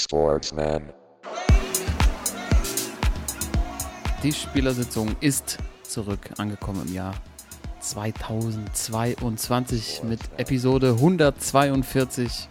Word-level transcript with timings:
Sportsman. 0.00 0.92
Die 4.22 4.32
Spielersitzung 4.32 5.14
ist 5.20 5.58
zurück 5.82 6.30
angekommen 6.38 6.86
im 6.86 6.94
Jahr 6.94 7.14
2022 7.80 10.04
mit 10.04 10.20
Episode 10.38 10.92
142 10.92 12.48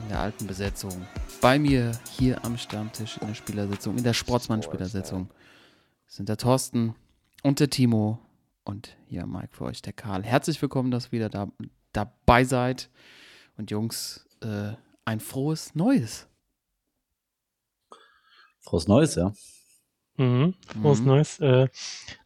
in 0.00 0.08
der 0.08 0.18
alten 0.20 0.46
Besetzung. 0.46 1.06
Bei 1.40 1.58
mir 1.58 1.92
hier 2.10 2.44
am 2.44 2.58
Stammtisch 2.58 3.18
in 3.18 3.28
der 3.28 3.34
Spielersitzung, 3.34 3.96
in 3.96 4.04
der 4.04 4.14
Sportsmann-Spielersitzung 4.14 5.30
sind 6.06 6.28
der 6.28 6.36
Thorsten 6.36 6.94
und 7.42 7.60
der 7.60 7.70
Timo 7.70 8.18
und 8.64 8.96
hier 9.06 9.26
Mike 9.26 9.50
für 9.52 9.64
euch, 9.64 9.82
der 9.82 9.92
Karl. 9.92 10.24
Herzlich 10.24 10.60
willkommen, 10.60 10.90
dass 10.90 11.06
ihr 11.06 11.12
wieder 11.12 11.28
da, 11.28 11.46
dabei 11.92 12.42
seid. 12.44 12.90
Und 13.56 13.70
Jungs, 13.70 14.26
äh, 14.40 14.72
ein 15.04 15.20
frohes 15.20 15.74
Neues. 15.74 16.26
Frohes 18.60 18.88
Neues, 18.88 19.14
ja. 19.16 19.32
Mhm, 20.16 20.54
frohes 20.80 21.00
Mhm. 21.00 21.06
Neues. 21.06 21.40
Äh, 21.40 21.68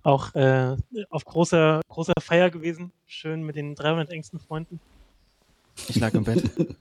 auch 0.02 0.34
äh, 0.34 0.76
auf 1.10 1.24
großer, 1.24 1.80
großer 1.88 2.12
Feier 2.20 2.50
gewesen. 2.50 2.92
Schön 3.06 3.42
mit 3.42 3.56
den 3.56 3.74
300 3.74 4.10
engsten 4.10 4.38
Freunden. 4.38 4.80
Ich 5.88 5.96
lag 5.96 6.14
im 6.14 6.24
Bett. 6.24 6.50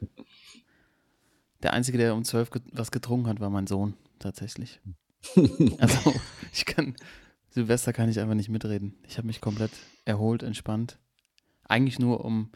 Der 1.64 1.74
Einzige, 1.74 1.98
der 1.98 2.14
um 2.14 2.24
zwölf 2.24 2.52
get 2.52 2.62
was 2.72 2.92
getrunken 2.92 3.28
hat, 3.28 3.40
war 3.40 3.50
mein 3.50 3.68
Sohn, 3.68 3.96
tatsächlich. 4.20 4.80
Also, 5.80 6.14
ich 6.54 6.66
kann, 6.66 6.96
Silvester 7.50 7.92
kann 7.92 8.10
ich 8.10 8.20
einfach 8.20 8.36
nicht 8.36 8.50
mitreden. 8.50 8.96
Ich 9.08 9.18
habe 9.18 9.26
mich 9.28 9.42
komplett 9.42 9.72
erholt, 10.06 10.44
entspannt. 10.44 11.00
Eigentlich 11.64 11.98
nur, 11.98 12.24
um 12.24 12.52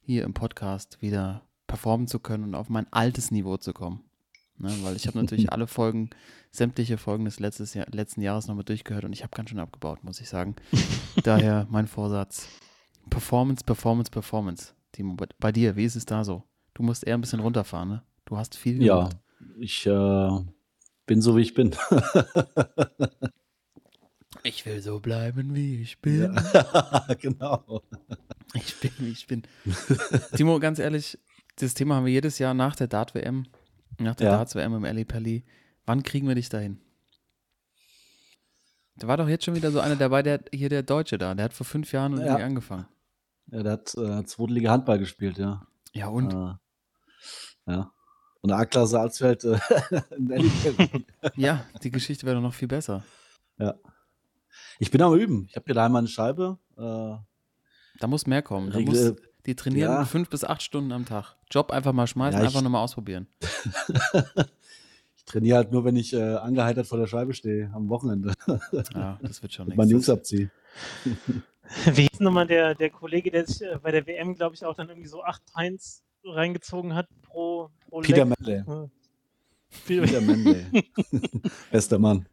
hier 0.00 0.24
im 0.24 0.32
Podcast 0.32 1.02
wieder 1.02 1.45
performen 1.66 2.06
zu 2.06 2.18
können 2.18 2.44
und 2.44 2.54
auf 2.54 2.68
mein 2.68 2.90
altes 2.92 3.30
Niveau 3.30 3.56
zu 3.56 3.72
kommen. 3.72 4.02
Ne, 4.58 4.72
weil 4.82 4.96
ich 4.96 5.06
habe 5.06 5.18
natürlich 5.18 5.50
alle 5.52 5.66
Folgen, 5.66 6.10
sämtliche 6.50 6.96
Folgen 6.96 7.26
des 7.26 7.40
letztes 7.40 7.74
Jahr, 7.74 7.86
letzten 7.90 8.22
Jahres 8.22 8.46
nochmal 8.46 8.64
durchgehört 8.64 9.04
und 9.04 9.12
ich 9.12 9.22
habe 9.22 9.36
ganz 9.36 9.50
schön 9.50 9.58
abgebaut, 9.58 10.02
muss 10.02 10.20
ich 10.20 10.28
sagen. 10.28 10.56
Daher 11.24 11.66
mein 11.70 11.86
Vorsatz. 11.86 12.48
Performance, 13.10 13.62
Performance, 13.64 14.10
Performance. 14.10 14.72
Timo, 14.92 15.16
bei, 15.38 15.52
dir, 15.52 15.76
wie 15.76 15.84
ist 15.84 15.96
es 15.96 16.06
da 16.06 16.24
so? 16.24 16.42
Du 16.72 16.82
musst 16.82 17.06
eher 17.06 17.14
ein 17.18 17.20
bisschen 17.20 17.40
runterfahren, 17.40 17.88
ne? 17.88 18.02
Du 18.24 18.36
hast 18.36 18.56
viel 18.56 18.82
Ja, 18.82 18.96
gemacht. 19.08 19.16
ich 19.58 19.86
äh, 19.86 20.30
bin 21.06 21.20
so, 21.20 21.36
wie 21.36 21.42
ich 21.42 21.54
bin. 21.54 21.74
Ich 24.42 24.64
will 24.64 24.80
so 24.80 25.00
bleiben, 25.00 25.54
wie 25.56 25.82
ich 25.82 26.00
bin. 26.00 26.38
genau. 27.20 27.82
Ich 28.54 28.78
bin, 28.78 28.92
wie 28.98 29.10
ich 29.10 29.26
bin. 29.26 29.42
Timo, 30.36 30.60
ganz 30.60 30.78
ehrlich, 30.78 31.18
das 31.56 31.74
Thema 31.74 31.96
haben 31.96 32.06
wir 32.06 32.12
jedes 32.12 32.38
Jahr 32.38 32.54
nach 32.54 32.76
der 32.76 32.86
Dart-WM, 32.88 33.46
nach 33.98 34.14
der 34.14 34.28
Ja. 34.28 34.36
Darts-WM 34.36 34.74
im 34.74 34.84
Ali 34.84 35.04
Pali. 35.04 35.44
Wann 35.86 36.02
kriegen 36.02 36.28
wir 36.28 36.34
dich 36.34 36.48
dahin? 36.48 36.80
Da 38.96 39.06
war 39.08 39.16
doch 39.16 39.28
jetzt 39.28 39.44
schon 39.44 39.54
wieder 39.54 39.70
so 39.70 39.80
einer 39.80 39.96
dabei, 39.96 40.22
der 40.22 40.42
hier 40.52 40.68
der 40.68 40.82
Deutsche 40.82 41.18
da, 41.18 41.34
der 41.34 41.44
hat 41.46 41.52
vor 41.52 41.66
fünf 41.66 41.92
Jahren 41.92 42.16
Ja. 42.16 42.24
irgendwie 42.24 42.42
angefangen. 42.42 42.86
Ja, 43.48 43.62
der 43.62 43.72
hat 43.72 43.94
äh, 43.94 44.24
zweite 44.24 44.52
Liga 44.54 44.70
Handball 44.70 44.98
gespielt, 44.98 45.38
ja. 45.38 45.66
Ja, 45.92 46.08
und? 46.08 46.32
Äh, 46.32 47.70
ja. 47.72 47.92
Und 48.40 48.48
der 48.50 48.58
A-Klasse 48.58 48.92
Salzfeld 48.92 49.44
äh, 49.44 49.58
in 50.16 50.28
Berlin. 50.28 51.04
Ja, 51.36 51.64
die 51.82 51.90
Geschichte 51.90 52.24
wäre 52.26 52.36
doch 52.36 52.42
noch 52.42 52.54
viel 52.54 52.68
besser. 52.68 53.04
Ich 54.78 54.90
bin 54.90 55.02
am 55.02 55.14
Üben. 55.14 55.46
Ich 55.50 55.56
habe 55.56 55.64
hier 55.66 55.74
daheim 55.74 55.96
eine 55.96 56.08
Scheibe. 56.08 56.58
Äh, 56.76 57.16
Da 58.00 58.06
muss 58.06 58.26
mehr 58.26 58.42
kommen. 58.42 58.70
Da 58.70 58.80
muss, 58.80 59.14
die 59.46 59.54
trainieren 59.54 59.92
Ja. 59.92 60.04
fünf 60.04 60.28
bis 60.28 60.44
acht 60.44 60.62
Stunden 60.62 60.92
am 60.92 61.04
Tag. 61.06 61.36
Job 61.50 61.70
einfach 61.70 61.92
mal 61.92 62.06
schmeißen, 62.06 62.40
Ja, 62.40 62.46
einfach 62.46 62.62
nur 62.62 62.70
mal 62.70 62.82
ausprobieren. 62.82 63.26
ich 65.16 65.24
trainiere 65.24 65.56
halt 65.58 65.72
nur, 65.72 65.84
wenn 65.84 65.96
ich 65.96 66.12
äh, 66.12 66.20
angeheitert 66.36 66.86
vor 66.86 66.98
der 66.98 67.06
Scheibe 67.06 67.34
stehe, 67.34 67.70
am 67.74 67.88
Wochenende. 67.88 68.32
Ja, 68.94 69.18
das 69.22 69.42
wird 69.42 69.52
schon 69.52 69.68
Und 69.68 69.76
meine 69.76 69.90
Jungs 69.90 70.08
nichts. 70.08 70.18
abziehe. 70.20 70.50
Wie 71.92 72.02
hieß 72.02 72.20
nochmal 72.20 72.46
der, 72.46 72.74
der 72.74 72.90
Kollege, 72.90 73.30
der 73.30 73.46
sich 73.46 73.62
äh, 73.62 73.78
bei 73.82 73.90
der 73.90 74.06
WM, 74.06 74.34
glaube 74.34 74.54
ich, 74.54 74.64
auch 74.64 74.74
dann 74.74 74.88
irgendwie 74.88 75.08
so 75.08 75.22
acht 75.24 75.42
Pints 75.54 76.02
reingezogen 76.24 76.94
hat 76.94 77.08
pro, 77.22 77.70
pro 77.88 78.00
Peter. 78.00 78.26
Ja. 78.46 78.88
Peter 79.86 80.20
Manley. 80.20 80.64
Bester 81.70 81.98
Mann. 81.98 82.26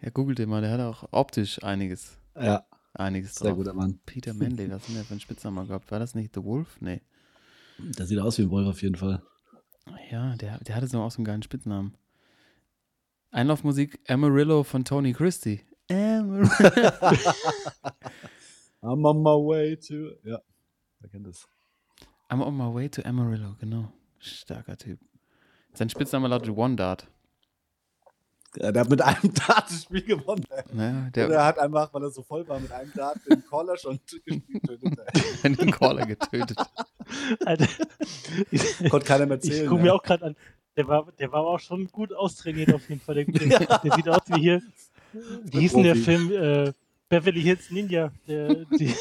Ja, 0.00 0.10
googelt 0.10 0.38
den 0.38 0.48
mal, 0.48 0.60
der 0.60 0.70
hat 0.72 0.80
auch 0.80 1.08
optisch 1.12 1.62
einiges, 1.62 2.18
Ja, 2.36 2.64
einiges 2.94 3.34
sehr 3.34 3.50
drauf. 3.50 3.58
guter 3.58 3.74
Mann. 3.74 4.00
Peter 4.06 4.34
Manley, 4.34 4.70
was 4.70 4.88
hat 4.88 4.96
der 4.96 5.04
für 5.04 5.12
einen 5.12 5.20
Spitznamen 5.20 5.66
gehabt? 5.66 5.90
War 5.90 5.98
das 5.98 6.14
nicht 6.14 6.34
The 6.34 6.42
Wolf? 6.44 6.80
Nee. 6.80 7.02
Der 7.78 8.06
sieht 8.06 8.18
aus 8.18 8.38
wie 8.38 8.42
ein 8.42 8.50
Wolf 8.50 8.68
auf 8.68 8.82
jeden 8.82 8.96
Fall. 8.96 9.22
Ja, 10.10 10.36
der, 10.36 10.58
der 10.58 10.76
hatte 10.76 10.86
so 10.86 11.00
auch 11.00 11.10
so 11.10 11.18
einen 11.18 11.24
geilen 11.24 11.42
Spitznamen. 11.42 11.96
Einlaufmusik 13.30 13.98
Amarillo 14.08 14.62
von 14.62 14.84
Tony 14.84 15.12
Christie. 15.12 15.60
Amarillo. 15.90 16.48
I'm 18.82 19.04
on 19.04 19.22
my 19.22 19.34
way 19.34 19.76
to. 19.76 20.12
Ja, 20.22 20.40
wer 21.00 21.10
kennt 21.10 21.26
das? 21.26 21.48
I'm 22.30 22.42
on 22.42 22.56
my 22.56 22.72
way 22.72 22.88
to 22.88 23.02
Amarillo, 23.04 23.56
genau. 23.58 23.92
Starker 24.20 24.76
Typ. 24.76 25.00
Sein 25.74 25.90
Spitzname 25.90 26.28
lautet 26.28 26.56
One 26.56 26.76
Dart. 26.76 27.08
Ja, 28.56 28.70
der 28.72 28.82
hat 28.82 28.90
mit 28.90 29.02
einem 29.02 29.34
Dartspiel 29.46 30.02
gewonnen. 30.02 30.44
Naja, 30.72 31.10
Der, 31.14 31.28
der 31.28 31.44
hat 31.44 31.58
einfach, 31.58 31.92
weil 31.92 32.04
er 32.04 32.10
so 32.10 32.22
voll 32.22 32.46
war 32.46 32.60
mit 32.60 32.70
einem 32.70 32.92
Dart, 32.94 33.18
den 33.28 33.44
Caller 33.48 33.76
schon 33.76 33.94
hat 35.42 35.42
den 35.60 35.70
Caller 35.70 36.06
getötet. 36.06 36.58
Alter, 37.44 37.66
Konnte 38.90 39.06
keiner 39.06 39.26
mehr 39.26 39.38
ich 39.42 39.50
zählen. 39.50 39.68
gucke 39.68 39.82
mir 39.82 39.88
ja. 39.88 39.94
auch 39.94 40.02
gerade 40.02 40.24
an. 40.26 40.36
Der 40.76 40.88
war, 40.88 41.10
der 41.18 41.30
war 41.32 41.40
aber 41.40 41.50
auch 41.50 41.60
schon 41.60 41.86
gut 41.88 42.12
austrainiert 42.12 42.72
auf 42.72 42.88
jeden 42.88 43.00
Fall. 43.00 43.14
Der, 43.16 43.24
der, 43.24 43.78
der 43.78 43.92
sieht 43.94 44.08
aus 44.08 44.22
wie 44.26 44.40
hier. 44.40 44.62
Wie 45.44 45.60
hieß 45.60 45.72
denn 45.74 45.82
der. 45.84 45.96
Film? 45.96 46.32
Äh, 46.32 46.72
Beverly 47.08 47.42
Hills 47.42 47.70
Ninja. 47.70 48.10
Der, 48.26 48.48
die, 48.48 48.86
die, 48.86 48.94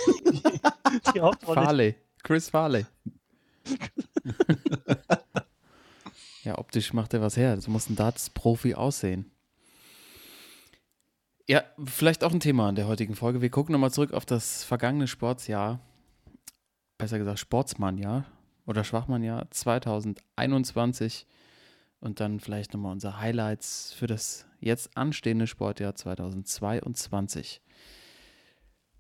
die 1.16 1.22
Hauptrolle. 1.22 1.62
Farley. 1.62 1.96
Chris 2.22 2.50
Farley. 2.50 2.86
ja, 6.44 6.58
optisch 6.58 6.94
macht 6.94 7.14
er 7.14 7.22
was 7.22 7.38
her. 7.38 7.60
So 7.60 7.72
muss 7.72 7.90
ein 7.90 7.96
Darts-Profi 7.96 8.76
aussehen. 8.76 9.32
Ja, 11.46 11.64
vielleicht 11.84 12.24
auch 12.24 12.32
ein 12.32 12.40
Thema 12.40 12.70
in 12.70 12.76
der 12.76 12.88
heutigen 12.88 13.16
Folge. 13.16 13.42
Wir 13.42 13.50
gucken 13.50 13.74
nochmal 13.74 13.92
zurück 13.92 14.14
auf 14.14 14.26
das 14.26 14.64
vergangene 14.64 15.08
Sportsjahr. 15.08 15.82
Besser 16.98 17.18
gesagt, 17.18 17.40
Sportsmannjahr 17.40 18.24
oder 18.66 18.86
Schwachmannjahr 18.86 19.52
2021. 19.52 21.28
Und 22.00 22.22
dann 22.22 22.40
vielleicht 22.40 22.74
nochmal 22.74 22.94
unsere 22.94 23.20
Highlights 23.20 23.92
für 23.92 24.08
das 24.08 24.46
jetzt 24.62 24.96
anstehende 24.96 25.46
Sportjahr 25.46 25.96
2022. 25.96 27.62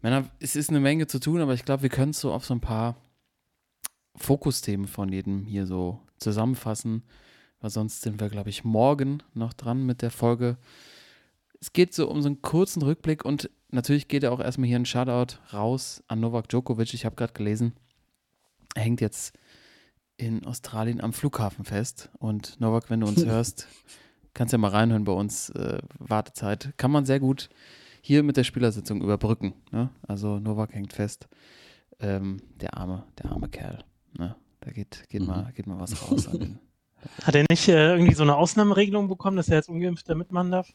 Männer, 0.02 0.30
es 0.40 0.58
ist 0.58 0.70
eine 0.70 0.82
Menge 0.82 1.08
zu 1.08 1.20
tun, 1.20 1.40
aber 1.40 1.54
ich 1.54 1.64
glaube, 1.64 1.84
wir 1.84 1.90
können 1.90 2.12
es 2.12 2.20
so 2.20 2.34
auf 2.34 2.46
so 2.46 2.54
ein 2.54 2.62
paar 2.62 2.98
Fokusthemen 4.18 4.88
von 4.88 5.08
jedem 5.10 5.46
hier 5.46 5.66
so 5.66 6.02
zusammenfassen, 6.18 7.04
weil 7.62 7.70
sonst 7.70 8.02
sind 8.02 8.20
wir, 8.20 8.28
glaube 8.28 8.50
ich, 8.50 8.66
morgen 8.66 9.24
noch 9.34 9.54
dran 9.54 9.86
mit 9.86 10.02
der 10.02 10.12
Folge. 10.12 10.58
Es 11.64 11.72
geht 11.72 11.94
so 11.94 12.10
um 12.10 12.22
so 12.22 12.28
einen 12.28 12.42
kurzen 12.42 12.82
Rückblick 12.82 13.24
und 13.24 13.50
natürlich 13.70 14.10
geht 14.10 14.26
auch 14.26 14.42
erstmal 14.42 14.68
hier 14.68 14.78
ein 14.78 14.86
Shoutout 14.86 15.38
raus 15.54 16.04
an 16.10 16.20
Novak 16.20 16.50
Djokovic. 16.50 16.94
Ich 16.94 17.06
habe 17.06 17.16
gerade 17.16 17.32
gelesen, 17.32 17.72
er 18.76 18.82
hängt 18.84 19.00
jetzt 19.00 19.34
in 20.18 20.46
Australien 20.46 21.00
am 21.00 21.14
Flughafen 21.14 21.64
fest. 21.64 22.10
Und 22.20 22.60
Novak, 22.60 22.90
wenn 22.90 23.00
du 23.00 23.08
uns 23.08 23.24
hörst, 23.26 23.70
kannst 24.34 24.52
ja 24.52 24.58
mal 24.58 24.72
reinhören 24.72 25.06
bei 25.06 25.14
uns. 25.14 25.52
Äh, 25.52 25.78
Wartezeit 26.00 26.74
kann 26.76 26.92
man 26.92 27.06
sehr 27.06 27.22
gut 27.22 27.48
hier 28.02 28.24
mit 28.24 28.36
der 28.36 28.44
Spielersitzung 28.44 29.02
überbrücken. 29.02 29.54
Ne? 29.72 29.90
Also 30.06 30.40
Novak 30.40 30.74
hängt 30.74 30.92
fest. 30.92 31.30
Ähm, 32.02 32.42
der 32.60 32.76
arme, 32.76 33.06
der 33.20 33.32
arme 33.32 33.48
Kerl. 33.48 33.86
Ne? 34.18 34.36
Da 34.60 34.72
geht, 34.72 35.06
geht, 35.08 35.22
Mhm. 35.22 35.28
mal, 35.28 35.54
geht 35.56 35.68
mal 35.68 35.80
was 35.80 36.12
raus 36.12 36.28
an 36.28 36.40
den. 36.40 36.60
Hat 37.24 37.36
er 37.36 37.46
nicht 37.50 37.70
äh, 37.70 37.94
irgendwie 37.94 38.16
so 38.16 38.24
eine 38.24 38.36
Ausnahmeregelung 38.36 39.08
bekommen, 39.08 39.38
dass 39.38 39.48
er 39.48 39.56
als 39.56 39.70
Ungeimpfter 39.70 40.16
mitmachen 40.16 40.52
darf? 40.52 40.74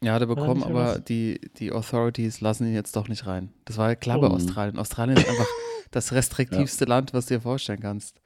Ja, 0.00 0.14
hat 0.14 0.22
er 0.22 0.26
bekommen, 0.26 0.62
aber 0.62 0.98
die, 1.00 1.40
die 1.58 1.72
Authorities 1.72 2.40
lassen 2.40 2.66
ihn 2.68 2.74
jetzt 2.74 2.94
doch 2.94 3.08
nicht 3.08 3.26
rein. 3.26 3.52
Das 3.64 3.76
war 3.78 3.88
ja 3.88 3.94
klar 3.96 4.20
bei 4.20 4.28
Oh. 4.28 4.32
Australien. 4.32 4.78
Australien 4.78 5.16
ist 5.16 5.28
einfach 5.28 5.46
das 5.90 6.12
restriktivste 6.12 6.84
Land, 6.84 7.14
was 7.14 7.26
du 7.26 7.34
dir 7.34 7.40
vorstellen 7.40 7.80
kannst. 7.80 8.20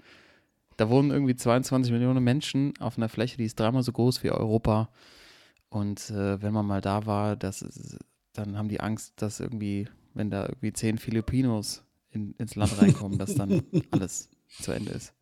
Da 0.77 0.89
wohnen 0.91 1.11
irgendwie 1.11 1.35
22 1.37 1.93
Millionen 1.93 2.23
Menschen 2.23 2.75
auf 2.79 2.97
einer 2.99 3.09
Fläche, 3.09 3.37
die 3.39 3.45
ist 3.45 3.59
dreimal 3.59 3.83
so 3.83 3.93
groß 3.93 4.23
wie 4.23 4.31
Europa. 4.31 4.91
Und 5.71 6.11
äh, 6.11 6.43
wenn 6.43 6.53
man 6.53 6.67
mal 6.67 6.81
da 6.83 7.07
war, 7.07 7.37
das 7.37 7.63
ist, 7.63 7.99
dann 8.35 8.59
haben 8.59 8.69
die 8.69 8.81
Angst, 8.81 9.15
dass 9.17 9.41
irgendwie, 9.41 9.89
wenn 10.13 10.31
da 10.31 10.45
irgendwie 10.45 10.73
zehn 10.75 10.99
Filipinos 10.99 11.85
in, 12.11 12.35
ins 12.39 12.55
Land 12.55 12.81
reinkommen, 12.81 13.19
dass 13.19 13.35
dann 13.35 13.63
alles 13.91 14.29
zu 14.61 14.73
Ende 14.73 14.93
ist. 14.93 15.15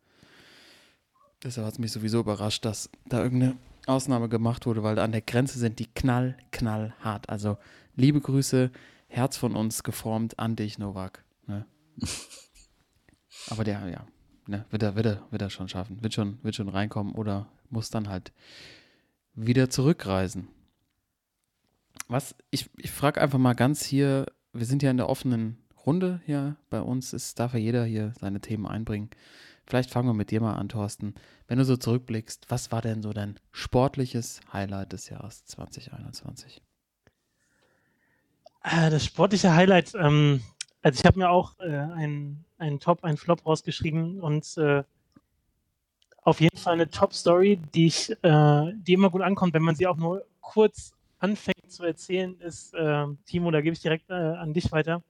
Deshalb 1.43 1.65
hat 1.65 1.73
es 1.73 1.79
mich 1.79 1.91
sowieso 1.93 2.19
überrascht, 2.19 2.65
dass 2.65 2.89
da 3.07 3.23
irgendeine 3.23 3.55
Ausnahme 3.87 4.29
gemacht 4.29 4.65
wurde, 4.65 4.83
weil 4.83 4.99
an 4.99 5.11
der 5.11 5.21
Grenze 5.21 5.59
sind 5.59 5.79
die 5.79 5.87
knall, 5.87 6.37
knall 6.51 6.93
hart. 6.99 7.29
Also 7.29 7.57
liebe 7.95 8.21
Grüße, 8.21 8.71
Herz 9.07 9.37
von 9.37 9.55
uns 9.55 9.83
geformt 9.83 10.39
an 10.39 10.55
dich, 10.55 10.77
Novak. 10.77 11.23
Ne? 11.47 11.65
Aber 13.49 13.63
der, 13.63 13.87
ja, 13.87 14.05
ne, 14.47 14.65
wird 14.69 14.83
er, 14.83 14.95
wird 14.95 15.05
er, 15.05 15.27
wird 15.31 15.41
er 15.41 15.49
schon 15.49 15.67
schaffen. 15.67 16.01
Wird 16.01 16.13
schon, 16.13 16.39
wird 16.43 16.55
schon 16.55 16.69
reinkommen 16.69 17.15
oder 17.15 17.47
muss 17.69 17.89
dann 17.89 18.09
halt 18.09 18.31
wieder 19.33 19.69
zurückreisen. 19.69 20.47
Was, 22.07 22.35
ich, 22.49 22.69
ich 22.77 22.91
frage 22.91 23.21
einfach 23.21 23.39
mal 23.39 23.53
ganz 23.53 23.83
hier, 23.83 24.25
wir 24.53 24.65
sind 24.65 24.83
ja 24.83 24.91
in 24.91 24.97
der 24.97 25.09
offenen 25.09 25.57
Runde 25.85 26.21
hier 26.25 26.57
bei 26.69 26.81
uns, 26.81 27.13
es 27.13 27.35
darf 27.35 27.53
ja 27.53 27.59
jeder 27.59 27.85
hier 27.85 28.13
seine 28.19 28.41
Themen 28.41 28.67
einbringen. 28.67 29.09
Vielleicht 29.65 29.89
fangen 29.91 30.07
wir 30.07 30.13
mit 30.13 30.31
dir 30.31 30.41
mal 30.41 30.55
an, 30.55 30.69
Thorsten. 30.69 31.15
Wenn 31.47 31.57
du 31.57 31.65
so 31.65 31.77
zurückblickst, 31.77 32.45
was 32.49 32.71
war 32.71 32.81
denn 32.81 33.01
so 33.01 33.13
dein 33.13 33.39
sportliches 33.51 34.41
Highlight 34.51 34.91
des 34.93 35.09
Jahres 35.09 35.45
2021? 35.45 36.61
Äh, 38.63 38.89
Das 38.89 39.05
sportliche 39.05 39.53
Highlight, 39.53 39.93
ähm, 39.95 40.41
also 40.81 40.99
ich 40.99 41.05
habe 41.05 41.19
mir 41.19 41.29
auch 41.29 41.57
äh, 41.59 41.69
einen, 41.69 42.45
einen 42.57 42.79
Top, 42.79 43.03
einen 43.03 43.17
Flop 43.17 43.45
rausgeschrieben 43.45 44.19
und 44.19 44.57
äh, 44.57 44.83
auf 46.23 46.39
jeden 46.41 46.57
Fall 46.57 46.73
eine 46.73 46.89
Top-Story, 46.89 47.59
die 47.73 47.87
ich, 47.87 48.11
äh, 48.23 48.71
die 48.75 48.93
immer 48.93 49.09
gut 49.09 49.21
ankommt, 49.21 49.53
wenn 49.53 49.63
man 49.63 49.75
sie 49.75 49.87
auch 49.87 49.97
nur 49.97 50.25
kurz 50.39 50.93
anfängt 51.19 51.71
zu 51.71 51.83
erzählen, 51.83 52.39
ist, 52.39 52.73
äh, 52.73 53.05
Timo, 53.25 53.51
da 53.51 53.61
gebe 53.61 53.73
ich 53.73 53.81
direkt 53.81 54.09
äh, 54.09 54.13
an 54.13 54.53
dich 54.53 54.71
weiter. 54.71 55.03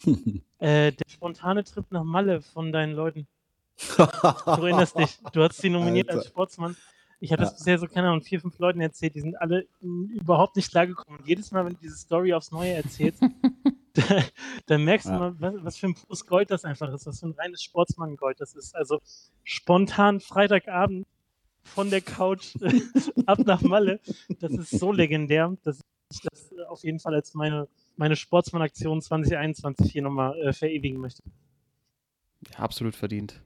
Äh, 0.60 0.90
der 0.90 1.04
spontane 1.08 1.62
Trip 1.62 1.86
nach 1.92 2.02
Malle 2.02 2.42
von 2.42 2.72
deinen 2.72 2.92
Leuten. 2.92 3.28
Du 3.96 4.62
erinnerst 4.62 4.98
dich, 4.98 5.18
du 5.32 5.42
hast 5.42 5.58
sie 5.58 5.70
nominiert 5.70 6.08
als 6.08 6.18
Alter. 6.18 6.28
Sportsmann. 6.30 6.76
Ich 7.20 7.32
habe 7.32 7.42
Ja. 7.42 7.48
das 7.48 7.58
bisher 7.58 7.78
so, 7.78 7.86
keine 7.86 8.08
Ahnung, 8.08 8.22
vier, 8.22 8.40
fünf 8.40 8.58
Leuten 8.58 8.80
erzählt, 8.80 9.14
die 9.14 9.20
sind 9.20 9.40
alle 9.40 9.66
überhaupt 9.80 10.56
nicht 10.56 10.70
klargekommen. 10.70 11.18
Und 11.20 11.26
jedes 11.26 11.50
Mal, 11.50 11.64
wenn 11.64 11.74
du 11.74 11.78
diese 11.80 11.96
Story 11.96 12.32
aufs 12.34 12.50
Neue 12.52 12.72
erzählst, 12.74 13.22
da, 13.94 14.02
dann 14.66 14.84
merkst 14.84 15.06
du 15.08 15.12
Ja. 15.12 15.18
mal, 15.18 15.34
was, 15.40 15.54
was 15.64 15.76
für 15.78 15.86
ein 15.88 15.94
pures 15.94 16.26
Gold 16.26 16.50
das 16.50 16.64
einfach 16.64 16.92
ist, 16.92 17.06
was 17.06 17.18
für 17.20 17.26
ein 17.26 17.32
reines 17.32 17.62
Sportsmann-Gold 17.62 18.40
das 18.40 18.54
ist. 18.54 18.74
Also 18.76 19.00
spontan 19.44 20.20
Freitagabend 20.20 21.06
von 21.64 21.90
der 21.90 22.00
Couch 22.00 22.54
ab 23.26 23.38
nach 23.40 23.62
Malle, 23.62 24.00
das 24.40 24.52
ist 24.52 24.70
so 24.70 24.92
legendär, 24.92 25.56
dass 25.64 25.80
ich 26.12 26.20
das 26.22 26.50
auf 26.68 26.82
jeden 26.84 26.98
Fall 27.00 27.14
als 27.14 27.34
meine, 27.34 27.68
meine 27.96 28.16
Sportsmann-Aktion 28.16 29.02
2021 29.02 29.90
hier 29.92 30.02
nochmal 30.02 30.38
äh, 30.40 30.52
verewigen 30.52 31.00
möchte. 31.00 31.22
Ja, 32.52 32.60
absolut 32.60 32.94
verdient. 32.94 33.42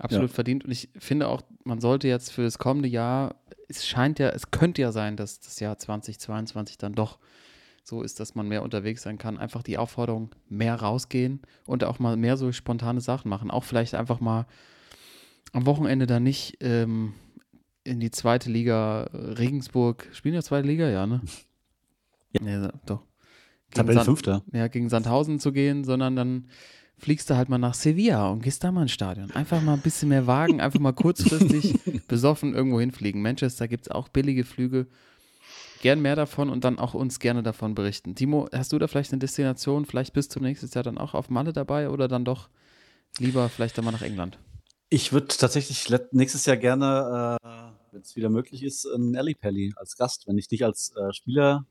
Absolut 0.00 0.30
verdient. 0.30 0.64
Und 0.64 0.70
ich 0.70 0.88
finde 0.98 1.28
auch, 1.28 1.42
man 1.64 1.80
sollte 1.80 2.08
jetzt 2.08 2.32
für 2.32 2.42
das 2.42 2.58
kommende 2.58 2.88
Jahr, 2.88 3.36
es 3.68 3.86
scheint 3.86 4.18
ja, 4.18 4.28
es 4.30 4.50
könnte 4.50 4.82
ja 4.82 4.92
sein, 4.92 5.16
dass 5.16 5.40
das 5.40 5.60
Jahr 5.60 5.78
2022 5.78 6.78
dann 6.78 6.94
doch 6.94 7.18
so 7.84 8.02
ist, 8.02 8.18
dass 8.18 8.34
man 8.34 8.48
mehr 8.48 8.62
unterwegs 8.62 9.02
sein 9.02 9.18
kann. 9.18 9.38
Einfach 9.38 9.62
die 9.62 9.78
Aufforderung, 9.78 10.30
mehr 10.48 10.74
rausgehen 10.76 11.42
und 11.66 11.84
auch 11.84 11.98
mal 11.98 12.16
mehr 12.16 12.36
so 12.36 12.50
spontane 12.50 13.00
Sachen 13.00 13.28
machen. 13.28 13.50
Auch 13.50 13.64
vielleicht 13.64 13.94
einfach 13.94 14.20
mal 14.20 14.46
am 15.52 15.66
Wochenende 15.66 16.06
dann 16.06 16.22
nicht 16.22 16.56
ähm, 16.60 17.12
in 17.84 18.00
die 18.00 18.10
zweite 18.10 18.50
Liga 18.50 19.04
äh, 19.12 19.16
Regensburg. 19.16 20.08
Spielen 20.12 20.34
ja 20.34 20.42
zweite 20.42 20.66
Liga, 20.66 20.88
ja, 20.88 21.06
ne? 21.06 21.20
Ja, 22.32 22.72
doch. 22.86 23.02
Gegen 23.70 23.76
Sand- 23.76 23.88
Tabellenfünfter. 23.88 24.42
ja, 24.52 24.68
gegen 24.68 24.88
Sandhausen 24.88 25.38
zu 25.38 25.52
gehen, 25.52 25.84
sondern 25.84 26.16
dann 26.16 26.48
fliegst 26.98 27.28
du 27.28 27.36
halt 27.36 27.48
mal 27.48 27.58
nach 27.58 27.74
Sevilla 27.74 28.28
und 28.28 28.42
gehst 28.42 28.64
da 28.64 28.72
mal 28.72 28.82
ins 28.82 28.92
Stadion. 28.92 29.30
Einfach 29.32 29.60
mal 29.60 29.74
ein 29.74 29.80
bisschen 29.80 30.08
mehr 30.08 30.26
wagen, 30.26 30.60
einfach 30.60 30.80
mal 30.80 30.92
kurzfristig 30.92 31.74
besoffen 32.08 32.54
irgendwo 32.54 32.80
hinfliegen. 32.80 33.22
Manchester 33.22 33.68
gibt 33.68 33.86
es 33.86 33.90
auch 33.90 34.08
billige 34.08 34.44
Flüge. 34.44 34.86
Gern 35.82 36.00
mehr 36.00 36.16
davon 36.16 36.48
und 36.48 36.64
dann 36.64 36.78
auch 36.78 36.94
uns 36.94 37.18
gerne 37.18 37.42
davon 37.42 37.74
berichten. 37.74 38.14
Timo, 38.14 38.48
hast 38.52 38.72
du 38.72 38.78
da 38.78 38.86
vielleicht 38.86 39.12
eine 39.12 39.18
Destination? 39.18 39.84
Vielleicht 39.84 40.14
bist 40.14 40.34
du 40.34 40.40
nächstes 40.40 40.72
Jahr 40.72 40.84
dann 40.84 40.96
auch 40.96 41.12
auf 41.12 41.28
Malle 41.28 41.52
dabei 41.52 41.90
oder 41.90 42.08
dann 42.08 42.24
doch 42.24 42.48
lieber 43.18 43.48
vielleicht 43.50 43.76
dann 43.76 43.84
mal 43.84 43.90
nach 43.90 44.02
England? 44.02 44.38
Ich 44.88 45.12
würde 45.12 45.28
tatsächlich 45.28 45.86
nächstes 46.12 46.46
Jahr 46.46 46.56
gerne, 46.56 47.38
äh, 47.42 47.48
wenn 47.92 48.00
es 48.00 48.16
wieder 48.16 48.30
möglich 48.30 48.62
ist, 48.62 48.86
ein 48.86 49.16
Alley 49.16 49.34
Pally 49.34 49.74
als 49.76 49.96
Gast. 49.96 50.26
Wenn 50.26 50.38
ich 50.38 50.50
nicht 50.50 50.64
als 50.64 50.94
äh, 50.96 51.12
Spieler 51.12 51.66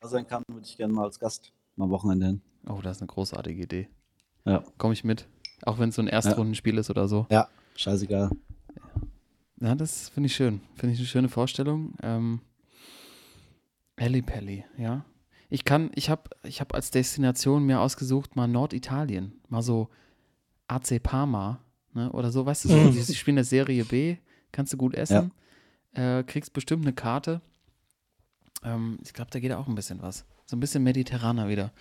da 0.00 0.08
sein 0.08 0.26
kann, 0.26 0.42
würde 0.48 0.66
ich 0.66 0.76
gerne 0.76 0.92
mal 0.92 1.04
als 1.04 1.18
Gast 1.18 1.52
mal 1.76 1.84
am 1.84 1.90
Wochenende 1.90 2.26
hin. 2.26 2.42
Oh, 2.66 2.80
das 2.82 2.96
ist 2.96 3.02
eine 3.02 3.08
großartige 3.08 3.62
Idee. 3.62 3.88
Ja. 4.44 4.62
Komme 4.78 4.92
ich 4.94 5.04
mit. 5.04 5.26
Auch 5.62 5.78
wenn 5.78 5.88
es 5.88 5.94
so 5.94 6.02
ein 6.02 6.08
Erstrundenspiel 6.08 6.76
ist 6.78 6.90
oder 6.90 7.08
so. 7.08 7.26
Ja, 7.30 7.48
scheißegal. 7.76 8.30
Ja, 9.60 9.74
das 9.74 10.10
finde 10.10 10.26
ich 10.26 10.34
schön. 10.34 10.60
Finde 10.74 10.92
ich 10.92 10.98
eine 10.98 11.08
schöne 11.08 11.28
Vorstellung. 11.28 11.94
Ähm, 12.02 12.40
Ellipelli, 13.96 14.64
ja. 14.76 15.04
Ich 15.48 15.64
kann, 15.64 15.90
ich 15.94 16.10
habe 16.10 16.22
ich 16.42 16.60
hab 16.60 16.74
als 16.74 16.90
Destination 16.90 17.64
mir 17.64 17.80
ausgesucht, 17.80 18.34
mal 18.34 18.48
Norditalien. 18.48 19.32
Mal 19.48 19.62
so 19.62 19.88
AC 20.66 21.00
Parma, 21.02 21.60
ne? 21.92 22.10
Oder 22.12 22.30
so, 22.32 22.44
weißt 22.44 22.64
du, 22.64 22.68
so, 22.70 22.76
Mhm. 22.76 22.92
sie 22.92 23.14
spielen 23.14 23.36
der 23.36 23.44
Serie 23.44 23.84
B, 23.84 24.16
kannst 24.52 24.72
du 24.72 24.76
gut 24.76 24.94
essen, 24.94 25.30
äh, 25.92 26.24
kriegst 26.24 26.52
bestimmt 26.52 26.84
eine 26.84 26.92
Karte. 26.92 27.40
Ähm, 28.64 28.98
ich 29.04 29.12
glaube, 29.12 29.30
da 29.30 29.38
geht 29.38 29.52
auch 29.52 29.68
ein 29.68 29.74
bisschen 29.76 30.02
was. 30.02 30.24
So 30.46 30.56
ein 30.56 30.60
bisschen 30.60 30.82
mediterraner 30.82 31.48
wieder 31.48 31.72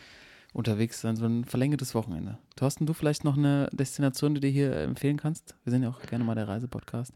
unterwegs 0.54 1.02
sein, 1.02 1.16
so 1.16 1.26
ein 1.26 1.46
verlängertes 1.46 1.96
Wochenende. 1.96 2.38
Thorsten, 2.56 2.86
du 2.86 2.94
vielleicht 2.94 3.24
noch 3.24 3.38
eine 3.38 3.70
Destination, 3.72 4.36
die 4.36 4.42
du 4.42 4.48
dir 4.48 4.54
hier 4.54 4.76
empfehlen 4.78 5.18
kannst? 5.18 5.56
Wir 5.64 5.72
sind 5.72 5.84
ja 5.84 5.90
auch 5.90 6.02
gerne 6.02 6.24
mal 6.24 6.36
der 6.36 6.48
Reisepodcast. 6.48 7.14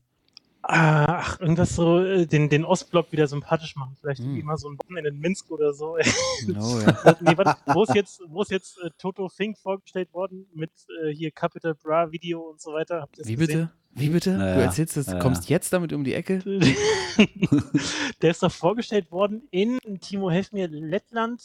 Ach, 0.69 1.39
irgendwas 1.39 1.75
so, 1.75 1.99
äh, 2.03 2.25
den, 2.25 2.49
den 2.49 2.65
Ostblock 2.65 3.11
wieder 3.13 3.27
sympathisch 3.27 3.77
machen. 3.77 3.95
Vielleicht 4.01 4.19
Hm. 4.19 4.25
irgendwie 4.25 4.43
mal 4.43 4.57
so 4.57 4.67
ein 4.69 4.77
Wochenende 4.77 5.11
in 5.11 5.19
Minsk 5.19 5.49
oder 5.49 5.73
so. 5.73 5.97
Oh 6.59 6.79
ja. 6.79 7.15
nee, 7.21 7.37
warte, 7.37 7.55
wo 7.67 7.83
ist 7.83 7.95
jetzt, 7.95 8.21
wo 8.27 8.41
ist 8.41 8.51
jetzt 8.51 8.77
äh, 8.83 8.89
Toto 8.97 9.29
Fink 9.29 9.57
vorgestellt 9.57 10.13
worden 10.13 10.45
mit 10.53 10.71
äh, 11.03 11.09
hier 11.13 11.31
Capital 11.31 11.73
Bra 11.75 12.11
Video 12.11 12.41
und 12.41 12.59
so 12.59 12.73
weiter? 12.73 13.07
Wie 13.15 13.35
gesehen? 13.35 13.37
bitte? 13.37 13.71
Wie 13.91 14.09
bitte? 14.09 14.31
Ja, 14.31 14.55
du 14.55 14.61
erzählst 14.61 14.97
das, 14.97 15.05
du 15.05 15.13
Ja, 15.13 15.19
kommst 15.19 15.49
jetzt 15.49 15.71
damit 15.71 15.93
um 15.93 16.03
die 16.03 16.13
Ecke? 16.13 16.39
Der 18.21 18.31
ist 18.31 18.43
doch 18.43 18.51
vorgestellt 18.51 19.09
worden 19.11 19.47
in 19.51 19.79
Timo 20.01 20.29
Helf 20.29 20.51
mir 20.51 20.67
Lettland 20.67 21.41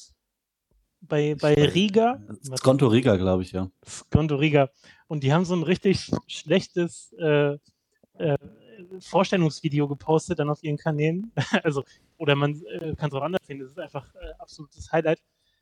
bei, 1.02 1.34
bei 1.34 1.54
Riga. 1.54 2.20
Skonto 2.56 2.86
Riga, 2.86 3.16
glaube 3.16 3.42
ich, 3.42 3.52
ja. 3.52 3.70
Skonto 3.86 4.36
Riga. 4.36 4.70
Und 5.08 5.22
die 5.22 5.32
haben 5.32 5.44
so 5.44 5.54
ein 5.54 5.62
richtig 5.62 6.10
schlechtes 6.26 7.12
äh, 7.18 7.58
äh, 8.18 8.38
Vorstellungsvideo 9.00 9.88
gepostet 9.88 10.38
dann 10.38 10.50
auf 10.50 10.62
ihren 10.62 10.76
Kanälen. 10.78 11.32
also, 11.62 11.84
oder 12.16 12.34
man 12.34 12.62
äh, 12.80 12.94
kann 12.94 13.10
es 13.10 13.14
auch 13.14 13.22
anders 13.22 13.46
sehen. 13.46 13.58
Das 13.58 13.70
ist 13.70 13.78
einfach 13.78 14.06
äh, 14.14 14.32
absolutes 14.38 14.90
Highlight. 14.92 15.20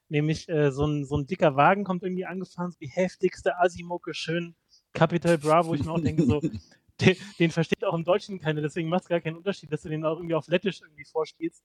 Nämlich 0.08 0.48
äh, 0.48 0.72
so, 0.72 0.86
ein, 0.86 1.04
so 1.04 1.16
ein 1.16 1.26
dicker 1.26 1.56
Wagen 1.56 1.84
kommt 1.84 2.02
irgendwie 2.02 2.26
angefahren, 2.26 2.72
so 2.72 2.78
die 2.80 2.88
heftigste 2.88 3.58
Asimoke, 3.58 4.12
schön 4.12 4.54
Capital 4.92 5.38
Bra, 5.38 5.64
wo 5.64 5.74
ich 5.74 5.84
mir 5.84 5.92
auch 5.92 6.00
denke, 6.00 6.24
so, 6.24 6.40
den, 7.00 7.16
den 7.38 7.50
versteht 7.50 7.84
auch 7.84 7.94
im 7.94 8.04
Deutschen 8.04 8.40
keiner, 8.40 8.60
deswegen 8.60 8.88
macht 8.88 9.02
es 9.02 9.08
gar 9.08 9.20
keinen 9.20 9.36
Unterschied, 9.36 9.72
dass 9.72 9.82
du 9.82 9.88
den 9.88 10.04
auch 10.04 10.16
irgendwie 10.16 10.34
auf 10.34 10.48
Lettisch 10.48 10.80
irgendwie 10.80 11.04
vorspielst. 11.04 11.62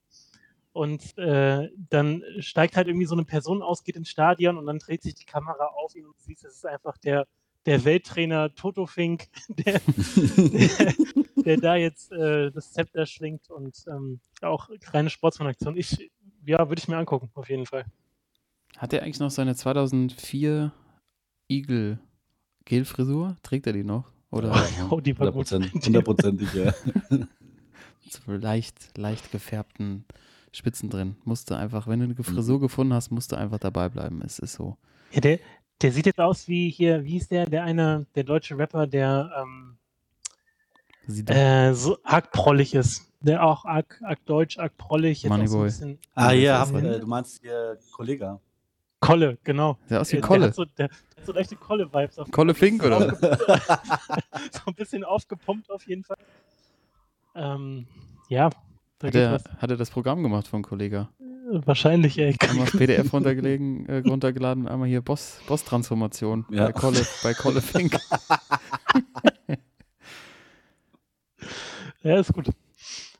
Und 0.76 1.16
äh, 1.16 1.70
dann 1.88 2.22
steigt 2.38 2.76
halt 2.76 2.86
irgendwie 2.86 3.06
so 3.06 3.14
eine 3.14 3.24
Person 3.24 3.62
aus, 3.62 3.82
geht 3.82 3.96
ins 3.96 4.10
Stadion 4.10 4.58
und 4.58 4.66
dann 4.66 4.78
dreht 4.78 5.02
sich 5.02 5.14
die 5.14 5.24
Kamera 5.24 5.68
auf 5.74 5.96
ihn 5.96 6.04
und 6.04 6.14
du 6.18 6.22
siehst, 6.22 6.44
es 6.44 6.56
ist 6.56 6.66
einfach 6.66 6.98
der, 6.98 7.26
der 7.64 7.86
Welttrainer 7.86 8.54
Toto 8.54 8.84
Fink, 8.84 9.28
der, 9.48 9.80
der, 9.80 10.94
der 11.34 11.56
da 11.56 11.76
jetzt 11.76 12.12
äh, 12.12 12.50
das 12.50 12.74
Zepter 12.74 13.06
schwingt 13.06 13.48
und 13.48 13.86
ähm, 13.88 14.20
auch 14.42 14.68
reine 14.92 15.08
Sportsmann-Aktion. 15.08 15.78
Ich, 15.78 16.10
ja, 16.44 16.68
würde 16.68 16.78
ich 16.78 16.88
mir 16.88 16.98
angucken, 16.98 17.30
auf 17.32 17.48
jeden 17.48 17.64
Fall. 17.64 17.86
Hat 18.76 18.92
er 18.92 19.02
eigentlich 19.02 19.20
noch 19.20 19.30
seine 19.30 19.56
2004 19.56 20.72
Eagle 21.48 21.98
Gel-Frisur? 22.66 23.38
Trägt 23.42 23.66
er 23.66 23.72
die 23.72 23.82
noch? 23.82 24.12
Oder 24.30 24.52
Oh, 24.90 25.00
die 25.00 25.18
war 25.18 25.32
gut. 25.32 25.46
100%, 25.46 25.86
hundertprozentig, 25.86 26.52
ja. 26.52 26.74
so 28.10 28.32
leicht, 28.32 28.98
leicht 28.98 29.32
gefärbten 29.32 30.04
Spitzen 30.56 30.88
drin? 30.90 31.16
Musste 31.24 31.56
einfach, 31.56 31.86
wenn 31.86 31.98
du 32.00 32.04
eine 32.06 32.14
Mhm. 32.14 32.22
Frisur 32.24 32.60
gefunden 32.60 32.94
hast, 32.94 33.10
musst 33.10 33.30
du 33.32 33.36
einfach 33.36 33.58
dabei 33.58 33.88
bleiben. 33.88 34.22
Es 34.24 34.38
ist 34.38 34.54
so. 34.54 34.76
Ja, 35.12 35.20
der, 35.20 35.38
der 35.82 35.92
sieht 35.92 36.06
jetzt 36.06 36.18
aus 36.20 36.48
wie 36.48 36.70
hier, 36.70 37.04
wie 37.04 37.16
ist 37.18 37.30
der, 37.30 37.46
der 37.46 37.62
eine, 37.64 38.06
der 38.14 38.24
deutsche 38.24 38.56
Rapper, 38.58 38.86
der 38.86 39.30
ähm, 39.40 39.76
äh, 41.28 41.72
so 41.74 41.98
arg 42.02 42.30
prollig 42.32 42.74
ist. 42.74 43.12
Der 43.20 43.44
auch 43.44 43.64
arg, 43.64 44.00
arg 44.04 44.24
deutsch, 44.26 44.58
arg 44.58 44.76
prollig. 44.76 45.22
So 45.22 45.28
Moneyboy. 45.28 45.64
bisschen 45.66 45.98
Ah, 46.14 46.32
das 46.32 46.40
ja, 46.40 46.62
ist 46.62 46.72
hab, 46.74 46.82
ja- 46.82 46.90
äh, 46.92 47.00
du 47.00 47.06
meinst 47.06 47.40
hier 47.42 47.78
Kollege. 47.92 48.40
Kolle, 49.00 49.38
genau. 49.44 49.78
Sieht 49.88 49.98
aus 49.98 50.08
wie 50.08 50.12
Der- 50.16 50.20
Der 50.22 50.28
Kolle. 50.28 50.46
hat 50.46 50.54
so, 50.54 50.64
der, 50.64 50.88
der 50.88 50.96
hat 51.18 51.26
so 51.26 51.32
leichte 51.32 51.56
Kolle-Vibes. 51.56 52.18
auf- 52.18 52.30
Kolle 52.30 52.54
Fink, 52.54 52.82
oder? 52.82 53.14
so 54.52 54.60
ein 54.66 54.74
bisschen 54.74 55.04
aufgepumpt 55.04 55.70
auf 55.70 55.86
jeden 55.86 56.02
Fall. 56.02 56.16
Ähm, 57.34 57.86
ja, 58.28 58.48
da 58.98 59.08
Hat 59.08 59.14
er, 59.14 59.40
hat 59.58 59.70
er 59.70 59.76
das 59.76 59.90
Programm 59.90 60.22
gemacht 60.22 60.48
von 60.48 60.62
Kollege? 60.62 61.08
Wahrscheinlich, 61.48 62.18
ey. 62.18 62.34
Einmal 62.40 62.66
das 62.66 62.76
PDF 62.76 63.12
runtergelegen, 63.12 63.86
äh, 63.86 63.98
runtergeladen, 63.98 64.66
einmal 64.66 64.88
hier 64.88 65.00
Boss, 65.00 65.38
Boss-Transformation 65.46 66.44
Ja. 66.50 66.66
bei, 66.66 66.72
Kolle 67.34 67.60
Fink. 67.60 67.96
Ja, 72.02 72.20
ist 72.20 72.32
gut. 72.32 72.48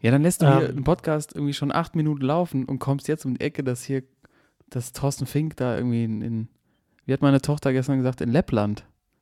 Ja, 0.00 0.12
dann 0.12 0.23
lässt 0.23 0.42
du 0.42 0.47
hier 0.47 0.68
Ähm. 0.68 0.76
einen 0.76 0.85
Podcast 0.85 1.35
irgendwie 1.35 1.54
schon 1.54 1.73
acht 1.73 1.97
Minuten 1.97 2.23
laufen 2.23 2.64
und 2.66 2.78
kommst 2.78 3.09
jetzt 3.09 3.25
um 3.25 3.35
die 3.35 3.40
Ecke, 3.40 3.64
dass 3.64 3.83
hier, 3.83 4.04
dass 4.71 4.92
Thorsten 4.92 5.26
Fink 5.26 5.56
da 5.56 5.76
irgendwie 5.76 6.04
in, 6.04 6.23
in 6.23 6.49
wie 7.04 7.12
hat 7.12 7.23
meine 7.23 7.40
Tochter 7.40 7.73
gestern 7.73 7.99
gesagt, 7.99 8.21
in 8.21 8.30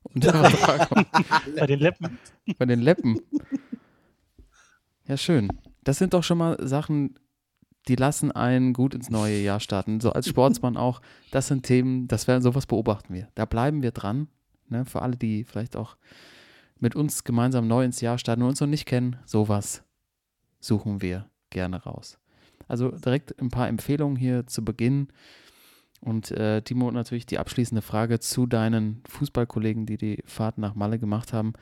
unter 0.03 0.33
Vertrag. 0.33 0.89
Bei 1.57 1.65
den 1.65 1.79
Leppen. 1.79 2.19
Bei 2.59 2.65
den 2.65 2.81
Leppen. 2.81 3.19
Ja, 5.07 5.17
schön. 5.17 5.49
Das 5.85 5.97
sind 5.97 6.13
doch 6.13 6.23
schon 6.23 6.39
mal 6.39 6.57
Sachen, 6.67 7.15
die 7.87 7.95
lassen 7.95 8.31
einen 8.31 8.73
gut 8.73 8.93
ins 8.93 9.09
neue 9.09 9.39
Jahr 9.39 9.59
starten. 9.61 10.01
So 10.01 10.11
als 10.11 10.27
Sportsmann 10.27 10.75
auch. 10.75 11.01
Das 11.31 11.47
sind 11.47 11.63
Themen, 11.63 12.07
das 12.07 12.27
werden 12.27 12.41
sowas 12.41 12.65
beobachten 12.65 13.13
wir. 13.13 13.29
Da 13.35 13.45
bleiben 13.45 13.81
wir 13.83 13.91
dran. 13.91 14.27
Ne? 14.67 14.83
Für 14.85 15.01
alle, 15.01 15.15
die 15.15 15.43
vielleicht 15.43 15.75
auch 15.75 15.95
mit 16.79 16.95
uns 16.95 17.23
gemeinsam 17.23 17.67
neu 17.67 17.85
ins 17.85 18.01
Jahr 18.01 18.17
starten 18.17 18.41
und 18.41 18.49
uns 18.49 18.59
noch 18.59 18.67
nicht 18.67 18.85
kennen, 18.85 19.17
sowas 19.25 19.83
suchen 20.59 21.01
wir 21.01 21.29
gerne 21.51 21.81
raus. 21.83 22.17
Also 22.67 22.89
direkt 22.89 23.39
ein 23.39 23.49
paar 23.49 23.67
Empfehlungen 23.67 24.17
hier 24.17 24.47
zu 24.47 24.65
Beginn. 24.65 25.09
Und 26.01 26.31
äh, 26.31 26.61
Timo, 26.61 26.91
natürlich 26.91 27.25
die 27.25 27.39
abschließende 27.39 27.81
Frage 27.81 28.19
zu 28.19 28.47
deinen 28.47 29.01
Fußballkollegen, 29.07 29.85
die 29.85 29.97
die 29.97 30.23
Fahrt 30.25 30.57
nach 30.57 30.75
Malle 30.75 30.99
gemacht 30.99 31.31
haben. 31.31 31.53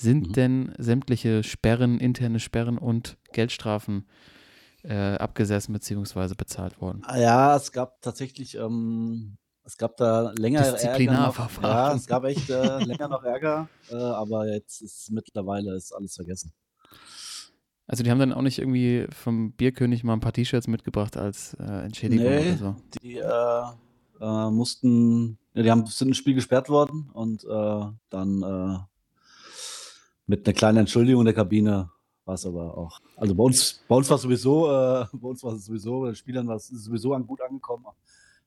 Sind 0.00 0.28
Mhm. 0.28 0.32
denn 0.32 0.74
sämtliche 0.78 1.42
Sperren, 1.42 1.98
interne 1.98 2.38
Sperren 2.38 2.78
und 2.78 3.16
Geldstrafen 3.32 4.06
äh, 4.84 4.94
abgesessen 5.16 5.72
bzw. 5.72 6.34
bezahlt 6.36 6.80
worden? 6.80 7.02
Ja, 7.16 7.56
es 7.56 7.72
gab 7.72 8.00
tatsächlich, 8.00 8.54
ähm, 8.54 9.36
es 9.64 9.76
gab 9.76 9.96
da 9.96 10.30
länger 10.38 10.60
Ärger 10.60 10.72
noch. 10.72 10.78
Disziplinarverfahren. 10.78 11.70
Ja, 11.70 11.94
es 11.94 12.06
gab 12.06 12.24
echt 12.24 12.48
äh, 12.48 12.78
länger 12.84 13.08
noch 13.08 13.24
Ärger, 13.24 13.68
äh, 13.90 13.96
aber 13.96 14.46
jetzt 14.46 14.80
ist 14.82 15.10
mittlerweile 15.10 15.74
ist 15.74 15.92
alles 15.92 16.14
vergessen. 16.14 16.52
Also 17.88 18.04
die 18.04 18.10
haben 18.12 18.20
dann 18.20 18.32
auch 18.32 18.42
nicht 18.42 18.58
irgendwie 18.60 19.06
vom 19.10 19.50
Bierkönig 19.52 20.04
mal 20.04 20.12
ein 20.12 20.20
paar 20.20 20.32
T-Shirts 20.32 20.68
mitgebracht 20.68 21.16
als 21.16 21.54
äh, 21.54 21.64
Entschädigung 21.84 22.24
Nee. 22.26 22.48
oder 22.50 22.56
so. 22.56 22.76
Die 23.02 23.16
äh, 23.16 23.62
äh, 24.20 24.50
mussten, 24.50 25.38
ja, 25.54 25.62
die 25.64 25.70
haben 25.72 25.86
sind 25.86 26.10
ein 26.10 26.14
Spiel 26.14 26.34
gesperrt 26.34 26.68
worden 26.68 27.10
und 27.12 27.44
dann 27.44 28.86
mit 30.28 30.46
einer 30.46 30.54
kleinen 30.54 30.78
Entschuldigung 30.78 31.22
in 31.22 31.26
der 31.26 31.34
Kabine 31.34 31.90
war 32.24 32.34
es 32.34 32.46
aber 32.46 32.76
auch. 32.76 33.00
Also 33.16 33.34
bei 33.34 33.42
uns, 33.42 33.82
bei 33.88 33.96
uns 33.96 34.08
war 34.10 34.16
es 34.16 34.22
sowieso, 34.22 34.66
äh, 34.68 35.06
bei 35.12 35.28
uns 35.28 35.42
war 35.42 35.54
es 35.54 35.64
sowieso, 35.64 36.00
bei 36.02 36.06
den 36.08 36.14
Spielern 36.14 36.46
war 36.46 36.56
es 36.56 36.68
sowieso 36.68 37.14
an, 37.14 37.26
gut 37.26 37.40
angekommen. 37.40 37.86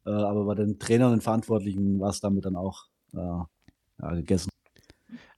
Äh, 0.05 0.11
aber 0.11 0.45
bei 0.45 0.55
den 0.55 0.79
Trainern 0.79 1.11
und 1.11 1.23
Verantwortlichen 1.23 1.99
war 1.99 2.11
es 2.11 2.21
damit 2.21 2.45
dann 2.45 2.55
auch 2.55 2.85
äh, 3.13 3.17
ja, 3.17 4.11
gegessen. 4.13 4.49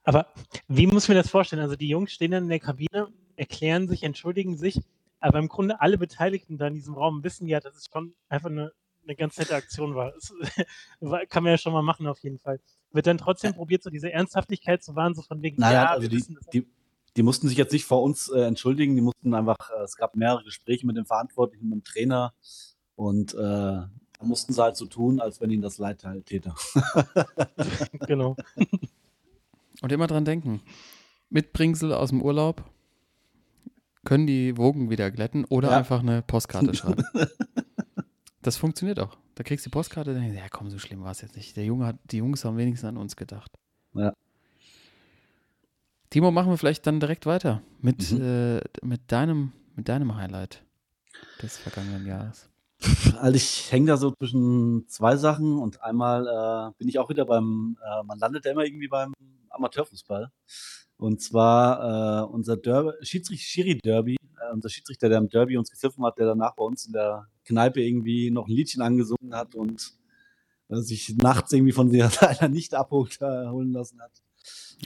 Aber 0.04 0.28
wie 0.68 0.86
muss 0.86 1.08
mir 1.08 1.16
das 1.16 1.30
vorstellen? 1.30 1.62
Also 1.62 1.78
die 1.78 1.88
Jungs 1.88 2.12
stehen 2.12 2.32
dann 2.32 2.44
in 2.44 2.50
der 2.50 2.60
Kabine, 2.60 3.08
erklären 3.38 3.88
sich, 3.88 4.04
entschuldigen 4.04 4.58
sich, 4.58 4.82
aber 5.22 5.40
im 5.40 5.48
Grunde 5.48 5.80
alle 5.80 5.98
Beteiligten 5.98 6.58
da 6.58 6.68
in 6.68 6.74
diesem 6.74 6.96
Raum 6.96 7.24
wissen 7.24 7.48
ja, 7.48 7.62
dass 7.62 7.78
es 7.78 7.88
schon 7.92 8.14
einfach 8.28 8.50
eine, 8.50 8.74
eine 9.04 9.16
ganz 9.16 9.38
nette 9.38 9.56
Aktion 9.56 9.96
war. 9.96 10.12
Das 10.14 10.32
kann 11.30 11.44
man 11.44 11.52
ja 11.52 11.58
schon 11.58 11.74
mal 11.74 11.82
machen 11.82 12.08
auf 12.08 12.20
jeden 12.20 12.40
Fall. 12.40 12.60
Wird 12.92 13.08
dann 13.08 13.18
trotzdem 13.18 13.54
probiert, 13.54 13.84
so 13.84 13.90
diese 13.90 14.12
Ernsthaftigkeit 14.12 14.84
zu 14.84 14.96
wahren, 14.96 15.16
so 15.16 15.22
von 15.22 15.42
wegen, 15.42 15.58
Nein, 15.60 15.74
ja, 15.74 15.86
also 15.88 16.04
wir 16.04 16.10
die, 16.10 16.38
die, 16.54 16.68
die 17.16 17.24
mussten 17.24 17.48
sich 17.48 17.58
jetzt 17.58 17.72
nicht 17.74 17.86
vor 17.86 18.04
uns 18.04 18.30
äh, 18.30 18.42
entschuldigen, 18.42 18.96
die 18.96 19.02
mussten 19.02 19.34
einfach, 19.34 19.58
äh, 19.72 19.84
es 19.84 19.96
gab 19.96 20.16
mehrere 20.16 20.44
Gespräche 20.44 20.86
mit 20.86 20.98
dem 20.98 21.06
Verantwortlichen, 21.06 21.70
mit 21.70 21.80
dem 21.80 21.84
Trainer 21.84 22.34
und 22.96 23.34
äh, 23.34 23.38
da 23.38 23.90
mussten 24.22 24.54
sie 24.54 24.62
halt 24.62 24.78
so 24.78 24.86
tun, 24.86 25.20
als 25.20 25.42
wenn 25.42 25.50
ihnen 25.50 25.62
das 25.64 25.78
leid 25.80 26.04
halt 26.04 26.26
täte. 26.28 26.54
Genau. 28.08 28.36
Und 29.82 29.92
immer 29.92 30.08
dran 30.08 30.24
denken. 30.26 30.62
Mitbringsel 31.30 31.94
aus 31.94 32.10
dem 32.10 32.22
Urlaub 32.22 32.64
können 34.06 34.28
die 34.28 34.58
Wogen 34.58 34.90
wieder 34.90 35.10
glätten 35.12 35.46
oder 35.46 35.72
Ja. 35.72 35.78
einfach 35.78 36.00
eine 36.02 36.22
Postkarte 36.22 36.74
schreiben. 36.74 37.04
Das 38.44 38.58
funktioniert 38.58 39.00
auch. 39.00 39.18
Da 39.36 39.44
kriegst 39.44 39.66
du 39.66 39.70
die 39.70 39.74
Postkarte, 39.74 40.14
dann 40.14 40.22
denkst 40.22 40.38
du, 40.38 40.44
ja 40.44 40.50
komm, 40.50 40.70
so 40.70 40.78
schlimm 40.78 41.04
war 41.04 41.12
es 41.12 41.22
jetzt 41.22 41.36
nicht. 41.36 41.56
Der 41.58 41.66
Junge 41.66 41.88
hat, 41.88 41.98
die 42.12 42.18
Jungs 42.18 42.46
haben 42.46 42.58
wenigstens 42.58 42.88
an 42.88 42.98
uns 42.98 43.16
gedacht. 43.16 43.52
Ja. 43.94 44.14
Timo, 46.10 46.30
machen 46.32 46.52
wir 46.52 46.58
vielleicht 46.58 46.86
dann 46.86 47.00
direkt 47.00 47.26
weiter 47.26 47.62
mit, 47.82 48.12
Mhm. 48.12 48.22
äh, 48.22 48.62
mit, 48.84 49.12
deinem, 49.12 49.52
mit 49.76 49.90
deinem 49.90 50.16
Highlight 50.16 50.64
des 51.42 51.58
vergangenen 51.58 52.06
Jahres. 52.06 52.50
Also 53.18 53.36
ich 53.36 53.72
hänge 53.72 53.88
da 53.88 53.98
so 53.98 54.12
zwischen 54.12 54.86
zwei 54.90 55.16
Sachen 55.16 55.58
und 55.58 55.82
einmal 55.82 56.28
äh, 56.28 56.74
bin 56.78 56.88
ich 56.90 57.00
auch 57.00 57.10
wieder 57.10 57.26
beim, 57.26 57.78
äh, 57.84 58.04
man 58.04 58.20
landet 58.20 58.46
ja 58.46 58.52
immer 58.52 58.66
irgendwie 58.66 58.90
beim 58.90 59.14
Amateurfußball. 59.50 60.30
Und 60.98 61.22
zwar 61.22 62.24
äh, 62.24 62.26
unser 62.26 62.58
Derby, 62.58 62.92
Schiedsrichter, 63.02 63.44
Schiri-Derby, 63.46 64.16
äh, 64.16 64.54
unser 64.54 64.70
Schiedsrichter, 64.70 65.10
der 65.10 65.18
im 65.18 65.30
Derby 65.30 65.58
uns 65.58 65.70
gepfiffen 65.72 66.04
hat, 66.06 66.18
der 66.18 66.28
danach 66.28 66.56
bei 66.56 66.64
uns 66.64 66.86
in 66.86 66.94
der 66.94 67.28
Kneipe 67.46 67.82
irgendwie 67.82 68.32
noch 68.32 68.48
ein 68.48 68.52
Liedchen 68.54 68.82
angesungen 68.82 69.36
hat 69.36 69.56
und 69.56 69.94
äh, 70.70 70.78
sich 70.78 71.16
nachts 71.18 71.54
irgendwie 71.54 71.74
von 71.74 71.92
der- 71.92 72.12
einer 72.42 72.50
nicht 72.50 72.74
abholt 72.74 73.20
äh, 73.22 73.48
holen 73.48 73.72
lassen 73.72 74.02
hat. 74.02 74.12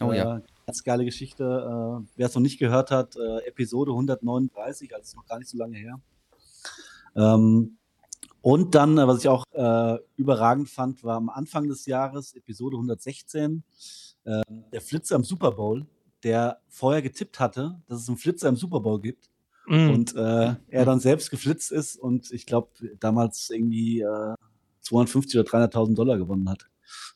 Oh 0.02 0.12
ja. 0.12 0.38
Äh, 0.38 0.42
ganz 0.66 0.84
geile 0.84 1.06
Geschichte. 1.06 1.44
Äh, 1.44 2.08
Wer 2.16 2.28
es 2.28 2.36
noch 2.36 2.42
nicht 2.42 2.60
gehört 2.60 2.92
hat, 2.92 3.16
äh, 3.16 3.48
Episode 3.48 3.92
139, 3.92 4.94
also 4.94 5.04
ist 5.04 5.16
noch 5.16 5.26
gar 5.26 5.40
nicht 5.40 5.50
so 5.50 5.58
lange 5.58 5.78
her. 5.78 6.00
Ähm, 7.16 7.78
und 8.42 8.76
dann, 8.76 8.98
äh, 8.98 9.08
was 9.08 9.20
ich 9.20 9.28
auch 9.28 9.44
überragend 10.16 10.70
fand, 10.70 11.04
war 11.04 11.18
am 11.18 11.30
Anfang 11.30 11.68
des 11.68 11.86
Jahres, 11.86 12.34
Episode 12.36 12.78
116, 12.78 13.64
äh, 14.26 14.42
der 14.72 14.82
Flitzer 14.82 15.16
im 15.16 15.24
Super 15.24 15.52
Bowl, 15.52 15.86
der 16.24 16.62
vorher 16.70 17.02
getippt 17.02 17.40
hatte, 17.40 17.82
dass 17.88 18.02
es 18.02 18.08
einen 18.08 18.18
Flitzer 18.18 18.50
im 18.50 18.56
Super 18.56 18.80
Bowl 18.80 19.02
gibt 19.02 19.30
Mm. 19.68 19.90
und 19.90 20.16
äh, 20.16 20.56
er 20.70 20.86
dann 20.86 21.02
selbst 21.02 21.30
geflitzt 21.30 21.74
ist 21.74 21.98
und 21.98 22.32
ich 22.32 22.46
glaube 22.46 22.70
damals 23.00 23.50
irgendwie 23.50 24.00
äh, 24.00 24.36
250 24.82 25.40
oder 25.40 25.50
300.000 25.50 25.94
Dollar 25.94 26.18
gewonnen 26.18 26.50
hat. 26.50 26.68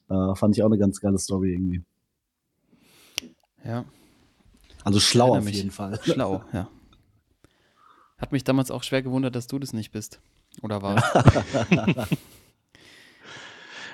Äh, 0.10 0.36
fand 0.36 0.58
ich 0.58 0.62
auch 0.63 0.67
eine 0.67 0.77
ganz 0.77 1.00
geile 1.00 1.17
Story 1.17 1.53
irgendwie. 1.53 1.81
Ja, 3.63 3.86
Also 4.84 5.00
schlau 5.00 5.38
auf 5.38 5.46
mich. 5.46 5.55
jeden 5.55 5.72
Fall. 5.72 5.98
schlau, 6.03 6.43
ja. 6.53 6.67
Hat 8.17 8.34
mich 8.34 8.43
damals 8.43 8.70
auch 8.70 8.84
schwer 8.84 9.01
gewundert, 9.01 9.36
dass 9.36 9.48
du 9.48 9.58
das 9.58 9.72
nicht 9.72 9.91
bist. 9.91 10.20
Oder 10.62 10.81
warst. 10.81 11.05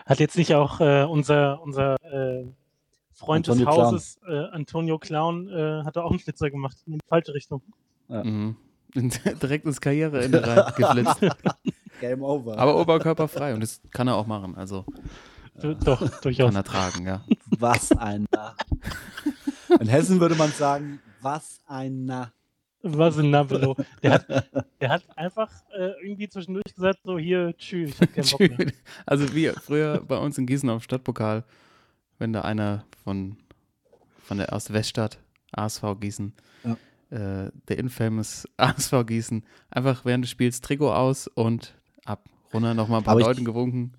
Hat 0.05 0.19
jetzt 0.19 0.37
nicht 0.37 0.55
auch 0.55 0.79
äh, 0.79 1.03
unser, 1.03 1.61
unser 1.61 1.95
äh, 2.03 2.47
Freund 3.13 3.47
Antonio 3.47 3.65
des 3.65 3.73
Clown. 3.75 3.85
Hauses, 3.85 4.19
äh, 4.27 4.45
Antonio 4.51 4.97
Clown, 4.97 5.49
äh, 5.49 5.83
hat 5.83 5.95
da 5.95 6.01
auch 6.03 6.11
einen 6.11 6.19
Flitzer 6.19 6.49
gemacht, 6.49 6.77
in 6.87 6.93
die 6.93 6.99
falsche 7.07 7.33
Richtung. 7.33 7.61
Mhm. 8.07 8.55
Direkt 8.95 9.65
ins 9.65 9.81
Karriereende 9.81 10.45
rein 10.45 10.73
geflitzt. 10.75 11.19
Game 12.01 12.21
over. 12.21 12.57
Aber 12.57 12.79
oberkörperfrei 12.79 13.53
und 13.53 13.61
das 13.61 13.81
kann 13.91 14.07
er 14.07 14.15
auch 14.15 14.27
machen. 14.27 14.55
Also 14.55 14.85
Du, 15.59 15.73
doch, 15.73 16.07
durchaus. 16.21 16.47
kann 16.47 16.55
er 16.55 16.63
tragen, 16.63 17.07
ja. 17.07 17.23
was 17.57 17.91
ein 17.91 18.27
Narr. 18.31 18.55
In 19.79 19.87
Hessen 19.87 20.19
würde 20.19 20.35
man 20.35 20.51
sagen, 20.51 20.99
was 21.21 21.59
ein 21.65 22.05
Narr. 22.05 22.31
Was 22.83 23.17
ein 23.17 23.31
Nabelo. 23.31 23.75
Der 24.03 24.13
hat, 24.13 24.27
der 24.79 24.89
hat 24.89 25.03
einfach 25.17 25.51
äh, 25.75 25.93
irgendwie 26.03 26.29
zwischendurch 26.29 26.75
gesagt, 26.75 26.99
so 27.03 27.17
hier, 27.17 27.55
tschüss, 27.57 27.95
ich 27.95 28.01
hab 28.01 28.13
keinen 28.13 28.29
Bock 28.29 28.57
mehr. 28.57 28.71
Also 29.07 29.33
wie 29.33 29.47
früher 29.49 29.99
bei 30.07 30.17
uns 30.17 30.37
in 30.37 30.45
Gießen 30.45 30.69
auf 30.69 30.83
dem 30.83 30.83
Stadtpokal, 30.83 31.43
wenn 32.19 32.33
da 32.33 32.41
einer 32.41 32.85
von, 33.03 33.37
von 34.23 34.37
der 34.37 34.53
aus 34.53 34.71
Weststadt, 34.71 35.17
ASV 35.53 35.99
Gießen, 35.99 36.33
äh, 37.09 37.49
der 37.67 37.77
infamous 37.77 38.47
ASV 38.57 39.05
Gießen, 39.05 39.43
einfach 39.69 40.05
während 40.05 40.23
des 40.23 40.31
Spiels 40.31 40.61
Trikot 40.61 40.91
aus 40.93 41.27
und 41.27 41.73
ab. 42.05 42.25
Runter 42.53 42.73
nochmal 42.73 42.99
ein 43.01 43.03
paar 43.03 43.11
Aber 43.13 43.21
ich- 43.21 43.27
Leuten 43.27 43.45
gewunken. 43.45 43.93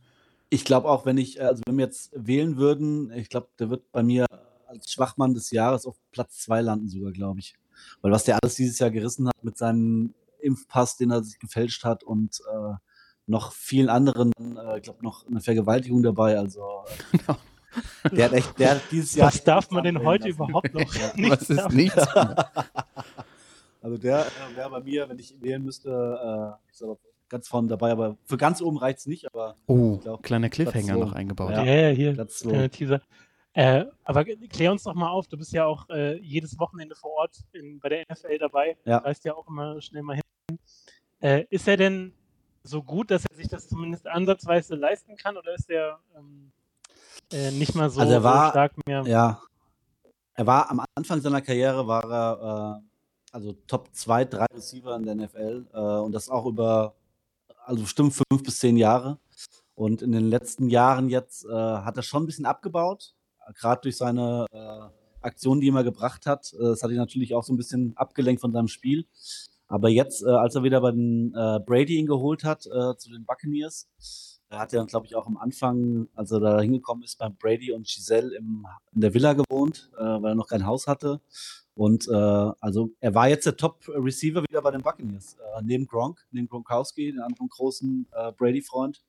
Ich 0.50 0.64
glaube 0.64 0.88
auch, 0.88 1.04
wenn 1.04 1.18
ich, 1.18 1.42
also 1.42 1.62
wenn 1.66 1.76
wir 1.76 1.84
jetzt 1.84 2.10
wählen 2.14 2.56
würden, 2.56 3.12
ich 3.12 3.28
glaube, 3.28 3.48
der 3.58 3.68
wird 3.68 3.92
bei 3.92 4.02
mir 4.02 4.24
als 4.66 4.90
Schwachmann 4.90 5.34
des 5.34 5.50
Jahres 5.50 5.84
auf 5.84 5.96
Platz 6.10 6.38
zwei 6.38 6.62
landen 6.62 6.88
sogar, 6.88 7.12
glaube 7.12 7.40
ich. 7.40 7.54
Weil 8.00 8.12
was 8.12 8.24
der 8.24 8.38
alles 8.42 8.54
dieses 8.54 8.78
Jahr 8.78 8.90
gerissen 8.90 9.28
hat 9.28 9.44
mit 9.44 9.58
seinem 9.58 10.14
Impfpass, 10.40 10.96
den 10.96 11.10
er 11.10 11.22
sich 11.22 11.38
gefälscht 11.38 11.84
hat 11.84 12.02
und 12.02 12.40
äh, 12.50 12.74
noch 13.26 13.52
vielen 13.52 13.90
anderen, 13.90 14.32
äh, 14.56 14.78
ich 14.78 14.82
glaube 14.84 15.02
noch 15.04 15.26
eine 15.26 15.42
Vergewaltigung 15.42 16.02
dabei. 16.02 16.38
Also 16.38 16.62
äh, 17.12 17.18
der 18.12 18.24
hat 18.26 18.32
echt, 18.32 18.58
der 18.58 18.70
hat 18.72 18.82
dieses 18.90 19.14
Jahr. 19.14 19.28
Was 19.28 19.42
darf 19.44 19.70
man 19.70 19.84
denn 19.84 19.98
heute 20.04 20.28
lassen. 20.28 20.42
überhaupt 20.42 20.74
noch? 20.74 20.80
Was 21.30 21.50
ist 21.50 21.70
nichts? 21.70 22.06
Also 23.80 23.96
der 23.96 24.26
äh, 24.26 24.56
wäre 24.56 24.70
bei 24.70 24.80
mir, 24.80 25.08
wenn 25.08 25.18
ich 25.20 25.40
wählen 25.40 25.62
müsste, 25.64 25.88
äh, 25.88 26.70
ich 26.72 26.76
sag 26.78 26.88
mal, 26.88 26.98
ganz 27.28 27.46
vorne 27.46 27.68
dabei, 27.68 27.92
aber 27.92 28.16
für 28.24 28.36
ganz 28.36 28.60
oben 28.60 28.76
reicht's 28.76 29.06
nicht, 29.06 29.26
aber 29.32 29.56
Oh, 29.66 29.98
glaub, 29.98 30.22
kleiner 30.22 30.48
Cliffhanger 30.48 30.94
Platz 30.96 30.98
noch 31.08 31.12
eingebaut. 31.12 31.50
Ja, 31.52 31.64
Ja. 31.64 31.88
ja, 31.88 31.94
hier, 31.94 32.26
zwei. 32.28 32.50
kleiner 32.50 32.70
Teaser. 32.70 33.00
Äh, 33.52 33.84
aber 34.04 34.24
klär 34.24 34.72
uns 34.72 34.82
doch 34.82 34.94
mal 34.94 35.10
auf, 35.10 35.28
du 35.28 35.36
bist 35.38 35.52
ja 35.52 35.64
auch 35.64 35.88
äh, 35.90 36.16
jedes 36.18 36.58
Wochenende 36.58 36.96
vor 36.96 37.12
Ort 37.12 37.38
in, 37.52 37.78
bei 37.78 37.88
der 37.88 38.04
NFL 38.10 38.38
dabei, 38.38 38.76
Ja. 38.84 38.98
reist 38.98 39.24
ja 39.24 39.34
auch 39.34 39.46
immer 39.48 39.80
schnell 39.80 40.02
mal 40.02 40.16
hin. 40.16 40.58
Äh, 41.20 41.44
ist 41.50 41.68
er 41.68 41.76
denn 41.76 42.12
so 42.64 42.82
gut, 42.82 43.10
dass 43.12 43.24
er 43.30 43.36
sich 43.36 43.48
das 43.48 43.68
zumindest 43.68 44.06
ansatzweise 44.08 44.74
leisten 44.74 45.16
kann 45.16 45.36
oder 45.36 45.54
ist 45.54 45.70
er 45.70 46.00
ähm, 46.16 46.50
äh, 47.32 47.50
nicht 47.50 47.74
mal 47.74 47.90
so, 47.90 48.00
Also 48.00 48.12
er 48.12 48.22
war- 48.22 48.46
so 48.46 48.50
stark 48.52 48.72
mehr? 48.86 49.02
Ja. 49.06 49.40
Er 50.34 50.46
war 50.46 50.70
am 50.70 50.82
Anfang 50.94 51.20
seiner 51.20 51.40
Karriere 51.42 51.86
war 51.86 52.04
er 52.04 52.80
äh, 52.80 52.88
also 53.32 53.52
Top 53.66 53.88
2, 53.92 54.24
3 54.24 54.46
Receiver 54.54 54.94
in 54.96 55.02
der 55.04 55.14
NFL 55.16 55.66
äh, 55.72 55.78
und 55.78 56.12
das 56.12 56.28
auch 56.28 56.46
über 56.46 56.94
also 57.64 57.82
bestimmt 57.82 58.14
fünf 58.14 58.42
bis 58.42 58.58
zehn 58.60 58.76
Jahre. 58.76 59.18
Und 59.74 60.00
in 60.00 60.12
den 60.12 60.28
letzten 60.28 60.70
Jahren 60.70 61.08
jetzt 61.08 61.44
äh, 61.44 61.50
hat 61.52 61.96
er 61.96 62.02
schon 62.02 62.22
ein 62.22 62.26
bisschen 62.26 62.46
abgebaut. 62.46 63.14
gerade 63.54 63.82
durch 63.82 63.96
seine 63.96 64.46
äh, 64.50 64.80
Aktionen, 65.20 65.60
die 65.60 65.68
er 65.70 65.84
gebracht 65.84 66.24
hat. 66.26 66.52
Äh, 66.54 66.58
das 66.62 66.82
hat 66.82 66.90
ihn 66.90 66.96
natürlich 66.96 67.34
auch 67.34 67.44
so 67.44 67.52
ein 67.52 67.56
bisschen 67.56 67.96
abgelenkt 67.96 68.40
von 68.40 68.52
seinem 68.52 68.68
Spiel. 68.68 69.06
Aber 69.66 69.88
jetzt, 69.90 70.24
als 70.24 70.54
er 70.54 70.62
wieder 70.62 70.80
bei 70.80 70.92
den 70.92 71.32
Brady 71.66 71.96
ihn 71.98 72.06
geholt 72.06 72.42
hat 72.42 72.62
zu 72.62 73.10
den 73.12 73.26
Buccaneers, 73.26 73.86
er 74.50 74.58
hat 74.58 74.72
ja, 74.72 74.82
glaube 74.84 75.06
ich, 75.06 75.14
auch 75.14 75.26
am 75.26 75.36
Anfang, 75.36 76.08
als 76.14 76.30
er 76.30 76.40
da 76.40 76.60
hingekommen 76.60 77.04
ist, 77.04 77.18
beim 77.18 77.36
Brady 77.36 77.72
und 77.72 77.86
Giselle 77.86 78.34
im, 78.36 78.66
in 78.94 79.00
der 79.00 79.12
Villa 79.12 79.34
gewohnt, 79.34 79.90
äh, 79.96 80.02
weil 80.02 80.32
er 80.32 80.34
noch 80.34 80.48
kein 80.48 80.66
Haus 80.66 80.86
hatte. 80.86 81.20
Und 81.74 82.08
äh, 82.08 82.12
also 82.12 82.90
er 83.00 83.14
war 83.14 83.28
jetzt 83.28 83.46
der 83.46 83.56
Top-Receiver 83.56 84.42
wieder 84.42 84.62
bei 84.62 84.70
den 84.70 84.82
Buccaneers, 84.82 85.34
äh, 85.34 85.62
neben 85.62 85.86
Gronk, 85.86 86.26
neben 86.30 86.48
Gronkowski, 86.48 87.12
den 87.12 87.20
anderen 87.20 87.48
großen 87.48 88.06
äh, 88.12 88.32
Brady-Freund. 88.32 89.02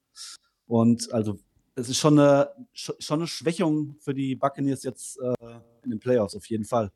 Und 0.68 1.12
also 1.14 1.40
es 1.76 1.90
ist 1.90 1.98
schon 1.98 2.20
eine, 2.20 2.52
schon 2.74 3.20
eine 3.20 3.28
Schwächung 3.28 3.96
für 4.00 4.14
die 4.14 4.36
Buccaneers 4.36 4.84
jetzt 4.84 5.20
äh, 5.20 5.34
in 5.84 5.92
den 5.92 6.00
Playoffs, 6.00 6.36
auf 6.36 6.46
jeden 6.48 6.66
Fall. 6.66 6.92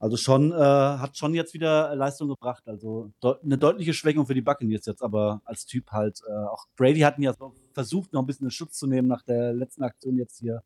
Also 0.00 0.16
schon, 0.16 0.50
äh, 0.50 0.56
hat 0.56 1.18
schon 1.18 1.34
jetzt 1.34 1.52
wieder 1.52 1.94
Leistung 1.94 2.28
gebracht. 2.28 2.66
Also 2.66 3.12
de 3.22 3.34
eine 3.44 3.58
deutliche 3.58 3.92
Schwächung 3.92 4.26
für 4.26 4.32
die 4.32 4.40
Buccaneers 4.40 4.86
jetzt, 4.86 5.02
aber 5.02 5.42
als 5.44 5.66
Typ 5.66 5.90
halt. 5.92 6.22
Äh, 6.26 6.32
auch 6.32 6.64
Brady 6.74 7.00
hat 7.00 7.18
ihn 7.18 7.24
ja 7.24 7.34
so 7.34 7.52
versucht, 7.74 8.14
noch 8.14 8.22
ein 8.22 8.26
bisschen 8.26 8.46
in 8.46 8.50
Schutz 8.50 8.78
zu 8.78 8.86
nehmen 8.86 9.08
nach 9.08 9.22
der 9.22 9.52
letzten 9.52 9.82
Aktion 9.82 10.16
jetzt 10.16 10.38
hier. 10.38 10.62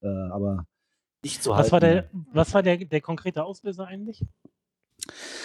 Äh, 0.00 0.08
aber 0.08 0.66
nicht 1.22 1.42
zu 1.42 1.50
was 1.50 1.70
halten. 1.70 1.72
War 1.72 1.80
der, 1.80 2.10
was 2.32 2.54
war 2.54 2.62
der, 2.62 2.78
der 2.78 3.00
konkrete 3.02 3.44
Auslöser 3.44 3.86
eigentlich? 3.86 4.24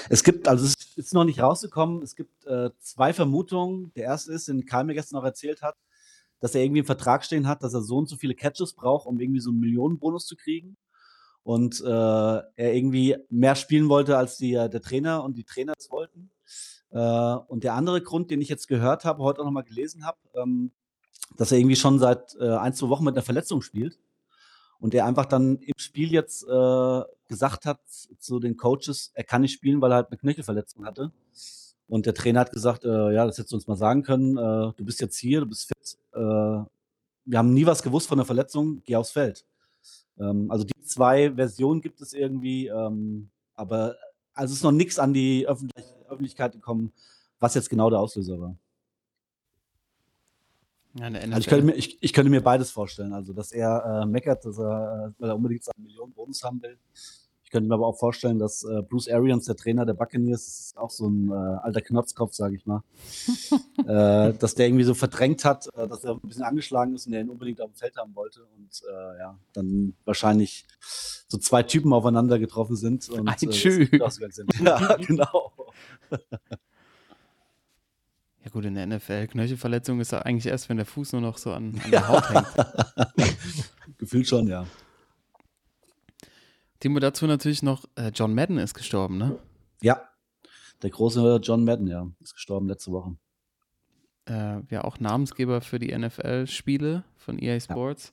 Es 0.09 0.23
gibt, 0.23 0.47
also 0.47 0.65
es 0.65 0.75
ist 0.95 1.13
noch 1.13 1.25
nicht 1.25 1.41
rausgekommen, 1.41 2.01
es 2.01 2.15
gibt 2.15 2.45
äh, 2.45 2.69
zwei 2.79 3.11
Vermutungen. 3.11 3.91
Der 3.95 4.05
erste 4.05 4.31
ist, 4.31 4.47
den 4.47 4.65
Karl 4.65 4.85
mir 4.85 4.93
gestern 4.93 5.17
noch 5.17 5.25
erzählt 5.25 5.61
hat, 5.61 5.75
dass 6.39 6.55
er 6.55 6.63
irgendwie 6.63 6.79
einen 6.79 6.85
Vertrag 6.85 7.25
stehen 7.25 7.47
hat, 7.47 7.61
dass 7.61 7.73
er 7.73 7.81
so 7.81 7.97
und 7.97 8.07
so 8.07 8.15
viele 8.15 8.35
Catches 8.35 8.73
braucht, 8.73 9.05
um 9.05 9.19
irgendwie 9.19 9.41
so 9.41 9.49
einen 9.49 9.59
Millionenbonus 9.59 10.27
zu 10.27 10.37
kriegen. 10.37 10.77
Und 11.43 11.81
äh, 11.81 11.85
er 11.85 12.73
irgendwie 12.73 13.17
mehr 13.29 13.55
spielen 13.55 13.89
wollte, 13.89 14.17
als 14.17 14.37
die, 14.37 14.53
der 14.53 14.81
Trainer 14.81 15.23
und 15.23 15.37
die 15.37 15.43
Trainer 15.43 15.73
es 15.77 15.91
wollten. 15.91 16.29
Äh, 16.91 16.97
und 16.97 17.63
der 17.63 17.73
andere 17.73 18.01
Grund, 18.01 18.31
den 18.31 18.41
ich 18.41 18.49
jetzt 18.49 18.67
gehört 18.67 19.03
habe, 19.03 19.23
heute 19.23 19.41
auch 19.41 19.45
nochmal 19.45 19.63
gelesen 19.63 20.05
habe, 20.05 20.17
ähm, 20.35 20.71
dass 21.35 21.51
er 21.51 21.57
irgendwie 21.57 21.75
schon 21.75 21.99
seit 21.99 22.35
äh, 22.39 22.55
ein, 22.55 22.73
zwei 22.73 22.89
Wochen 22.89 23.03
mit 23.03 23.15
einer 23.15 23.23
Verletzung 23.23 23.61
spielt 23.61 23.99
und 24.83 24.93
er 24.93 25.05
einfach 25.05 25.25
dann 25.25 25.59
im 25.59 25.73
Spiel 25.77 26.11
jetzt 26.11 26.43
äh, 26.43 27.01
gesagt 27.29 27.65
hat 27.65 27.79
zu 28.19 28.39
den 28.39 28.57
Coaches, 28.57 29.11
er 29.13 29.23
kann 29.23 29.41
nicht 29.41 29.53
spielen, 29.53 29.81
weil 29.81 29.91
er 29.93 29.95
halt 29.95 30.07
eine 30.09 30.17
Knöchelverletzung 30.17 30.85
hatte. 30.85 31.11
Und 31.87 32.05
der 32.05 32.13
Trainer 32.13 32.41
hat 32.41 32.51
gesagt, 32.51 32.83
äh, 32.85 33.13
ja, 33.13 33.25
das 33.25 33.37
hättest 33.37 33.53
du 33.53 33.55
uns 33.55 33.67
mal 33.67 33.77
sagen 33.77 34.03
können, 34.03 34.37
äh, 34.37 34.73
du 34.75 34.83
bist 34.83 34.99
jetzt 35.01 35.17
hier, 35.17 35.39
du 35.39 35.45
bist 35.45 35.67
fit. 35.67 35.97
Äh, 36.13 36.19
wir 36.19 37.37
haben 37.37 37.53
nie 37.53 37.65
was 37.65 37.81
gewusst 37.81 38.07
von 38.07 38.17
der 38.17 38.25
Verletzung, 38.25 38.81
geh 38.83 38.97
aufs 38.97 39.11
Feld. 39.11 39.45
Ähm, 40.19 40.49
also 40.51 40.63
die 40.63 40.73
zwei 40.81 41.33
Versionen 41.33 41.81
gibt 41.81 42.01
es 42.01 42.13
irgendwie, 42.13 42.67
ähm, 42.67 43.29
aber 43.55 43.95
also 44.33 44.51
es 44.51 44.59
ist 44.59 44.63
noch 44.63 44.71
nichts 44.71 44.99
an 44.99 45.13
die 45.13 45.47
Öffentlich 45.47 45.85
Öffentlichkeit 46.07 46.53
gekommen, 46.53 46.91
was 47.39 47.55
jetzt 47.55 47.69
genau 47.69 47.89
der 47.89 47.99
Auslöser 47.99 48.39
war. 48.39 48.55
Ja, 50.95 51.07
also 51.07 51.37
ich, 51.37 51.47
könnte 51.47 51.65
mir, 51.65 51.73
ich, 51.73 51.97
ich, 52.01 52.13
könnte 52.13 52.29
mir 52.29 52.41
beides 52.41 52.69
vorstellen. 52.69 53.13
Also, 53.13 53.33
dass 53.33 53.51
er 53.51 54.03
äh, 54.03 54.05
meckert, 54.05 54.45
dass 54.45 54.59
er, 54.59 55.13
äh, 55.17 55.21
weil 55.21 55.29
er 55.29 55.35
unbedingt 55.35 55.63
seine 55.63 55.83
Millionen 55.83 56.13
Bonus 56.13 56.43
haben 56.43 56.61
will. 56.61 56.77
Ich 57.53 57.55
könnte 57.55 57.69
mir 57.69 57.75
aber 57.75 57.85
auch 57.85 57.99
vorstellen, 57.99 58.39
dass 58.39 58.63
äh, 58.63 58.81
Bruce 58.81 59.07
Arians, 59.09 59.45
der 59.45 59.55
Trainer 59.55 59.85
der 59.85 59.93
Buccaneers, 59.93 60.47
ist 60.47 60.75
auch 60.75 60.89
so 60.89 61.07
ein 61.07 61.29
äh, 61.29 61.33
alter 61.33 61.81
Knotzkopf, 61.81 62.33
sage 62.33 62.55
ich 62.55 62.65
mal, 62.65 62.81
äh, 63.77 64.33
dass 64.33 64.55
der 64.55 64.65
irgendwie 64.65 64.85
so 64.85 64.95
verdrängt 64.95 65.45
hat, 65.45 65.67
äh, 65.75 65.87
dass 65.87 66.03
er 66.03 66.13
ein 66.13 66.19
bisschen 66.21 66.41
angeschlagen 66.41 66.95
ist 66.95 67.05
und 67.05 67.13
er 67.13 67.21
ihn 67.21 67.29
unbedingt 67.29 67.61
auf 67.61 67.69
dem 67.69 67.75
Feld 67.75 67.95
haben 67.95 68.15
wollte. 68.15 68.39
Und 68.57 68.81
ja, 69.19 69.37
dann 69.53 69.93
wahrscheinlich 70.03 70.65
so 71.27 71.37
zwei 71.37 71.61
Typen 71.61 71.93
aufeinander 71.93 72.39
getroffen 72.39 72.75
sind. 72.75 73.07
Und, 73.09 73.27
ein 73.27 73.51
Tschüss. 73.51 73.87
Ja, 74.63 74.95
genau. 74.95 75.53
Ja 78.43 78.49
gut, 78.51 78.65
in 78.65 78.73
der 78.73 78.87
NFL, 78.87 79.27
Knöchelverletzung 79.27 79.99
ist 79.99 80.11
ja 80.11 80.23
eigentlich 80.23 80.47
erst, 80.47 80.69
wenn 80.69 80.77
der 80.77 80.87
Fuß 80.87 81.11
nur 81.11 81.21
noch 81.21 81.37
so 81.37 81.51
an, 81.51 81.79
an 81.83 81.91
der 81.91 82.07
Haut 82.07 82.29
hängt. 82.31 82.47
Gefühlt 83.99 84.27
schon, 84.27 84.47
ja. 84.47 84.65
Timo, 86.83 86.99
dazu 86.99 87.27
natürlich 87.27 87.63
noch, 87.63 87.85
äh, 87.95 88.09
John 88.13 88.35
Madden 88.35 88.57
ist 88.57 88.73
gestorben, 88.73 89.17
ne? 89.17 89.39
Ja, 89.81 90.01
der 90.81 90.89
große 90.89 91.39
John 91.41 91.63
Madden, 91.63 91.87
ja, 91.87 92.09
ist 92.19 92.33
gestorben 92.33 92.67
letzte 92.67 92.91
Woche. 92.91 93.15
Äh, 94.25 94.59
ja, 94.69 94.83
auch 94.83 94.99
Namensgeber 94.99 95.61
für 95.61 95.79
die 95.79 95.97
NFL-Spiele 95.97 97.05
von 97.15 97.39
EA 97.39 97.57
Sports. 97.61 98.11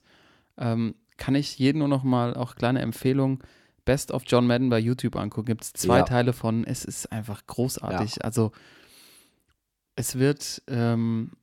Ja. 0.57 0.71
Ähm, 0.71 0.95
kann 1.17 1.35
ich 1.35 1.59
jeden 1.59 1.79
nur 1.79 1.89
noch 1.89 2.03
mal, 2.03 2.33
auch 2.33 2.55
kleine 2.55 2.79
Empfehlung, 2.79 3.43
Best 3.83 4.13
of 4.13 4.23
John 4.25 4.47
Madden 4.47 4.69
bei 4.69 4.79
YouTube 4.79 5.17
angucken. 5.17 5.47
Gibt 5.47 5.63
es 5.65 5.73
zwei 5.73 5.97
ja. 5.97 6.05
Teile 6.05 6.31
von. 6.31 6.63
Es 6.63 6.85
ist 6.85 7.11
einfach 7.11 7.45
großartig. 7.47 8.15
Ja. 8.15 8.21
Also 8.21 8.53
es 9.97 10.17
wird 10.17 10.61
ähm, 10.67 11.33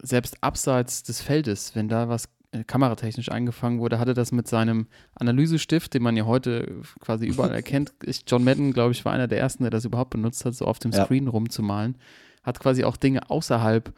selbst 0.00 0.36
abseits 0.40 1.02
des 1.02 1.20
Feldes, 1.20 1.74
wenn 1.74 1.88
da 1.88 2.08
was 2.08 2.28
äh, 2.52 2.64
kameratechnisch 2.64 3.30
eingefangen 3.30 3.78
wurde, 3.78 3.98
hatte 3.98 4.14
das 4.14 4.32
mit 4.32 4.48
seinem 4.48 4.86
Analysestift, 5.14 5.94
den 5.94 6.02
man 6.02 6.16
ja 6.16 6.26
heute 6.26 6.82
quasi 7.00 7.26
überall 7.26 7.50
erkennt. 7.54 7.92
Ich, 8.04 8.24
John 8.26 8.44
Madden, 8.44 8.72
glaube 8.72 8.92
ich, 8.92 9.04
war 9.04 9.12
einer 9.12 9.28
der 9.28 9.38
ersten, 9.38 9.62
der 9.62 9.70
das 9.70 9.84
überhaupt 9.84 10.10
benutzt 10.10 10.44
hat, 10.44 10.54
so 10.54 10.64
auf 10.64 10.78
dem 10.78 10.90
ja. 10.90 11.04
Screen 11.04 11.28
rumzumalen. 11.28 11.96
Hat 12.42 12.58
quasi 12.58 12.84
auch 12.84 12.96
Dinge 12.96 13.30
außerhalb 13.30 13.92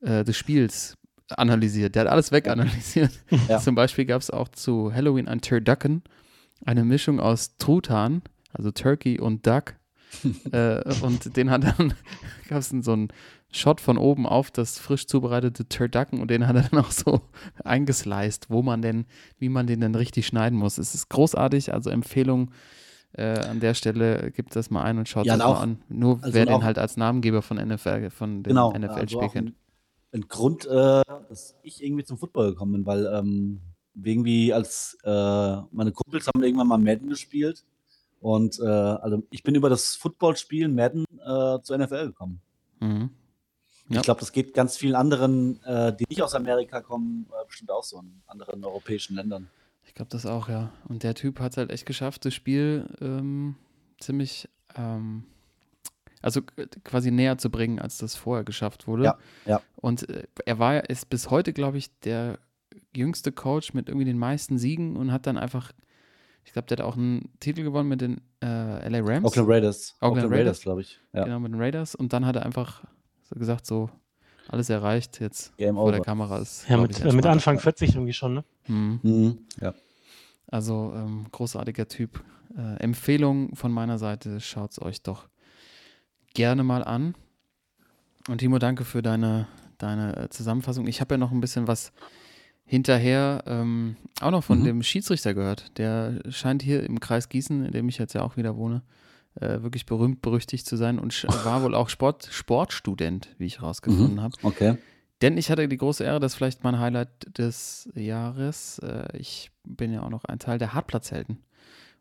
äh, 0.00 0.24
des 0.24 0.36
Spiels 0.36 0.96
analysiert. 1.28 1.94
Der 1.94 2.02
hat 2.02 2.10
alles 2.10 2.32
weganalysiert. 2.32 3.12
Ja. 3.48 3.58
Zum 3.58 3.74
Beispiel 3.74 4.04
gab 4.04 4.20
es 4.20 4.30
auch 4.30 4.48
zu 4.48 4.92
Halloween 4.92 5.28
ein 5.28 5.40
Turducken, 5.40 6.02
eine 6.64 6.84
Mischung 6.84 7.20
aus 7.20 7.56
Truthahn, 7.58 8.22
also 8.52 8.70
Turkey 8.70 9.20
und 9.20 9.46
Duck 9.46 9.74
äh, 10.52 10.82
und 11.02 11.36
den 11.36 11.50
hat 11.50 11.64
dann, 11.64 11.94
gab 12.48 12.58
es 12.58 12.68
so 12.68 12.92
einen 12.92 13.08
Shot 13.52 13.80
von 13.80 13.96
oben 13.96 14.26
auf 14.26 14.50
das 14.50 14.78
frisch 14.78 15.06
zubereitete 15.06 15.68
Turducken 15.68 16.20
und 16.20 16.30
den 16.30 16.46
hat 16.46 16.56
er 16.56 16.62
dann 16.62 16.80
auch 16.80 16.90
so 16.90 17.20
eingesliced, 17.64 18.50
wo 18.50 18.62
man 18.62 18.82
denn, 18.82 19.06
wie 19.38 19.48
man 19.48 19.66
den 19.66 19.80
denn 19.80 19.94
richtig 19.94 20.26
schneiden 20.26 20.58
muss. 20.58 20.78
Es 20.78 20.94
ist 20.94 21.08
großartig, 21.08 21.72
also 21.72 21.90
Empfehlung 21.90 22.50
äh, 23.12 23.38
an 23.38 23.60
der 23.60 23.74
Stelle, 23.74 24.30
gibt 24.32 24.56
das 24.56 24.70
mal 24.70 24.82
ein 24.82 24.98
und 24.98 25.08
schaut 25.08 25.26
ja, 25.26 25.36
das 25.36 25.46
auch, 25.46 25.54
mal 25.54 25.62
an. 25.62 25.82
Nur 25.88 26.18
also 26.22 26.34
wer 26.34 26.46
den 26.46 26.64
halt 26.64 26.78
als 26.78 26.96
Namengeber 26.96 27.42
von 27.42 27.56
NFL, 27.56 28.10
von 28.10 28.42
den 28.42 28.50
genau, 28.50 28.72
NFL-Spiel 28.72 29.20
also 29.20 29.32
kennt. 29.32 29.48
Ein, 29.50 29.56
ein 30.12 30.28
Grund, 30.28 30.66
äh, 30.66 31.02
dass 31.28 31.56
ich 31.62 31.82
irgendwie 31.82 32.04
zum 32.04 32.18
Football 32.18 32.50
gekommen 32.50 32.72
bin, 32.72 32.86
weil 32.86 33.06
ähm, 33.06 33.60
irgendwie 34.02 34.52
als 34.52 34.98
äh, 35.04 35.08
meine 35.70 35.92
Kumpels 35.92 36.26
haben 36.26 36.42
irgendwann 36.42 36.68
mal 36.68 36.78
Madden 36.78 37.08
gespielt 37.08 37.64
und 38.20 38.58
äh, 38.60 38.66
also 38.66 39.22
ich 39.30 39.42
bin 39.42 39.54
über 39.54 39.70
das 39.70 39.96
Footballspielen 39.96 40.74
Madden 40.74 41.04
äh, 41.24 41.60
zur 41.62 41.78
NFL 41.78 42.08
gekommen. 42.08 42.40
Mhm. 42.80 43.10
Ja. 43.88 43.98
Ich 43.98 44.02
glaube, 44.02 44.20
das 44.20 44.32
geht 44.32 44.52
ganz 44.54 44.76
vielen 44.76 44.94
anderen, 44.94 45.62
äh, 45.62 45.94
die 45.94 46.06
nicht 46.08 46.22
aus 46.22 46.34
Amerika 46.34 46.80
kommen, 46.80 47.26
äh, 47.30 47.46
bestimmt 47.46 47.70
auch 47.70 47.84
so 47.84 48.00
in 48.00 48.20
anderen 48.26 48.64
europäischen 48.64 49.14
Ländern. 49.14 49.48
Ich 49.84 49.94
glaube 49.94 50.10
das 50.10 50.26
auch, 50.26 50.48
ja. 50.48 50.72
Und 50.88 51.02
der 51.02 51.14
Typ 51.14 51.38
hat 51.38 51.52
es 51.52 51.58
halt 51.58 51.70
echt 51.70 51.86
geschafft, 51.86 52.24
das 52.24 52.34
Spiel 52.34 52.88
ähm, 53.00 53.54
ziemlich, 54.00 54.48
ähm, 54.74 55.24
also 56.20 56.42
quasi 56.84 57.12
näher 57.12 57.38
zu 57.38 57.48
bringen, 57.50 57.78
als 57.78 57.98
das 57.98 58.16
vorher 58.16 58.44
geschafft 58.44 58.88
wurde. 58.88 59.04
Ja, 59.04 59.18
ja. 59.46 59.62
Und 59.76 60.08
äh, 60.08 60.24
er 60.44 60.58
war, 60.58 60.90
ist 60.90 61.08
bis 61.08 61.30
heute, 61.30 61.52
glaube 61.52 61.78
ich, 61.78 61.96
der 62.00 62.40
jüngste 62.94 63.30
Coach 63.30 63.72
mit 63.72 63.88
irgendwie 63.88 64.06
den 64.06 64.18
meisten 64.18 64.58
Siegen 64.58 64.96
und 64.96 65.12
hat 65.12 65.26
dann 65.26 65.38
einfach 65.38 65.72
ich 66.46 66.52
glaube, 66.52 66.68
der 66.68 66.78
hat 66.78 66.84
auch 66.84 66.96
einen 66.96 67.28
Titel 67.40 67.64
gewonnen 67.64 67.88
mit 67.88 68.00
den 68.00 68.20
äh, 68.40 68.88
LA 68.88 69.00
Rams. 69.00 69.26
Oakland 69.26 69.48
Raiders. 69.48 69.96
Oakland, 69.96 70.12
Oakland 70.12 70.32
Raiders, 70.32 70.38
Raiders 70.38 70.60
glaube 70.60 70.80
ich. 70.80 71.00
Ja. 71.12 71.24
Genau, 71.24 71.40
mit 71.40 71.52
den 71.52 71.60
Raiders. 71.60 71.96
Und 71.96 72.12
dann 72.12 72.24
hat 72.24 72.36
er 72.36 72.46
einfach 72.46 72.84
so 73.28 73.38
gesagt, 73.38 73.66
so 73.66 73.90
alles 74.48 74.70
erreicht 74.70 75.20
jetzt 75.20 75.56
Game 75.56 75.74
vor 75.74 75.84
over. 75.84 75.92
der 75.92 76.00
Kamera 76.02 76.38
ist. 76.38 76.68
Ja, 76.68 76.76
mit, 76.76 77.02
mit 77.12 77.26
Anfang 77.26 77.58
40 77.58 77.94
irgendwie 77.94 78.12
schon, 78.12 78.34
ne? 78.34 78.44
Mhm. 78.68 79.00
Mhm. 79.02 79.38
Ja. 79.60 79.74
Also 80.48 80.92
ähm, 80.94 81.26
großartiger 81.32 81.88
Typ. 81.88 82.22
Äh, 82.56 82.76
Empfehlung 82.76 83.54
von 83.56 83.72
meiner 83.72 83.98
Seite, 83.98 84.40
schaut 84.40 84.70
es 84.70 84.80
euch 84.80 85.02
doch 85.02 85.28
gerne 86.34 86.62
mal 86.62 86.84
an. 86.84 87.14
Und 88.28 88.38
Timo, 88.38 88.58
danke 88.58 88.84
für 88.84 89.02
deine, 89.02 89.48
deine 89.78 90.16
äh, 90.16 90.28
Zusammenfassung. 90.28 90.86
Ich 90.86 91.00
habe 91.00 91.14
ja 91.14 91.18
noch 91.18 91.32
ein 91.32 91.40
bisschen 91.40 91.66
was 91.66 91.92
hinterher 92.64 93.44
ähm, 93.46 93.96
auch 94.20 94.32
noch 94.32 94.44
von 94.44 94.60
mhm. 94.60 94.64
dem 94.64 94.82
Schiedsrichter 94.82 95.34
gehört. 95.34 95.78
Der 95.78 96.20
scheint 96.28 96.62
hier 96.62 96.82
im 96.82 97.00
Kreis 97.00 97.28
Gießen, 97.28 97.64
in 97.64 97.72
dem 97.72 97.88
ich 97.88 97.98
jetzt 97.98 98.12
ja 98.12 98.22
auch 98.22 98.36
wieder 98.36 98.56
wohne, 98.56 98.82
äh, 99.40 99.62
wirklich 99.62 99.86
berühmt, 99.86 100.22
berüchtigt 100.22 100.66
zu 100.66 100.76
sein 100.76 100.98
und 100.98 101.24
war 101.44 101.62
wohl 101.62 101.74
auch 101.74 101.88
Sport, 101.88 102.28
Sportstudent, 102.30 103.28
wie 103.38 103.46
ich 103.46 103.62
rausgefunden 103.62 104.16
mhm. 104.16 104.22
habe. 104.22 104.36
Okay. 104.42 104.76
Denn 105.22 105.38
ich 105.38 105.50
hatte 105.50 105.66
die 105.66 105.76
große 105.76 106.04
Ehre, 106.04 106.20
das 106.20 106.32
ist 106.32 106.36
vielleicht 106.36 106.62
mein 106.64 106.78
Highlight 106.78 107.38
des 107.38 107.88
Jahres. 107.94 108.78
Äh, 108.80 109.16
ich 109.16 109.50
bin 109.64 109.92
ja 109.92 110.02
auch 110.02 110.10
noch 110.10 110.24
ein 110.24 110.38
Teil 110.38 110.58
der 110.58 110.74
Hartplatzhelden. 110.74 111.42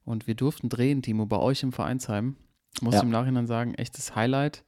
Und 0.04 0.28
wir 0.28 0.36
durften 0.36 0.70
drehen, 0.70 1.02
Timo, 1.02 1.26
bei 1.26 1.38
euch 1.38 1.64
im 1.64 1.72
Vereinsheim. 1.72 2.36
Muss 2.82 2.96
ja. 2.96 3.02
im 3.02 3.10
Nachhinein 3.10 3.48
sagen, 3.48 3.74
echtes 3.76 4.16
Highlight. 4.16 4.64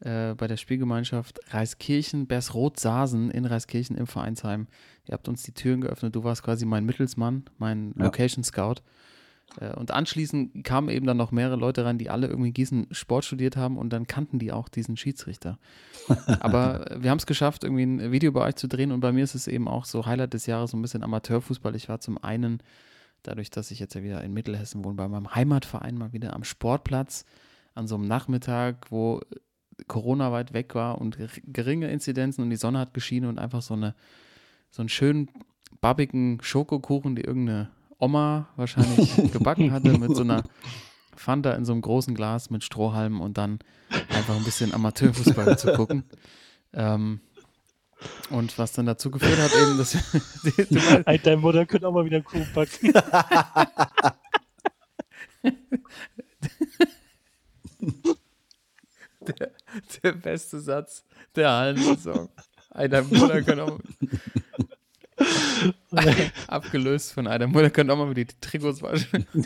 äh, 0.00 0.34
bei 0.34 0.46
der 0.46 0.56
Spielgemeinschaft 0.56 1.40
Reiskirchen, 1.52 2.26
Bersroth-Sasen 2.26 3.30
in 3.30 3.44
Reiskirchen 3.44 3.96
im 3.96 4.06
Vereinsheim. 4.06 4.66
Ihr 5.06 5.12
habt 5.14 5.28
uns 5.28 5.42
die 5.42 5.52
Türen 5.52 5.80
geöffnet. 5.80 6.14
Du 6.14 6.24
warst 6.24 6.42
quasi 6.42 6.66
mein 6.66 6.84
Mittelsmann, 6.84 7.44
mein 7.58 7.94
Ja. 7.96 8.04
Location 8.04 8.44
Scout. 8.44 8.76
Äh, 9.60 9.72
Und 9.74 9.90
anschließend 9.90 10.64
kamen 10.64 10.88
eben 10.88 11.06
dann 11.06 11.16
noch 11.16 11.32
mehrere 11.32 11.56
Leute 11.56 11.84
rein, 11.84 11.98
die 11.98 12.10
alle 12.10 12.26
irgendwie 12.26 12.52
Gießen 12.52 12.88
Sport 12.90 13.24
studiert 13.24 13.56
haben 13.56 13.78
und 13.78 13.90
dann 13.90 14.06
kannten 14.06 14.38
die 14.38 14.52
auch 14.52 14.68
diesen 14.68 14.96
Schiedsrichter. 14.96 15.58
Aber 16.40 16.86
wir 16.98 17.10
haben 17.10 17.18
es 17.18 17.26
geschafft, 17.26 17.64
irgendwie 17.64 17.84
ein 17.84 18.12
Video 18.12 18.32
bei 18.32 18.42
euch 18.42 18.56
zu 18.56 18.68
drehen 18.68 18.92
und 18.92 19.00
bei 19.00 19.12
mir 19.12 19.24
ist 19.24 19.34
es 19.34 19.46
eben 19.46 19.68
auch 19.68 19.84
so 19.84 20.06
Highlight 20.06 20.34
des 20.34 20.46
Jahres, 20.46 20.70
so 20.72 20.76
ein 20.76 20.82
bisschen 20.82 21.02
Amateurfußball. 21.02 21.74
Ich 21.76 21.88
war 21.88 22.00
zum 22.00 22.22
einen, 22.22 22.62
dadurch, 23.22 23.50
dass 23.50 23.70
ich 23.70 23.78
jetzt 23.78 23.94
ja 23.94 24.02
wieder 24.02 24.22
in 24.22 24.32
Mittelhessen 24.32 24.84
wohne, 24.84 24.94
bei 24.96 25.08
meinem 25.08 25.34
Heimatverein 25.34 25.96
mal 25.96 26.12
wieder 26.12 26.34
am 26.34 26.44
Sportplatz 26.44 27.24
an 27.74 27.86
so 27.86 27.94
einem 27.96 28.06
Nachmittag, 28.06 28.90
wo 28.90 29.20
Corona 29.88 30.32
weit 30.32 30.54
weg 30.54 30.74
war 30.74 31.00
und 31.00 31.18
ger- 31.18 31.42
geringe 31.44 31.90
Inzidenzen 31.90 32.42
und 32.42 32.50
die 32.50 32.56
Sonne 32.56 32.78
hat 32.78 32.94
geschienen 32.94 33.28
und 33.28 33.38
einfach 33.38 33.62
so 33.62 33.74
eine 33.74 33.94
so 34.70 34.82
einen 34.82 34.88
schönen 34.88 35.30
babbigen 35.80 36.38
Schokokuchen, 36.42 37.14
die 37.16 37.22
irgendeine 37.22 37.70
Oma 37.98 38.48
wahrscheinlich 38.56 39.14
gebacken 39.32 39.72
hatte 39.72 39.96
mit 39.98 40.14
so 40.14 40.22
einer 40.22 40.42
Fanta 41.16 41.52
in 41.52 41.64
so 41.64 41.72
einem 41.72 41.82
großen 41.82 42.14
Glas 42.14 42.50
mit 42.50 42.62
Strohhalmen 42.62 43.20
und 43.20 43.38
dann 43.38 43.58
einfach 44.10 44.36
ein 44.36 44.44
bisschen 44.44 44.74
Amateurfußball 44.74 45.58
zu 45.58 45.72
gucken. 45.72 46.04
Ähm, 46.74 47.20
und 48.28 48.58
was 48.58 48.72
dann 48.72 48.84
dazu 48.84 49.10
geführt 49.10 49.38
hat, 49.38 49.54
eben, 49.54 49.78
dass 49.78 49.92
die, 50.70 50.78
Alter, 51.06 51.18
deine 51.18 51.36
Mutter 51.38 51.64
könnte 51.64 51.88
auch 51.88 51.92
mal 51.92 52.04
wieder 52.04 52.20
Kuchen 52.20 52.46
backen. 52.54 52.92
der, 59.20 59.50
der 60.02 60.12
beste 60.12 60.60
Satz 60.60 61.04
der 61.34 61.50
Hallensaison. 61.50 62.28
Einer 62.70 63.02
Mutter 63.02 63.42
können 63.42 63.60
auch 63.60 63.78
abgelöst 66.48 67.12
von 67.12 67.26
einer 67.26 67.46
Mutter 67.46 67.70
können 67.70 67.90
auch 67.90 67.96
mal 67.96 68.10
wieder 68.10 68.24
die 68.24 68.40
Trikots 68.40 68.82
waschen. 68.82 69.26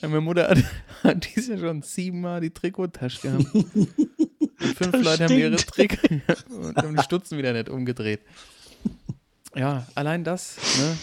Meine 0.00 0.20
Mutter 0.20 0.48
hat, 0.48 0.58
hat 1.02 1.26
dieses 1.26 1.48
Jahr 1.48 1.58
schon 1.58 1.82
siebenmal 1.82 2.40
die 2.40 2.50
Trikottasche 2.50 3.22
gehabt. 3.22 3.46
Und 3.54 3.88
fünf 4.58 4.92
Das 4.92 5.02
Leute 5.02 5.24
haben 5.24 5.34
ihre 5.34 5.58
stinkt. 5.58 6.00
Trikots 6.00 6.44
und 6.44 6.76
haben 6.76 6.96
die 6.96 7.02
Stutzen 7.02 7.38
wieder 7.38 7.52
nicht 7.52 7.68
umgedreht. 7.68 8.20
Ja, 9.54 9.86
allein 9.94 10.22
das, 10.22 10.58
ne? 10.78 10.96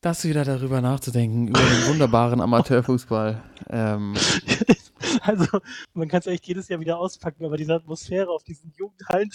Das 0.00 0.24
wieder 0.24 0.44
darüber 0.44 0.80
nachzudenken, 0.80 1.48
über 1.48 1.58
den 1.58 1.86
wunderbaren 1.86 2.40
Amateurfußball. 2.40 3.42
Ähm, 3.70 4.14
Also, 5.26 5.60
man 5.94 6.08
kann 6.08 6.20
es 6.20 6.26
echt 6.26 6.46
jedes 6.46 6.68
Jahr 6.68 6.80
wieder 6.80 6.98
auspacken, 6.98 7.44
aber 7.46 7.56
diese 7.56 7.74
Atmosphäre 7.74 8.28
auf 8.28 8.44
diesen 8.44 8.72
Jugendhallen, 8.76 9.30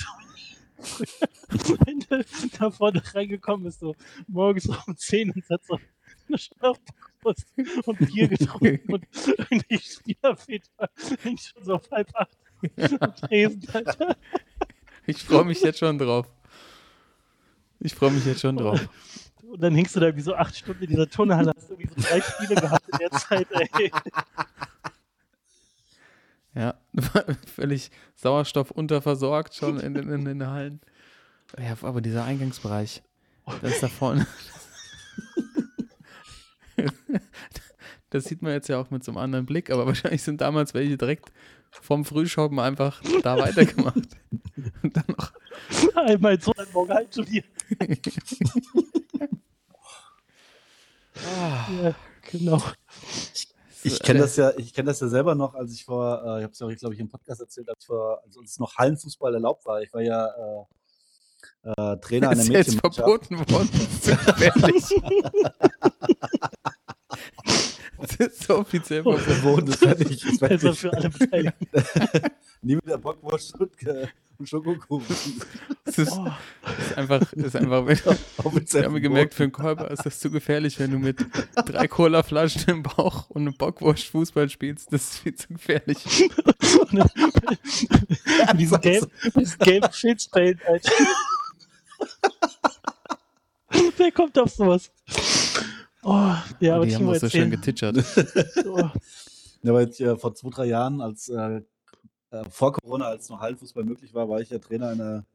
wenn 1.86 1.99
du 1.99 2.23
da 2.60 2.69
vorne 2.69 3.02
reingekommen 3.13 3.65
bist, 3.65 3.80
so 3.80 3.95
morgens 4.28 4.67
um 4.67 4.95
10 4.95 5.32
und 5.32 5.49
hat 5.49 5.65
so 5.65 5.80
eine 6.28 6.38
Schlauchbrust 6.38 7.47
und 7.86 7.97
Bier 7.97 8.28
getrunken 8.28 8.93
und 8.93 9.06
die 9.69 9.80
Spielerväter 9.80 10.89
hängt 11.23 11.41
schon 11.41 11.63
so 11.63 11.73
auf 11.75 11.89
halb 11.91 12.10
acht 12.15 12.38
Tresen, 13.21 13.67
Alter. 13.73 14.15
ich 15.08 15.23
freue 15.23 15.45
mich 15.45 15.62
jetzt 15.62 15.80
schon 15.80 15.97
drauf. 15.97 16.28
Ich 17.80 17.95
freue 17.95 18.12
mich 18.12 18.25
jetzt 18.25 18.41
schon 18.41 18.58
drauf. 18.58 18.88
Und 19.43 19.62
dann 19.63 19.73
hängst 19.73 19.95
du 19.95 19.99
da 19.99 20.08
irgendwie 20.08 20.23
so 20.23 20.36
acht 20.36 20.56
Stunden 20.56 20.84
in 20.84 20.89
dieser 20.91 21.10
Turnhalle, 21.10 21.54
hast 21.56 21.71
irgendwie 21.71 21.89
so 21.89 22.08
drei 22.08 22.21
Spiele 22.21 22.56
gehabt 22.56 22.88
in 22.89 22.97
der 22.99 23.12
Zeit, 23.12 23.47
ey. 23.52 23.91
Ja, 26.55 26.75
völlig 27.55 27.91
sauerstoffunterversorgt 28.15 29.53
schon 29.55 29.79
in, 29.79 29.93
den- 29.93 30.09
in, 30.09 30.25
den 30.25 30.47
Hallen. 30.47 30.81
Ja, 31.57 31.75
aber 31.81 32.01
dieser 32.01 32.25
Eingangsbereich, 32.25 33.01
das 33.62 33.73
ist 33.73 33.83
da 33.83 33.88
vorne. 33.88 34.27
Das 38.12 38.23
sieht 38.23 38.41
man 38.41 38.53
jetzt 38.53 38.67
ja 38.69 38.79
auch 38.79 38.89
mit 38.89 39.03
so 39.03 39.12
einem 39.12 39.19
anderen 39.19 39.45
Blick, 39.45 39.69
aber 39.69 39.85
wahrscheinlich 39.85 40.23
sind 40.23 40.41
damals 40.41 40.73
welche 40.73 40.97
direkt 40.97 41.31
vom 41.69 42.03
Frühschoppen 42.05 42.57
einfach 42.59 43.01
da 43.21 43.38
weitergemacht. 43.38 43.95
Und 44.81 44.97
dann 44.97 45.03
noch 45.15 45.31
Einmal 45.95 46.41
so 46.41 46.51
ein 46.57 46.65
Morgen 46.73 46.91
halt 46.91 47.09
studiert. 47.13 47.45
Ja, 51.15 51.95
genau. 52.31 52.62
Ich 53.33 53.48
kenne 54.02 54.20
das 54.20 54.36
ja, 54.36 54.52
ich 54.58 54.74
kenne 54.74 54.88
das 54.88 55.00
ja 55.00 55.08
selber 55.08 55.36
noch, 55.36 55.56
als 55.56 55.74
ich 55.74 55.86
vor, 55.86 56.22
äh, 56.24 56.39
ich 56.39 56.44
habe 56.44 56.52
es 56.52 56.60
ja 56.60 56.68
auch, 56.68 56.76
glaube 56.76 56.96
ich, 56.96 57.00
im 57.00 57.10
Podcast 57.10 57.42
erzählt, 57.42 57.70
als, 57.70 57.86
vor, 57.86 58.22
als 58.26 58.36
uns 58.38 58.60
noch 58.60 58.76
Hallenfußball 58.76 59.34
erlaubt 59.34 59.65
war. 59.65 59.82
Ich 59.82 59.94
war 59.94 60.02
ja 60.02 60.28
äh, 60.28 60.65
äh, 61.78 61.98
Trainer 61.98 62.30
einer 62.30 62.42
ist 62.42 62.50
jetzt 62.50 62.84
Mädchenmannschaft. 62.84 63.26
verboten 63.28 63.39
worden. 63.52 63.70
Das 68.01 68.12
ist 68.15 68.41
ist 68.41 68.49
offiziell 68.49 69.03
verboten. 69.03 69.23
Verboten, 69.23 69.65
das 69.67 69.81
werde 69.81 70.03
ich, 70.03 70.21
das 70.21 70.38
Besser 70.39 70.71
ich 70.71 70.79
für 70.79 70.93
alle 70.93 71.09
Beteiligten. 71.09 71.67
nie 72.62 72.75
mit 72.75 72.88
der 72.88 72.97
Bockwurst 72.97 73.59
und, 73.59 73.88
äh, 73.88 74.07
und 74.38 74.47
Schokokuchen. 74.47 75.15
Das 75.85 75.97
ist, 75.97 76.13
Oh, 76.13 76.27
das 76.62 76.79
ist 76.79 76.97
einfach, 76.97 77.19
das 77.19 77.45
ist 77.45 77.55
einfach 77.55 77.85
Offiziell 78.43 78.83
Ich 78.83 78.89
habe 78.89 79.01
gemerkt, 79.01 79.33
für 79.33 79.43
den 79.43 79.51
Körper 79.51 79.91
ist 79.91 80.05
das 80.05 80.19
zu 80.19 80.31
gefährlich, 80.31 80.79
wenn 80.79 80.91
du 80.91 80.99
mit 80.99 81.25
drei 81.65 81.88
Colaflaschen 81.88 82.63
im 82.69 82.83
Bauch 82.83 83.29
und 83.29 83.41
einem 83.41 83.55
Bockwurst 83.55 84.05
Fußball 84.05 84.49
spielst. 84.49 84.93
Das 84.93 85.01
ist 85.03 85.19
viel 85.19 85.35
zu 85.35 85.49
gefährlich. 85.49 85.97
diesen 88.57 88.81
gelben, 88.81 89.12
diesen 89.35 89.59
gelben 89.59 89.91
Schildstein, 89.91 90.59
Alter. 90.65 90.91
Wer 93.97 94.12
kommt 94.12 94.38
auf 94.39 94.49
sowas? 94.51 94.91
Oh, 96.03 96.33
ja, 96.59 96.75
aber 96.75 96.85
die 96.85 96.91
ich 96.91 96.95
haben 96.95 97.07
das 97.07 97.19
so 97.19 97.29
schön 97.29 97.51
getitschert. 97.51 97.97
Oh, 98.65 98.89
Ja, 99.63 99.73
weil 99.73 99.89
ich, 99.89 99.99
äh, 99.99 100.15
vor 100.15 100.33
zwei, 100.33 100.49
drei 100.49 100.65
Jahren, 100.65 101.01
als 101.01 101.27
äh, 101.29 101.62
äh, 102.31 102.43
vor 102.49 102.73
Corona, 102.73 103.05
als 103.05 103.29
noch 103.29 103.39
Hallenfußball 103.41 103.83
möglich 103.83 104.13
war, 104.13 104.29
war 104.29 104.39
ich 104.39 104.49
ja 104.49 104.59
Trainer 104.59 104.89
einer 104.89 105.25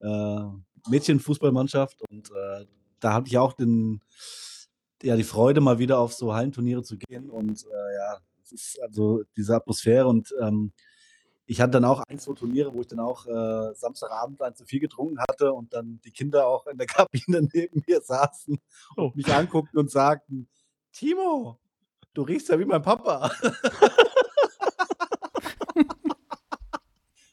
äh, 0.00 0.90
Mädchenfußballmannschaft 0.90 2.00
und 2.10 2.30
äh, 2.30 2.66
da 3.00 3.14
hatte 3.14 3.28
ich 3.28 3.38
auch 3.38 3.52
den, 3.52 4.00
ja, 5.02 5.16
die 5.16 5.24
Freude, 5.24 5.60
mal 5.60 5.78
wieder 5.78 5.98
auf 5.98 6.12
so 6.12 6.34
Hallenturniere 6.34 6.82
zu 6.82 6.96
gehen 6.96 7.30
und 7.30 7.64
äh, 7.64 7.94
ja, 7.96 8.18
es 8.44 8.52
ist 8.52 8.82
also 8.82 9.22
diese 9.36 9.56
Atmosphäre 9.56 10.06
und 10.06 10.32
ähm, 10.40 10.72
ich 11.52 11.60
hatte 11.60 11.72
dann 11.72 11.84
auch 11.84 12.00
ein, 12.08 12.18
zwei 12.18 12.32
Turniere, 12.32 12.72
wo 12.72 12.80
ich 12.80 12.86
dann 12.86 12.98
auch 12.98 13.26
äh, 13.26 13.74
Samstagabend 13.74 14.40
ein 14.40 14.54
zu 14.54 14.64
viel 14.64 14.80
getrunken 14.80 15.18
hatte 15.20 15.52
und 15.52 15.74
dann 15.74 16.00
die 16.02 16.10
Kinder 16.10 16.46
auch 16.46 16.66
in 16.66 16.78
der 16.78 16.86
Kabine 16.88 17.46
neben 17.52 17.82
mir 17.86 18.00
saßen 18.00 18.58
Oh. 18.96 19.02
und 19.04 19.16
mich 19.16 19.32
anguckten 19.32 19.78
und 19.78 19.90
sagten, 19.90 20.48
Timo, 20.92 21.58
du 22.14 22.22
riechst 22.22 22.48
ja 22.48 22.58
wie 22.58 22.64
mein 22.64 22.80
Papa. 22.80 23.30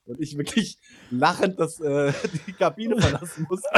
und 0.06 0.20
ich 0.20 0.38
wirklich 0.38 0.78
lachend 1.12 1.58
das, 1.58 1.80
äh, 1.80 2.12
die 2.46 2.54
Kabine 2.54 3.02
verlassen 3.02 3.48
musste. 3.50 3.70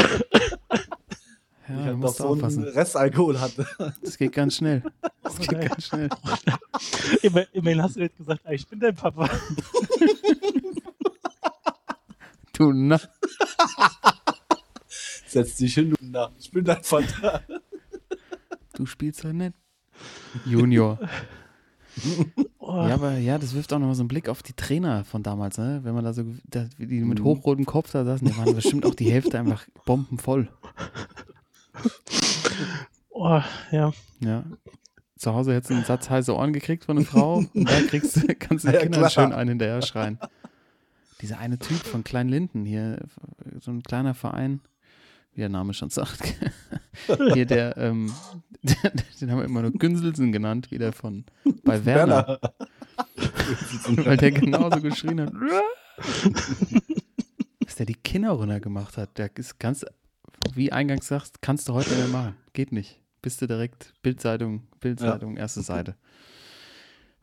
Ja, 1.71 1.77
ich 1.77 1.81
du 1.81 1.85
halt 1.85 1.93
noch 1.97 2.01
musst 2.07 2.17
so 2.17 2.23
einen 2.25 2.33
aufpassen. 2.33 2.63
Restalkohol 2.63 3.39
hatte. 3.39 3.67
Das 4.03 4.17
geht 4.17 4.31
ganz 4.33 4.55
schnell. 4.57 4.83
Das 5.23 5.37
geht 5.39 5.51
nein. 5.51 5.67
ganz 5.67 5.85
schnell. 5.85 6.09
Immer, 7.21 7.45
immerhin 7.53 7.81
hast 7.83 7.95
du 7.95 8.01
jetzt 8.01 8.17
gesagt, 8.17 8.41
ah, 8.45 8.51
ich 8.51 8.67
bin 8.67 8.79
dein 8.79 8.95
Papa. 8.95 9.29
Du, 12.53 12.73
na. 12.73 12.99
Setz 15.25 15.55
dich 15.55 15.73
hin, 15.73 15.91
du 15.91 15.95
Narr. 16.05 16.31
Ich 16.37 16.51
bin 16.51 16.63
dein 16.65 16.83
Vater. 16.83 17.41
Du 18.73 18.85
spielst 18.85 19.23
halt 19.23 19.35
nicht. 19.35 19.53
Junior. 20.45 20.99
Oh, 22.59 22.87
Ja, 22.87 22.93
aber 22.95 23.17
ja, 23.17 23.37
das 23.37 23.53
wirft 23.53 23.73
auch 23.73 23.79
noch 23.79 23.93
so 23.93 24.01
einen 24.01 24.09
Blick 24.09 24.29
auf 24.29 24.43
die 24.43 24.53
Trainer 24.53 25.03
von 25.05 25.23
damals, 25.23 25.57
ne? 25.57 25.79
Wenn 25.83 25.93
man 25.93 26.03
da 26.03 26.13
so, 26.13 26.23
da, 26.45 26.67
wie 26.77 26.87
die 26.87 26.99
mit 27.01 27.19
Mhm. 27.19 27.23
hochrotem 27.23 27.65
Kopf 27.65 27.91
da 27.91 28.03
saßen, 28.05 28.27
die 28.27 28.37
waren 28.37 28.53
bestimmt 28.55 28.85
auch 28.85 28.95
die 28.95 29.11
Hälfte 29.11 29.39
einfach 29.39 29.65
bombenvoll. 29.85 30.49
Oh, 33.09 33.41
ja. 33.71 33.91
Ja. 34.19 34.43
Zu 35.17 35.33
Hause 35.33 35.53
hättest 35.53 35.69
du 35.69 35.75
einen 35.75 35.85
Satz 35.85 36.09
heiße 36.09 36.35
Ohren 36.35 36.51
gekriegt 36.53 36.85
von 36.85 36.97
einer 36.97 37.05
Frau 37.05 37.37
und 37.53 37.69
da 37.69 37.81
kriegst, 37.81 38.15
du- 38.17 38.35
kannst 38.35 38.63
du 38.65 38.69
den 38.69 38.75
Ja, 38.75 38.81
Kindern 38.81 39.01
klar. 39.01 39.09
schön 39.11 39.33
einen 39.33 39.49
hinterher 39.49 39.81
schreien. 39.81 40.17
Dieser 41.21 41.37
eine 41.37 41.59
Typ 41.59 41.77
von 41.77 42.03
Klein 42.03 42.29
Linden 42.29 42.65
hier, 42.65 42.97
so 43.59 43.69
ein 43.69 43.83
kleiner 43.83 44.15
Verein, 44.15 44.61
wie 45.33 45.41
der 45.41 45.49
Name 45.49 45.73
schon 45.75 45.91
sagt. 45.91 46.33
hier 47.33 47.45
der, 47.45 47.77
ähm, 47.77 48.11
den 49.21 49.29
haben 49.31 49.37
wir 49.37 49.45
immer 49.45 49.61
nur 49.61 49.71
Günselsen 49.71 50.31
genannt, 50.31 50.71
wie 50.71 50.79
der 50.79 50.91
von 50.93 51.25
bei 51.63 51.85
Werner, 51.85 52.39
weil 53.87 54.17
der 54.17 54.31
genauso 54.31 54.81
geschrien 54.81 55.21
hat. 55.21 55.33
Dass 57.65 57.75
der 57.75 57.85
die 57.85 57.93
Kinder 57.95 58.31
runtergemacht 58.31 58.97
hat, 58.97 59.17
der 59.19 59.29
ist 59.37 59.59
ganz, 59.59 59.85
wie 60.53 60.71
eingangs 60.71 61.07
sagst, 61.07 61.41
kannst 61.41 61.67
du 61.69 61.73
heute 61.73 61.89
nicht 61.91 61.99
mehr 61.99 62.07
machen. 62.07 62.35
Geht 62.53 62.71
nicht. 62.71 62.99
Bist 63.21 63.41
du 63.41 63.47
direkt 63.47 63.93
Bildzeitung, 64.01 64.63
Bildzeitung, 64.79 65.37
erste 65.37 65.61
Seite. 65.61 65.95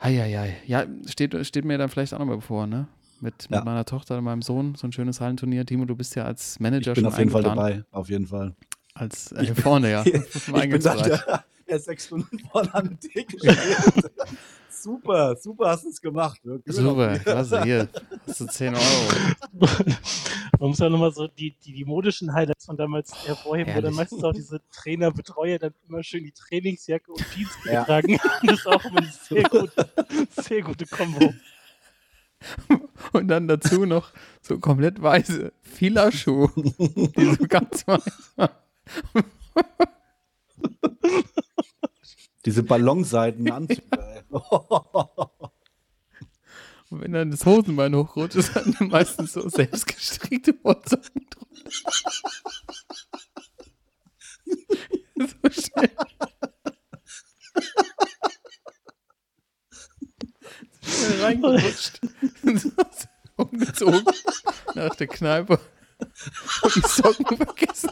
Heieiei. 0.02 0.56
Ja, 0.66 0.86
steht, 1.06 1.34
steht 1.46 1.64
mir 1.64 1.76
dann 1.78 1.88
vielleicht 1.88 2.14
auch 2.14 2.18
nochmal 2.20 2.36
bevor, 2.36 2.66
ne? 2.66 2.86
Mit, 3.20 3.48
Ja. 3.50 3.56
mit 3.58 3.64
meiner 3.64 3.84
Tochter 3.84 4.16
und 4.18 4.24
meinem 4.24 4.42
Sohn, 4.42 4.76
so 4.76 4.86
ein 4.86 4.92
schönes 4.92 5.20
Hallenturnier. 5.20 5.66
Timo, 5.66 5.84
du 5.86 5.96
bist 5.96 6.14
ja 6.14 6.24
als 6.24 6.60
Manager 6.60 6.92
Ich 6.92 6.94
bin 6.94 7.04
schon 7.04 7.12
auf 7.12 7.18
jeden 7.18 7.30
Fall 7.30 7.42
dabei, 7.42 7.84
auf 7.90 8.08
jeden 8.08 8.28
Fall. 8.28 8.54
Als 8.94 9.32
äh, 9.32 9.44
hier 9.44 9.56
vorne, 9.56 9.90
ja. 9.90 10.04
Ich 10.06 10.12
bin 10.46 10.54
da 10.54 10.60
Eingangsbereich. 10.60 11.02
der, 11.24 11.44
der 11.68 11.78
sechs 11.80 12.06
Stunden 12.06 12.38
vorne 12.38 12.72
an 12.74 12.88
der 12.90 13.00
Theke 13.10 13.36
steht. 13.38 14.10
Super, 14.82 15.36
super 15.36 15.68
hast 15.70 15.84
du 15.84 15.88
es 15.90 16.00
gemacht. 16.00 16.44
ne? 16.44 16.60
Super, 16.66 17.18
klasse, 17.18 17.62
hier. 17.64 17.88
Hast 18.26 18.40
du 18.40 18.46
10 18.46 18.74
Euro. 18.74 18.82
Man 20.60 20.70
muss 20.70 20.78
ja 20.78 20.88
nochmal 20.88 21.12
so 21.12 21.28
die, 21.28 21.54
die, 21.64 21.72
die 21.72 21.84
modischen 21.84 22.32
Highlights 22.32 22.64
von 22.66 22.76
damals 22.76 23.12
hervorheben, 23.26 23.72
wo 23.72 23.74
dann 23.76 23.82
Herrlich. 23.94 23.96
meistens 23.96 24.24
auch 24.24 24.32
diese 24.32 24.60
Trainer, 24.72 25.10
Betreuer 25.12 25.58
dann 25.58 25.72
immer 25.88 26.02
schön 26.02 26.24
die 26.24 26.32
Trainingsjacke 26.32 27.12
und 27.12 27.24
Jeans 27.32 27.50
Ja. 27.64 27.80
getragen 27.80 28.18
haben. 28.18 28.46
Das 28.46 28.58
ist 28.60 28.66
auch 28.66 28.84
immer 28.84 28.98
eine 28.98 29.12
sehr 29.22 29.42
gute, 29.50 29.90
sehr 30.30 30.62
gute 30.62 30.86
Kombo. 30.86 31.32
Und 33.12 33.28
dann 33.28 33.46
dazu 33.48 33.84
noch 33.86 34.12
so 34.42 34.58
komplett 34.58 35.00
weiße 35.02 35.52
Filaschuhe, 35.62 36.50
die 36.56 37.34
so 37.38 37.46
ganz 37.48 37.86
weiß 37.86 38.32
waren. 38.36 38.50
Diese 42.44 42.62
ballonseiten 42.62 43.50
Anzüge. 43.50 43.82
ey. 43.90 44.22
Und 46.90 47.02
wenn 47.02 47.12
dann 47.12 47.30
das 47.30 47.44
Hosenbein 47.44 47.94
hochrutscht, 47.94 48.36
ist 48.36 48.56
dann 48.56 48.74
meistens 48.80 49.34
so 49.34 49.46
selbstgestrickte 49.48 50.54
Wollsocken 50.62 51.26
drunter. 51.28 51.70
so 55.16 55.50
schnell. 55.50 55.90
So 60.80 60.90
schnell 60.90 61.22
reingerutscht. 61.22 62.00
so 62.42 62.70
umgezogen 63.36 64.06
nach 64.74 64.94
der 64.94 65.08
Kneipe. 65.08 65.60
Und 66.62 66.74
die 66.74 66.80
Socken 66.80 67.36
vergessen. 67.36 67.90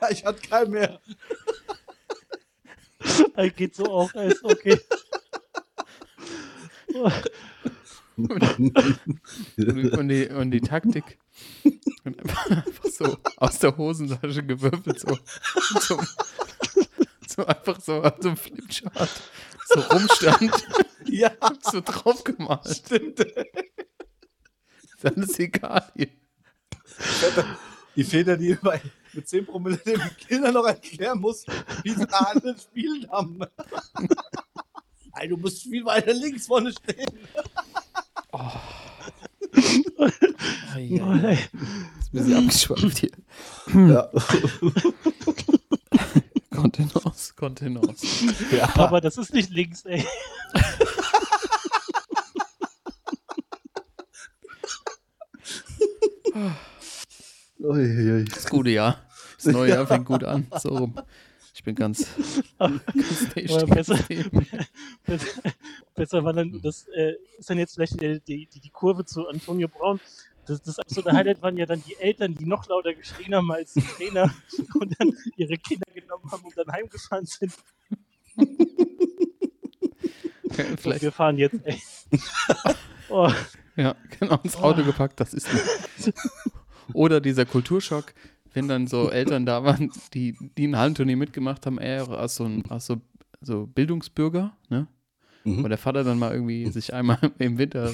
ich 0.10 0.24
hatte 0.24 0.40
keinen 0.48 0.70
mehr. 0.72 1.00
Das 3.34 3.54
geht 3.56 3.74
so 3.74 3.84
auch, 3.86 4.12
ist 4.12 4.44
okay. 4.44 4.78
Und, 8.16 8.42
und, 9.96 10.08
die, 10.08 10.28
und 10.28 10.50
die 10.50 10.60
Taktik. 10.60 11.18
Und 12.04 12.18
einfach, 12.20 12.84
so 12.92 13.16
aus 13.38 13.58
der 13.60 13.74
Hosentasche 13.74 14.42
gewürfelt, 14.42 15.00
so, 15.00 15.18
so, 15.80 15.98
so 17.26 17.46
einfach 17.46 17.80
so 17.80 18.02
auf 18.02 18.16
so 18.20 18.28
einem 18.28 18.36
Flipchart 18.36 19.22
so 19.72 19.80
rumstand, 19.80 20.52
Ja, 21.06 21.32
so 21.62 21.80
drauf 21.80 22.24
gemalt. 22.24 22.68
stimmt. 22.68 23.20
Ist 23.20 25.06
alles 25.06 25.38
egal 25.38 25.90
hier. 25.96 26.08
Die 27.96 28.04
Väter, 28.04 28.36
die 28.36 28.54
bei, 28.54 28.80
mit 29.12 29.28
10 29.28 29.46
Promille 29.46 29.76
den 29.78 30.00
Kindern 30.26 30.54
noch 30.54 30.66
erklären 30.66 31.20
mussten, 31.20 31.52
wie 31.82 31.90
sie 31.90 32.06
da 32.06 32.16
alles 32.18 32.62
spielen 32.62 33.10
haben. 33.10 33.40
Ey, 35.18 35.28
du 35.28 35.36
musst 35.36 35.62
viel 35.62 35.84
weiter 35.84 36.14
links 36.14 36.46
vorne 36.46 36.72
stehen. 36.72 37.10
Oh, 38.32 38.50
ei, 40.74 41.00
ei. 41.02 41.20
ey. 41.24 41.34
Ist 41.34 41.48
ein 41.52 42.12
bisschen 42.12 42.36
abgeschweift 42.36 42.98
hier. 42.98 43.10
Ja. 43.74 44.08
Kontenance, 46.50 47.34
Kontenance. 47.34 48.06
ja. 48.52 48.68
Aber 48.76 49.00
das 49.00 49.16
ist 49.16 49.32
nicht 49.34 49.50
links, 49.50 49.84
ey. 49.84 50.04
Uiuiui. 57.70 58.24
Das 58.24 58.46
gute 58.48 58.70
Jahr. 58.70 59.00
Das 59.36 59.52
neue 59.52 59.70
Jahr 59.70 59.86
fängt 59.86 60.06
gut 60.06 60.24
an. 60.24 60.46
So 60.60 60.70
rum. 60.70 60.94
Ich 61.54 61.62
bin 61.62 61.74
ganz, 61.74 62.06
ganz 62.58 62.80
besser, 63.68 63.98
besser, 65.94 66.24
war 66.24 66.32
dann, 66.32 66.58
das 66.62 66.88
äh, 66.88 67.14
ist 67.38 67.50
dann 67.50 67.58
jetzt 67.58 67.74
vielleicht 67.74 68.00
die, 68.00 68.18
die, 68.20 68.46
die, 68.46 68.70
Kurve 68.70 69.04
zu 69.04 69.28
Antonio 69.28 69.68
Braun. 69.68 70.00
Das, 70.46 70.62
das 70.62 70.78
absolute 70.78 71.12
Highlight 71.12 71.42
waren 71.42 71.58
ja 71.58 71.66
dann 71.66 71.82
die 71.82 71.96
Eltern, 71.96 72.34
die 72.34 72.46
noch 72.46 72.66
lauter 72.66 72.94
geschrien 72.94 73.34
haben 73.34 73.52
als 73.52 73.74
die 73.74 73.82
Trainer 73.82 74.32
und 74.80 74.98
dann 74.98 75.12
ihre 75.36 75.58
Kinder 75.58 75.86
genommen 75.92 76.30
haben 76.32 76.42
und 76.44 76.56
dann 76.56 76.72
heimgefahren 76.72 77.26
sind. 77.26 77.52
Okay, 80.44 80.76
vielleicht, 80.78 81.02
wir 81.02 81.12
fahren 81.12 81.36
jetzt, 81.36 81.56
ey. 81.64 81.80
Oh, 83.10 83.30
ja, 83.76 83.96
genau, 84.18 84.38
ins 84.44 84.56
Auto 84.56 84.84
gepackt, 84.84 85.18
das 85.18 85.34
ist 85.34 85.52
nicht. 85.52 86.14
Oder 86.94 87.20
dieser 87.20 87.44
Kulturschock, 87.44 88.14
wenn 88.52 88.68
dann 88.68 88.86
so 88.86 89.10
Eltern 89.10 89.46
da 89.46 89.64
waren, 89.64 89.90
die, 90.14 90.36
die 90.58 90.66
ein 90.66 90.76
Hallenturnier 90.76 91.16
mitgemacht 91.16 91.66
haben, 91.66 91.78
er 91.78 92.08
als 92.08 92.36
so 92.36 92.44
ein 92.44 92.64
als 92.68 92.86
so, 92.86 93.00
so 93.40 93.66
Bildungsbürger, 93.66 94.56
ne? 94.68 94.86
Mhm. 95.44 95.64
Wo 95.64 95.68
der 95.68 95.78
Vater 95.78 96.04
dann 96.04 96.18
mal 96.18 96.32
irgendwie 96.32 96.70
sich 96.70 96.92
einmal 96.92 97.18
im 97.38 97.58
Winter 97.58 97.92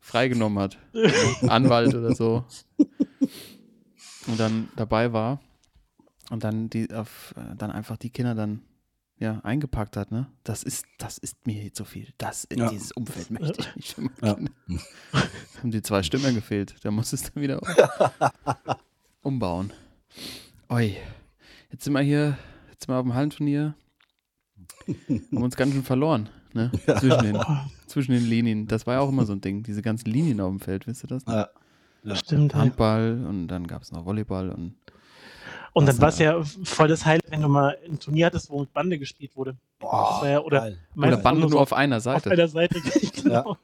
freigenommen 0.00 0.58
hat. 0.58 0.78
Anwalt 1.46 1.94
oder 1.94 2.14
so. 2.14 2.44
Und 4.26 4.40
dann 4.40 4.68
dabei 4.76 5.12
war 5.12 5.40
und 6.30 6.44
dann 6.44 6.70
die 6.70 6.92
auf, 6.92 7.34
dann 7.56 7.70
einfach 7.70 7.96
die 7.96 8.10
Kinder 8.10 8.34
dann 8.34 8.62
ja 9.24 9.40
eingepackt 9.42 9.96
hat, 9.96 10.10
ne? 10.12 10.26
Das 10.44 10.62
ist, 10.62 10.84
das 10.98 11.18
ist 11.18 11.46
mir 11.46 11.72
zu 11.72 11.84
viel. 11.84 12.08
Das 12.18 12.44
in 12.44 12.58
Ja. 12.58 12.68
dieses 12.70 12.92
Umfeld 12.92 13.30
möchte 13.32 13.66
ich 13.76 13.96
nicht 13.96 13.98
meine 13.98 14.48
Ja. 14.68 14.78
Haben 15.58 15.70
die 15.70 15.82
zwei 15.82 16.02
Stimmen 16.02 16.34
gefehlt. 16.34 16.76
Da 16.82 16.90
muss 16.90 17.12
es 17.12 17.22
dann 17.32 17.42
wieder 17.42 17.60
umbauen. 19.22 19.72
Oi. 20.68 20.96
Jetzt 21.70 21.84
sind 21.84 21.92
wir 21.92 22.00
hier, 22.02 22.38
jetzt 22.70 22.84
sind 22.84 22.94
wir 22.94 22.98
auf 22.98 23.04
dem 23.04 23.14
Hallenturnier. 23.14 23.74
Haben 25.08 25.42
uns 25.42 25.56
ganz 25.56 25.72
schön 25.72 25.82
verloren, 25.82 26.28
ne? 26.52 26.70
Zwischen, 27.00 27.22
den, 27.22 27.38
zwischen 27.86 28.12
den 28.12 28.24
Linien. 28.26 28.66
Das 28.66 28.86
war 28.86 28.94
ja 28.94 29.00
auch 29.00 29.08
immer 29.08 29.24
so 29.26 29.32
ein 29.32 29.40
Ding, 29.40 29.62
diese 29.62 29.82
ganzen 29.82 30.10
Linien 30.10 30.40
auf 30.40 30.50
dem 30.50 30.60
Feld, 30.60 30.86
wisst 30.86 31.04
ihr 31.04 31.08
das? 31.08 31.24
Ja. 31.26 31.48
stimmt. 32.16 32.54
ey. 32.54 32.60
Handball 32.60 33.24
und 33.28 33.48
dann 33.48 33.66
gab 33.66 33.82
es 33.82 33.92
noch 33.92 34.04
Volleyball 34.04 34.50
und 34.50 34.74
Und 35.74 35.86
dann 35.86 35.96
Das 35.96 36.00
war 36.00 36.08
es 36.08 36.18
ja 36.20 36.40
voll 36.62 36.86
das 36.86 37.04
Highlight, 37.04 37.30
wenn 37.30 37.42
du 37.42 37.48
mal 37.48 37.76
ein 37.84 37.98
Turnier 37.98 38.26
hattest, 38.26 38.48
wo 38.48 38.60
mit 38.60 38.72
Bande 38.72 38.96
gespielt 38.96 39.36
wurde. 39.36 39.56
Das 39.80 39.90
war 39.90 40.28
ja, 40.28 40.38
oder 40.38 40.72
oder 40.96 41.16
Bande 41.16 41.40
nur 41.40 41.50
so 41.50 41.58
auf 41.58 41.72
einer 41.72 41.96
auf 41.96 42.02
Seite. 42.04 42.30
einer 42.30 42.46
Seite. 42.46 42.80
genau. 43.22 43.58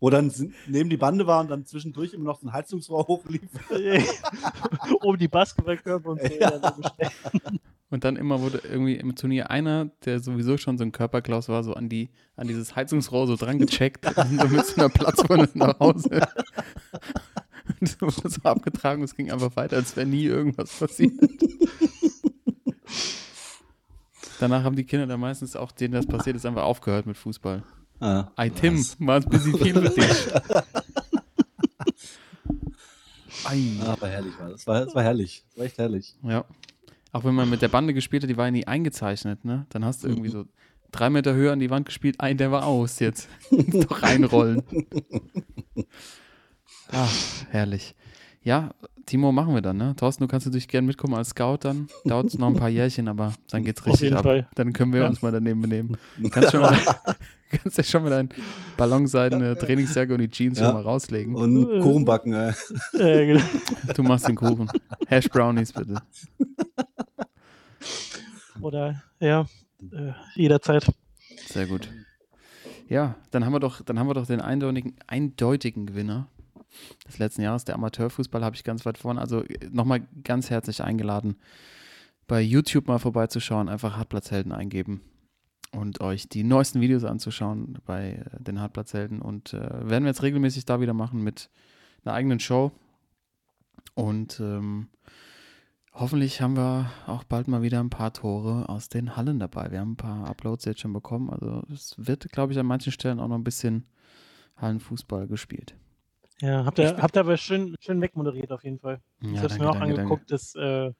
Wo 0.00 0.10
dann 0.10 0.32
neben 0.66 0.90
die 0.90 0.96
Bande 0.96 1.24
war 1.24 1.40
und 1.40 1.48
dann 1.48 1.64
zwischendurch 1.64 2.12
immer 2.12 2.24
noch 2.24 2.40
so 2.40 2.48
ein 2.48 2.52
Heizungsrohr 2.52 3.06
hochlief. 3.06 3.42
um 5.00 5.16
die 5.16 5.28
Basketballkörper 5.28 6.10
und 6.10 6.20
so. 6.20 6.34
Ja. 6.34 6.60
Ja. 6.98 7.10
Und 7.92 8.04
dann 8.04 8.16
immer 8.16 8.40
wurde 8.40 8.62
irgendwie 8.64 8.94
im 8.94 9.14
Turnier 9.14 9.50
einer, 9.50 9.90
der 10.06 10.18
sowieso 10.18 10.56
schon 10.56 10.78
so 10.78 10.84
ein 10.84 10.92
Körperklaus 10.92 11.50
war, 11.50 11.62
so 11.62 11.74
an 11.74 11.90
die 11.90 12.08
an 12.36 12.48
dieses 12.48 12.74
Heizungsrohr 12.74 13.26
so 13.26 13.36
dran 13.36 13.58
gecheckt 13.58 14.06
und 14.16 14.40
so 14.40 14.48
mit 14.48 14.64
so 14.64 14.76
einer 14.76 14.88
Platzwunde 14.88 15.50
nach 15.52 15.78
Hause. 15.78 16.26
Und 17.82 17.88
so 17.88 18.00
wurde 18.02 18.28
so 18.30 18.42
abgetragen, 18.44 19.02
es 19.02 19.16
ging 19.16 19.32
einfach 19.32 19.56
weiter, 19.56 19.74
als 19.76 19.96
wäre 19.96 20.06
nie 20.06 20.22
irgendwas 20.22 20.70
passiert. 20.78 21.14
Danach 24.38 24.62
haben 24.62 24.76
die 24.76 24.84
Kinder 24.84 25.08
dann 25.08 25.18
meistens 25.18 25.56
auch, 25.56 25.72
denen 25.72 25.94
das 25.94 26.06
passiert 26.06 26.36
ist, 26.36 26.46
einfach 26.46 26.62
aufgehört 26.62 27.06
mit 27.06 27.16
Fußball. 27.16 27.64
Ja. 28.00 28.30
Ei, 28.36 28.50
Tim, 28.50 28.86
war 29.00 29.18
es 29.18 29.24
ein 29.26 29.30
bisschen 29.30 29.58
viel 29.58 29.74
für 29.74 29.90
dich. 29.90 30.34
Ei. 33.46 33.80
Aber 33.84 34.06
herrlich 34.06 34.38
war 34.38 34.50
das. 34.50 34.64
War, 34.68 34.84
das 34.84 34.94
war 34.94 35.02
herrlich. 35.02 35.44
Das 35.48 35.58
war 35.58 35.64
echt 35.66 35.78
herrlich. 35.78 36.14
Ja. 36.22 36.44
Auch 37.10 37.24
wenn 37.24 37.34
man 37.34 37.50
mit 37.50 37.62
der 37.62 37.68
Bande 37.68 37.94
gespielt 37.94 38.22
hat, 38.22 38.30
die 38.30 38.36
war 38.36 38.44
ja 38.44 38.52
nie 38.52 38.68
eingezeichnet, 38.68 39.44
ne? 39.44 39.66
Dann 39.70 39.84
hast 39.84 40.04
du 40.04 40.08
irgendwie 40.08 40.30
so 40.30 40.44
drei 40.92 41.10
Meter 41.10 41.34
höher 41.34 41.52
an 41.52 41.58
die 41.58 41.70
Wand 41.70 41.86
gespielt, 41.86 42.20
ein, 42.20 42.36
der 42.36 42.52
war 42.52 42.64
aus 42.64 43.00
jetzt. 43.00 43.28
Doch 43.50 44.02
reinrollen. 44.04 44.62
Ach, 46.92 47.12
herrlich. 47.50 47.94
Ja, 48.42 48.70
Timo, 49.06 49.32
machen 49.32 49.54
wir 49.54 49.62
dann, 49.62 49.76
ne? 49.76 49.94
Thorsten, 49.96 50.24
du 50.24 50.28
kannst 50.28 50.46
natürlich 50.46 50.68
gerne 50.68 50.86
mitkommen 50.86 51.14
als 51.14 51.30
Scout 51.30 51.58
dann. 51.62 51.88
Dauert 52.04 52.26
es 52.26 52.38
noch 52.38 52.48
ein 52.48 52.54
paar 52.56 52.68
Jährchen, 52.68 53.08
aber 53.08 53.32
dann 53.50 53.64
geht's 53.64 53.80
Auf 53.82 53.86
richtig 53.88 54.02
jeden 54.04 54.16
ab. 54.16 54.24
Fall. 54.24 54.48
Dann 54.54 54.72
können 54.72 54.92
wir 54.92 55.00
Ja. 55.02 55.08
uns 55.08 55.22
mal 55.22 55.32
daneben 55.32 55.60
benehmen. 55.62 55.96
Kannst, 56.30 56.52
schon 56.52 56.60
mal, 56.60 56.76
kannst 57.50 57.78
ja 57.78 57.84
schon 57.84 58.02
mal 58.04 58.10
dein 58.10 58.28
ballonseidene 58.76 59.56
Trainingsjacke 59.58 60.12
und 60.14 60.20
die 60.20 60.30
Jeans 60.30 60.58
Ja. 60.58 60.66
schon 60.66 60.74
mal 60.74 60.82
rauslegen. 60.82 61.34
Und 61.34 61.80
Kuchen 61.80 62.04
backen. 62.04 62.32
Ey. 62.32 62.52
Äh, 62.94 63.26
genau. 63.26 63.44
Du 63.94 64.02
machst 64.02 64.28
den 64.28 64.36
Kuchen. 64.36 64.70
Hash 65.06 65.28
Brownies 65.28 65.72
bitte. 65.72 65.96
Oder 68.60 69.02
ja, 69.18 69.46
äh, 69.92 70.12
jederzeit. 70.34 70.86
Sehr 71.48 71.66
gut. 71.66 71.88
Ja, 72.88 73.16
dann 73.30 73.44
haben 73.44 73.52
wir 73.52 73.60
doch, 73.60 73.80
dann 73.82 73.98
haben 73.98 74.08
wir 74.08 74.14
doch 74.14 74.26
den 74.26 74.40
eindeutigen, 74.40 74.94
eindeutigen 75.06 75.86
Gewinner 75.86 76.28
des 77.06 77.18
letzten 77.18 77.42
Jahres, 77.42 77.64
der 77.64 77.74
Amateurfußball, 77.74 78.44
habe 78.44 78.56
ich 78.56 78.64
ganz 78.64 78.84
weit 78.86 78.98
vorne. 78.98 79.20
Also 79.20 79.44
nochmal 79.70 80.06
ganz 80.24 80.50
herzlich 80.50 80.82
eingeladen 80.82 81.36
bei 82.26 82.40
YouTube 82.40 82.88
mal 82.88 82.98
vorbeizuschauen, 82.98 83.68
einfach 83.68 83.96
Hartplatzhelden 83.96 84.52
eingeben 84.52 85.02
und 85.72 86.00
euch 86.00 86.28
die 86.28 86.44
neuesten 86.44 86.80
Videos 86.80 87.04
anzuschauen 87.04 87.78
bei 87.86 88.12
äh, 88.12 88.42
den 88.42 88.60
Hartplatzhelden. 88.60 89.20
Und 89.20 89.54
äh, 89.54 89.88
werden 89.88 90.04
wir 90.04 90.10
jetzt 90.10 90.22
regelmäßig 90.22 90.64
da 90.64 90.80
wieder 90.80 90.94
machen 90.94 91.22
mit 91.22 91.50
einer 92.04 92.14
eigenen 92.14 92.40
Show. 92.40 92.72
Und 93.94 94.38
ähm, 94.40 94.88
hoffentlich 95.92 96.40
haben 96.40 96.56
wir 96.56 96.90
auch 97.06 97.24
bald 97.24 97.48
mal 97.48 97.62
wieder 97.62 97.80
ein 97.80 97.90
paar 97.90 98.12
Tore 98.12 98.68
aus 98.68 98.88
den 98.88 99.16
Hallen 99.16 99.38
dabei. 99.38 99.70
Wir 99.70 99.80
haben 99.80 99.92
ein 99.92 99.96
paar 99.96 100.26
Uploads 100.28 100.66
jetzt 100.66 100.80
schon 100.80 100.92
bekommen. 100.92 101.30
Also 101.30 101.62
es 101.72 101.94
wird, 101.96 102.30
glaube 102.32 102.52
ich, 102.52 102.58
an 102.58 102.66
manchen 102.66 102.92
Stellen 102.92 103.18
auch 103.18 103.28
noch 103.28 103.36
ein 103.36 103.44
bisschen 103.44 103.86
Hallenfußball 104.56 105.26
gespielt. 105.26 105.74
Ja, 106.42 106.64
habt 106.64 106.78
ihr, 106.78 106.96
habt 106.96 107.16
ihr 107.16 107.20
aber 107.20 107.36
schön, 107.36 107.76
schön 107.80 108.00
wegmoderiert 108.00 108.50
auf 108.52 108.64
jeden 108.64 108.78
Fall. 108.80 109.00
Ja, 109.20 109.30
ich 109.32 109.38
habe 109.38 109.46
es 109.46 109.58
mir 109.58 109.70
auch 109.70 109.76
danke, 109.78 109.94
angeguckt. 110.00 110.30
Das, 110.30 110.54
äh, 110.56 110.90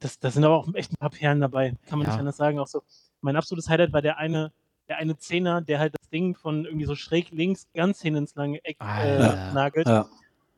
das, 0.00 0.18
das 0.18 0.34
sind 0.34 0.44
aber 0.44 0.56
auch 0.58 0.74
echt 0.74 0.92
ein 0.92 0.96
paar 0.96 1.10
Perlen 1.10 1.40
dabei. 1.40 1.74
Kann 1.86 1.98
man 1.98 2.06
Ja. 2.06 2.12
nicht 2.12 2.20
anders 2.20 2.36
sagen. 2.36 2.58
Auch 2.58 2.66
so, 2.66 2.82
mein 3.22 3.36
absolutes 3.36 3.68
Highlight 3.68 3.92
war 3.92 4.02
der 4.02 4.18
eine, 4.18 4.52
der 4.88 4.98
eine 4.98 5.16
Zehner, 5.16 5.60
der 5.62 5.78
halt 5.78 5.94
das 5.98 6.10
Ding 6.10 6.34
von 6.36 6.64
irgendwie 6.66 6.84
so 6.84 6.94
schräg 6.94 7.30
links 7.30 7.66
ganz 7.74 8.02
hin 8.02 8.14
ins 8.16 8.34
lange 8.34 8.62
Eck 8.64 8.76
äh, 8.80 8.84
Alter. 8.84 9.52
nagelt. 9.54 9.86
Ja. 9.88 10.06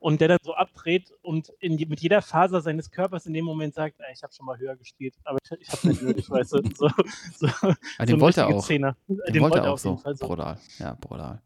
Und 0.00 0.20
der 0.20 0.26
dann 0.26 0.38
so 0.42 0.52
abdreht 0.54 1.12
und 1.22 1.50
in, 1.60 1.76
mit 1.88 2.00
jeder 2.00 2.22
Faser 2.22 2.60
seines 2.60 2.90
Körpers 2.90 3.26
in 3.26 3.34
dem 3.34 3.44
Moment 3.44 3.74
sagt, 3.74 4.00
"Ey, 4.00 4.12
ich 4.12 4.24
habe 4.24 4.32
schon 4.32 4.46
mal 4.46 4.58
höher 4.58 4.74
gespielt, 4.74 5.14
aber 5.22 5.38
ich, 5.44 5.60
ich 5.60 5.70
habe 5.72 5.86
nicht 5.88 6.02
nötig, 6.02 6.28
weißt 6.28 6.54
du. 6.54 6.62
So, 6.74 6.88
so, 7.38 7.46
Aber 7.46 7.76
so 8.00 8.04
den 8.04 8.14
ein 8.16 8.20
wollte 8.20 8.40
er 8.40 8.48
auch. 8.48 8.66
Zehner. 8.66 8.96
Den, 9.06 9.20
Den 9.32 9.42
wollte 9.42 9.58
er 9.58 9.72
auch 9.72 9.78
so. 9.78 9.96
Fall 9.98 10.16
so. 10.16 10.26
Brutal. 10.26 10.58
Ja, 10.80 10.96
brutal. 11.00 11.40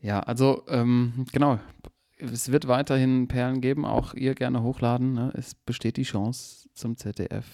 Ja, 0.00 0.20
also, 0.20 0.62
ähm, 0.68 1.26
genau. 1.32 1.58
Es 2.20 2.50
wird 2.50 2.66
weiterhin 2.66 3.28
Perlen 3.28 3.60
geben, 3.60 3.84
auch 3.84 4.14
ihr 4.14 4.34
gerne 4.34 4.62
hochladen. 4.62 5.14
Ne? 5.14 5.32
Es 5.34 5.54
besteht 5.54 5.96
die 5.96 6.02
Chance, 6.02 6.68
zum 6.74 6.96
ZDF 6.96 7.46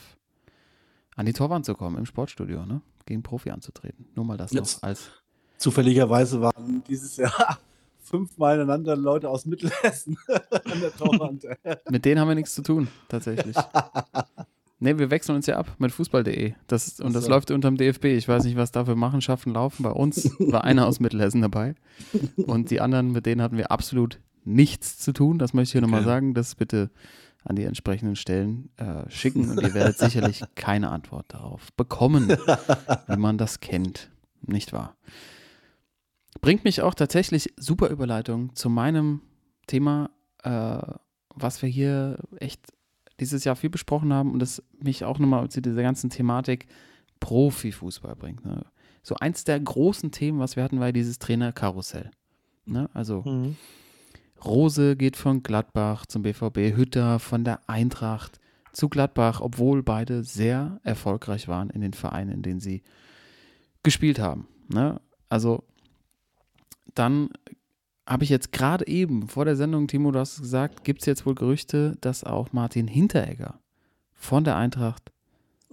an 1.17 1.27
die 1.27 1.33
Torwand 1.33 1.65
zu 1.65 1.75
kommen 1.75 1.99
im 1.99 2.07
Sportstudio, 2.07 2.65
ne? 2.65 2.81
gegen 3.07 3.23
Profi 3.23 3.51
anzutreten. 3.51 4.07
Nur 4.15 4.25
mal 4.25 4.37
das 4.37 4.53
Jetzt. 4.53 4.83
noch 4.83 4.89
als. 4.89 5.11
Zufälligerweise 5.59 6.41
waren 6.41 6.83
dieses 6.89 7.17
Jahr 7.17 7.59
fünfmal 8.01 8.57
ineinander 8.57 8.97
Leute 8.97 9.29
aus 9.29 9.47
Mittelhessen 9.47 10.17
an 10.29 10.81
der 10.81 10.95
Torwand. 10.95 11.47
Mit 11.89 12.05
denen 12.05 12.21
haben 12.21 12.29
wir 12.29 12.35
nichts 12.35 12.55
zu 12.55 12.63
tun, 12.63 12.89
tatsächlich. 13.09 13.57
Ne, 14.85 14.99
wir 14.99 15.11
wechseln 15.11 15.35
uns 15.37 15.47
ja 15.47 15.57
ab 15.57 15.77
mit 15.79 15.93
Fußball.de. 15.93 16.53
Das, 16.67 17.01
und 17.01 17.15
das 17.15 17.25
so. 17.25 17.31
läuft 17.31 17.51
unterm 17.51 17.79
DFB. 17.79 18.05
Ich 18.05 18.29
weiß 18.29 18.45
nicht, 18.45 18.57
was 18.59 18.71
da 18.71 18.85
für 18.85 18.95
Machenschaften 18.95 19.55
laufen. 19.55 19.83
Bei 19.83 19.91
uns 19.93 20.31
war 20.39 20.63
einer 20.65 20.87
aus 20.87 21.01
Mittelhessen 21.01 21.41
dabei. 21.41 21.75
Und 22.37 22.71
die 22.71 22.83
anderen, 22.83 23.11
mit 23.13 23.25
denen 23.25 23.41
hatten 23.41 23.57
wir 23.57 23.71
absolut 23.71 24.21
nichts 24.45 24.99
zu 24.99 25.15
tun. 25.15 25.39
Das 25.39 25.55
möchte 25.55 25.69
ich 25.69 25.73
hier 25.73 25.81
nochmal 25.81 26.01
Okay. 26.01 26.11
sagen. 26.11 26.35
Das 26.35 26.55
bitte 26.55 26.91
an 27.45 27.57
die 27.57 27.65
entsprechenden 27.65 28.15
Stellen 28.15 28.69
äh, 28.77 29.09
schicken. 29.09 29.49
Und 29.49 29.63
ihr 29.63 29.73
werdet 29.73 29.97
sicherlich 29.97 30.43
keine 30.55 30.91
Antwort 30.91 31.33
darauf 31.33 31.73
bekommen, 31.73 32.29
wie 33.09 33.17
man 33.17 33.39
das 33.39 33.61
kennt. 33.61 34.11
Nicht 34.43 34.75
wahr? 34.75 34.97
Bringt 36.43 36.65
mich 36.65 36.83
auch 36.83 36.93
tatsächlich 36.93 37.55
super 37.57 37.89
Überleitung 37.89 38.55
zu 38.55 38.69
meinem 38.69 39.23
Thema, 39.67 40.11
äh, 40.43 40.77
was 41.35 41.63
wir 41.63 41.71
hier 41.71 42.19
echt 42.39 42.61
dieses 43.21 43.45
Jahr 43.45 43.57
viel 43.57 43.71
besprochen 43.71 44.13
haben 44.13 44.33
und 44.33 44.41
das 44.41 44.63
mich 44.79 45.05
auch 45.05 45.19
nochmal 45.19 45.49
zu 45.49 45.63
dieser 45.63 45.83
ganzen 45.83 46.11
Thematik 46.11 46.67
Profifußball 47.21 48.17
bringt. 48.17 48.45
Ne? 48.45 48.65
So 49.03 49.15
eins 49.17 49.45
der 49.45 49.61
großen 49.61 50.11
Themen, 50.11 50.39
was 50.39 50.57
wir 50.57 50.63
hatten, 50.65 50.81
war 50.81 50.93
dieses 50.93 51.19
Trainerkarussell. 51.19 52.11
Ne? 52.67 52.89
Also 52.93 53.23
Mhm. 53.23 53.57
Rose 54.45 54.97
geht 54.97 55.17
von 55.17 55.43
Gladbach 55.43 56.07
zum 56.07 56.23
BVB, 56.23 56.77
Hütter 56.77 57.19
von 57.19 57.45
der 57.45 57.69
Eintracht 57.69 58.41
zu 58.73 58.89
Gladbach, 58.89 59.41
obwohl 59.41 59.83
beide 59.83 60.25
sehr 60.25 60.81
erfolgreich 60.83 61.49
waren 61.49 61.71
in 61.71 61.81
den 61.81 61.95
Vereinen, 61.95 62.31
in 62.31 62.43
denen 62.43 62.61
sie 62.61 62.83
gespielt 63.83 64.19
haben. 64.19 64.49
Ne? 64.69 65.01
Also 65.29 65.65
dann 66.95 67.31
habe 68.07 68.25
ich 68.25 68.31
jetzt 68.31 68.53
gerade 68.53 68.87
eben 68.87 69.29
vor 69.29 69.45
der 69.45 69.57
Sendung, 69.57 69.87
Timo, 69.89 70.11
du 70.11 70.19
hast 70.19 70.35
es 70.35 70.41
gesagt, 70.43 70.85
gibt 70.85 71.01
es 71.01 71.07
jetzt 71.07 71.25
wohl 71.27 71.35
Gerüchte, 71.35 71.97
dass 72.01 72.25
auch 72.25 72.53
Martin 72.53 72.87
Hinteregger 72.87 73.61
von 74.13 74.45
der 74.45 74.57
Eintracht 74.57 75.11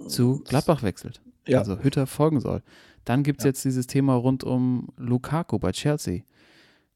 zu 0.08 0.42
Gladbach 0.46 0.84
wechselt. 0.84 1.22
Ja. 1.48 1.60
Also 1.60 1.80
Hütter 1.80 2.08
folgen 2.08 2.40
soll. 2.40 2.62
Dann 3.06 3.24
gibt 3.24 3.40
es 3.40 3.44
Ja. 3.46 3.50
jetzt 3.50 3.66
dieses 3.66 3.88
Thema 3.88 4.14
rund 4.16 4.44
um 4.44 4.90
Lukaku 4.98 5.60
bei 5.60 5.72
Chelsea, 5.72 6.22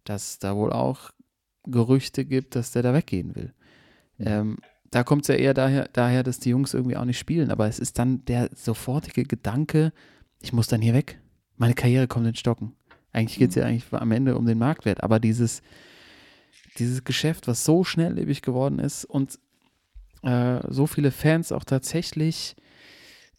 dass 0.03 0.39
da 0.39 0.55
wohl 0.55 0.71
auch 0.71 1.11
Gerüchte 1.63 2.25
gibt, 2.25 2.55
dass 2.55 2.71
der 2.71 2.83
da 2.83 2.93
weggehen 2.93 3.35
will. 3.35 3.53
Ähm, 4.19 4.57
da 4.91 5.03
kommt 5.03 5.23
es 5.23 5.27
ja 5.29 5.35
eher 5.35 5.53
daher, 5.53 5.89
daher, 5.91 6.23
dass 6.23 6.39
die 6.39 6.51
Jungs 6.51 6.73
irgendwie 6.73 6.95
auch 6.95 7.05
nicht 7.05 7.17
spielen, 7.19 7.49
aber 7.51 7.67
es 7.67 7.79
ist 7.79 7.97
dann 7.99 8.23
der 8.25 8.49
sofortige 8.55 9.23
Gedanke, 9.23 9.91
ich 10.41 10.53
muss 10.53 10.67
dann 10.67 10.81
hier 10.81 10.93
weg. 10.93 11.19
Meine 11.57 11.73
Karriere 11.73 12.07
kommt 12.07 12.27
in 12.27 12.35
Stocken. 12.35 12.73
Eigentlich 13.15 13.39
geht 13.39 13.49
es 13.51 13.55
ja 13.55 13.63
eigentlich 13.63 13.85
am 13.93 14.11
Ende 14.11 14.37
um 14.37 14.45
den 14.45 14.57
Marktwert, 14.57 15.01
aber 15.01 15.21
dieses, 15.21 15.61
dieses 16.77 17.05
Geschäft, 17.05 17.47
was 17.47 17.63
so 17.63 17.85
schnelllebig 17.85 18.41
geworden 18.41 18.77
ist 18.77 19.05
und 19.05 19.39
äh, 20.21 20.59
so 20.67 20.85
viele 20.85 21.11
Fans 21.11 21.53
auch 21.53 21.63
tatsächlich 21.63 22.57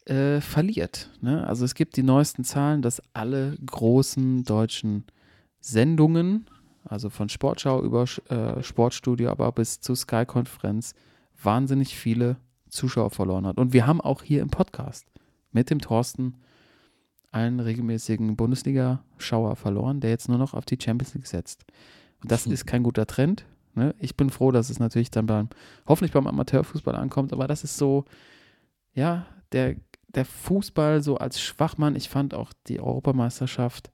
äh, 0.05 0.41
verliert. 0.41 1.11
Ne? 1.21 1.45
Also 1.45 1.63
es 1.63 1.75
gibt 1.75 1.95
die 1.95 2.01
neuesten 2.01 2.43
Zahlen, 2.43 2.81
dass 2.81 3.03
alle 3.13 3.55
großen 3.63 4.43
deutschen 4.45 5.05
Sendungen, 5.59 6.49
also 6.83 7.11
von 7.11 7.29
Sportschau 7.29 7.83
über 7.83 8.05
äh, 8.29 8.63
Sportstudio, 8.63 9.29
aber 9.29 9.51
bis 9.51 9.79
zu 9.79 9.93
Sky-Konferenz, 9.93 10.95
wahnsinnig 11.39 11.95
viele 11.95 12.37
Zuschauer 12.69 13.11
verloren 13.11 13.45
hat. 13.45 13.59
Und 13.59 13.73
wir 13.73 13.85
haben 13.85 14.01
auch 14.01 14.23
hier 14.23 14.41
im 14.41 14.49
Podcast 14.49 15.05
mit 15.51 15.69
dem 15.69 15.81
Thorsten 15.81 16.33
einen 17.31 17.59
regelmäßigen 17.59 18.35
Bundesliga-Schauer 18.35 19.55
verloren, 19.55 19.99
der 19.99 20.09
jetzt 20.09 20.29
nur 20.29 20.37
noch 20.37 20.53
auf 20.53 20.65
die 20.65 20.77
Champions 20.81 21.13
League 21.13 21.27
setzt. 21.27 21.65
Und 22.21 22.31
das 22.31 22.45
ist 22.47 22.65
kein 22.65 22.83
guter 22.83 23.05
Trend. 23.05 23.45
Ne? 23.75 23.93
Ich 23.99 24.17
bin 24.17 24.29
froh, 24.29 24.51
dass 24.51 24.69
es 24.69 24.79
natürlich 24.79 25.11
dann 25.11 25.27
beim, 25.27 25.49
hoffentlich 25.87 26.13
beim 26.13 26.27
Amateurfußball 26.27 26.95
ankommt, 26.95 27.33
aber 27.33 27.47
das 27.47 27.63
ist 27.63 27.77
so, 27.77 28.05
ja, 28.93 29.27
der, 29.51 29.75
der 30.07 30.25
Fußball 30.25 31.01
so 31.01 31.17
als 31.17 31.39
Schwachmann. 31.39 31.95
Ich 31.95 32.09
fand 32.09 32.33
auch 32.33 32.51
die 32.67 32.79
Europameisterschaft, 32.79 33.91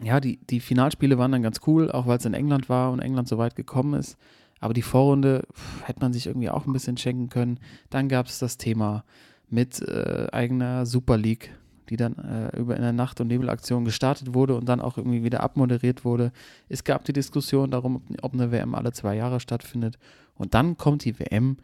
ja, 0.00 0.20
die, 0.20 0.38
die 0.46 0.60
Finalspiele 0.60 1.18
waren 1.18 1.32
dann 1.32 1.42
ganz 1.42 1.60
cool, 1.66 1.90
auch 1.90 2.06
weil 2.06 2.18
es 2.18 2.24
in 2.24 2.34
England 2.34 2.68
war 2.68 2.90
und 2.92 3.00
England 3.00 3.28
so 3.28 3.38
weit 3.38 3.56
gekommen 3.56 3.94
ist. 3.94 4.16
Aber 4.60 4.74
die 4.74 4.82
Vorrunde 4.82 5.46
pff, 5.52 5.88
hätte 5.88 6.00
man 6.00 6.12
sich 6.12 6.26
irgendwie 6.26 6.50
auch 6.50 6.66
ein 6.66 6.72
bisschen 6.72 6.96
schenken 6.96 7.28
können. 7.28 7.58
Dann 7.90 8.08
gab 8.08 8.26
es 8.26 8.38
das 8.38 8.58
Thema 8.58 9.04
mit 9.48 9.80
äh, 9.82 10.28
eigener 10.32 10.86
Super 10.86 11.16
League, 11.16 11.54
die 11.92 11.98
dann 11.98 12.14
äh, 12.14 12.56
über 12.56 12.74
in 12.74 12.80
der 12.80 12.94
Nacht- 12.94 13.20
und 13.20 13.26
Nebelaktion 13.26 13.84
gestartet 13.84 14.32
wurde 14.32 14.56
und 14.56 14.66
dann 14.66 14.80
auch 14.80 14.96
irgendwie 14.96 15.24
wieder 15.24 15.42
abmoderiert 15.42 16.06
wurde. 16.06 16.32
Es 16.70 16.84
gab 16.84 17.04
die 17.04 17.12
Diskussion 17.12 17.70
darum, 17.70 18.02
ob, 18.22 18.32
eine 18.32 18.50
WM 18.50 18.74
alle 18.74 18.92
zwei 18.92 19.14
Jahre 19.14 19.40
stattfindet. 19.40 19.98
Und 20.34 20.54
dann 20.54 20.78
kommt 20.78 21.04
die 21.04 21.18
WM 21.18 21.58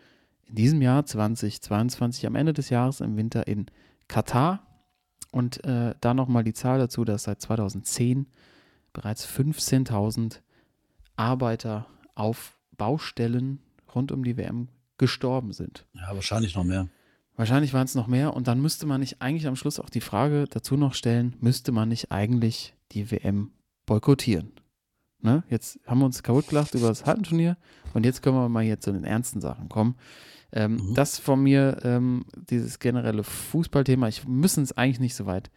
in 0.44 0.54
diesem 0.54 0.82
Jahr 0.82 1.06
2022 1.06 2.26
am 2.26 2.34
Ende 2.34 2.52
des 2.52 2.68
Jahres 2.68 3.00
im 3.00 3.16
Winter 3.16 3.46
in 3.46 3.66
Katar. 4.06 4.66
Und 5.32 5.64
äh, 5.64 5.94
da 5.98 6.12
nochmal 6.12 6.44
die 6.44 6.52
Zahl 6.52 6.78
dazu, 6.78 7.06
dass 7.06 7.22
seit 7.22 7.40
2010 7.40 8.26
bereits 8.92 9.26
15.000 9.26 10.40
Arbeiter 11.16 11.86
auf 12.14 12.58
Baustellen 12.76 13.60
rund 13.94 14.12
um 14.12 14.24
die 14.24 14.36
WM 14.36 14.68
gestorben 14.98 15.52
sind. 15.52 15.86
Ja, 15.94 16.14
wahrscheinlich 16.14 16.54
noch 16.54 16.64
mehr. 16.64 16.88
Wahrscheinlich 17.38 17.72
waren 17.72 17.84
es 17.84 17.94
noch 17.94 18.08
mehr. 18.08 18.34
Und 18.34 18.48
dann 18.48 18.60
müsste 18.60 18.84
man 18.84 19.00
nicht 19.00 19.22
eigentlich 19.22 19.46
am 19.46 19.54
Schluss 19.54 19.78
auch 19.78 19.90
die 19.90 20.00
Frage 20.00 20.46
dazu 20.50 20.76
noch 20.76 20.92
stellen, 20.92 21.36
müsste 21.40 21.70
man 21.70 21.88
nicht 21.88 22.10
eigentlich 22.10 22.74
die 22.90 23.12
WM 23.12 23.52
boykottieren? 23.86 24.50
Ne? 25.20 25.44
Jetzt 25.48 25.78
haben 25.86 26.00
wir 26.00 26.06
uns 26.06 26.24
kaputt 26.24 26.48
gelacht 26.48 26.74
über 26.74 26.88
das 26.88 27.06
Hallenturnier 27.06 27.56
und 27.94 28.04
jetzt 28.04 28.22
können 28.22 28.34
wir 28.34 28.48
mal 28.48 28.64
hier 28.64 28.80
zu 28.80 28.92
den 28.92 29.04
ernsten 29.04 29.40
Sachen 29.40 29.68
kommen. 29.68 29.94
Ähm, 30.50 30.78
Mhm. 30.78 30.94
Das 30.94 31.20
von 31.20 31.40
mir, 31.40 31.78
ähm, 31.84 32.24
dieses 32.50 32.80
generelle 32.80 33.22
Fußballthema, 33.22 34.08
ich 34.08 34.26
müssen 34.26 34.64
es 34.64 34.76
eigentlich 34.76 34.98
nicht 34.98 35.14
so 35.14 35.26
weit 35.26 35.50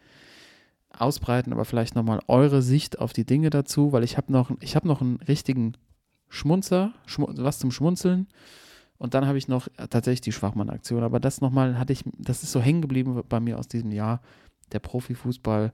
ausbreiten, 0.90 1.52
aber 1.52 1.64
vielleicht 1.64 1.96
nochmal 1.96 2.20
eure 2.28 2.62
Sicht 2.62 3.00
auf 3.00 3.12
die 3.12 3.26
Dinge 3.26 3.50
dazu, 3.50 3.90
weil 3.90 4.04
ich 4.04 4.16
habe 4.16 4.30
noch, 4.32 4.52
ich 4.60 4.76
habe 4.76 4.86
noch 4.86 5.00
einen 5.00 5.16
richtigen 5.16 5.72
Schmunzer, 6.28 6.92
Schmu 7.06 7.26
was 7.28 7.58
zum 7.58 7.72
Schmunzeln. 7.72 8.28
Und 9.02 9.14
dann 9.14 9.26
habe 9.26 9.36
ich 9.36 9.48
noch 9.48 9.66
äh, 9.78 9.88
tatsächlich 9.88 10.20
die 10.20 10.30
Schwachmann-Aktion. 10.30 11.02
Aber 11.02 11.18
das 11.18 11.40
nochmal 11.40 11.76
hatte 11.76 11.92
ich, 11.92 12.04
das 12.18 12.44
ist 12.44 12.52
so 12.52 12.60
hängen 12.60 12.82
geblieben 12.82 13.20
bei 13.28 13.40
mir 13.40 13.58
aus 13.58 13.66
diesem 13.66 13.90
Jahr, 13.90 14.22
der 14.70 14.78
Profifußball. 14.78 15.72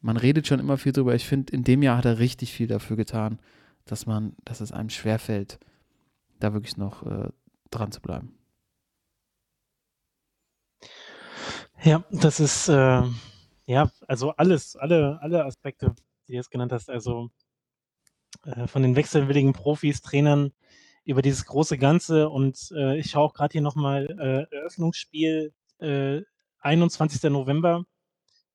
Man 0.00 0.16
redet 0.16 0.46
schon 0.46 0.60
immer 0.60 0.78
viel 0.78 0.92
drüber. 0.92 1.12
Ich 1.16 1.26
finde, 1.26 1.52
in 1.52 1.64
dem 1.64 1.82
Jahr 1.82 1.96
hat 1.96 2.04
er 2.04 2.20
richtig 2.20 2.52
viel 2.52 2.68
dafür 2.68 2.96
getan, 2.96 3.40
dass 3.84 4.06
man, 4.06 4.36
dass 4.44 4.60
es 4.60 4.70
einem 4.70 4.90
schwerfällt, 4.90 5.58
da 6.38 6.52
wirklich 6.52 6.76
noch 6.76 7.04
äh, 7.04 7.30
dran 7.72 7.90
zu 7.90 8.00
bleiben. 8.00 8.32
Ja, 11.82 12.04
das 12.12 12.38
ist, 12.38 12.68
äh, 12.68 13.02
ja, 13.66 13.90
also 14.06 14.36
alles, 14.36 14.76
alle, 14.76 15.18
alle 15.20 15.44
Aspekte, 15.44 15.96
die 16.28 16.32
du 16.34 16.36
jetzt 16.36 16.52
genannt 16.52 16.70
hast, 16.70 16.90
also 16.90 17.28
äh, 18.44 18.68
von 18.68 18.82
den 18.82 18.94
wechselwilligen 18.94 19.52
Profis, 19.52 20.00
Trainern, 20.00 20.52
über 21.04 21.22
dieses 21.22 21.44
große 21.46 21.78
Ganze 21.78 22.28
und 22.28 22.72
äh, 22.76 22.98
ich 22.98 23.10
schaue 23.10 23.24
auch 23.24 23.34
gerade 23.34 23.52
hier 23.52 23.62
nochmal 23.62 24.06
äh, 24.50 24.54
Eröffnungsspiel 24.56 25.52
äh, 25.78 26.22
21. 26.60 27.22
November, 27.30 27.84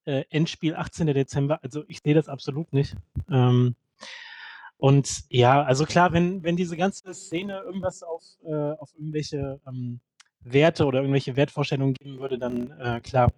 äh, 0.05 0.23
Endspiel 0.29 0.75
18. 0.75 1.07
Dezember. 1.07 1.59
Also 1.61 1.83
ich 1.87 1.99
sehe 2.03 2.15
das 2.15 2.29
absolut 2.29 2.71
nicht. 2.73 2.95
Ähm, 3.29 3.75
und 4.77 5.23
ja, 5.29 5.63
also 5.63 5.85
klar, 5.85 6.13
wenn, 6.13 6.43
wenn 6.43 6.55
diese 6.55 6.77
ganze 6.77 7.13
Szene 7.13 7.61
irgendwas 7.65 8.03
auf, 8.03 8.23
äh, 8.45 8.53
auf 8.53 8.93
irgendwelche 8.95 9.59
ähm, 9.67 9.99
Werte 10.41 10.85
oder 10.85 10.99
irgendwelche 10.99 11.35
Wertvorstellungen 11.35 11.95
geben 11.95 12.19
würde, 12.19 12.37
dann 12.37 12.71
äh, 12.79 13.01
klar, 13.01 13.33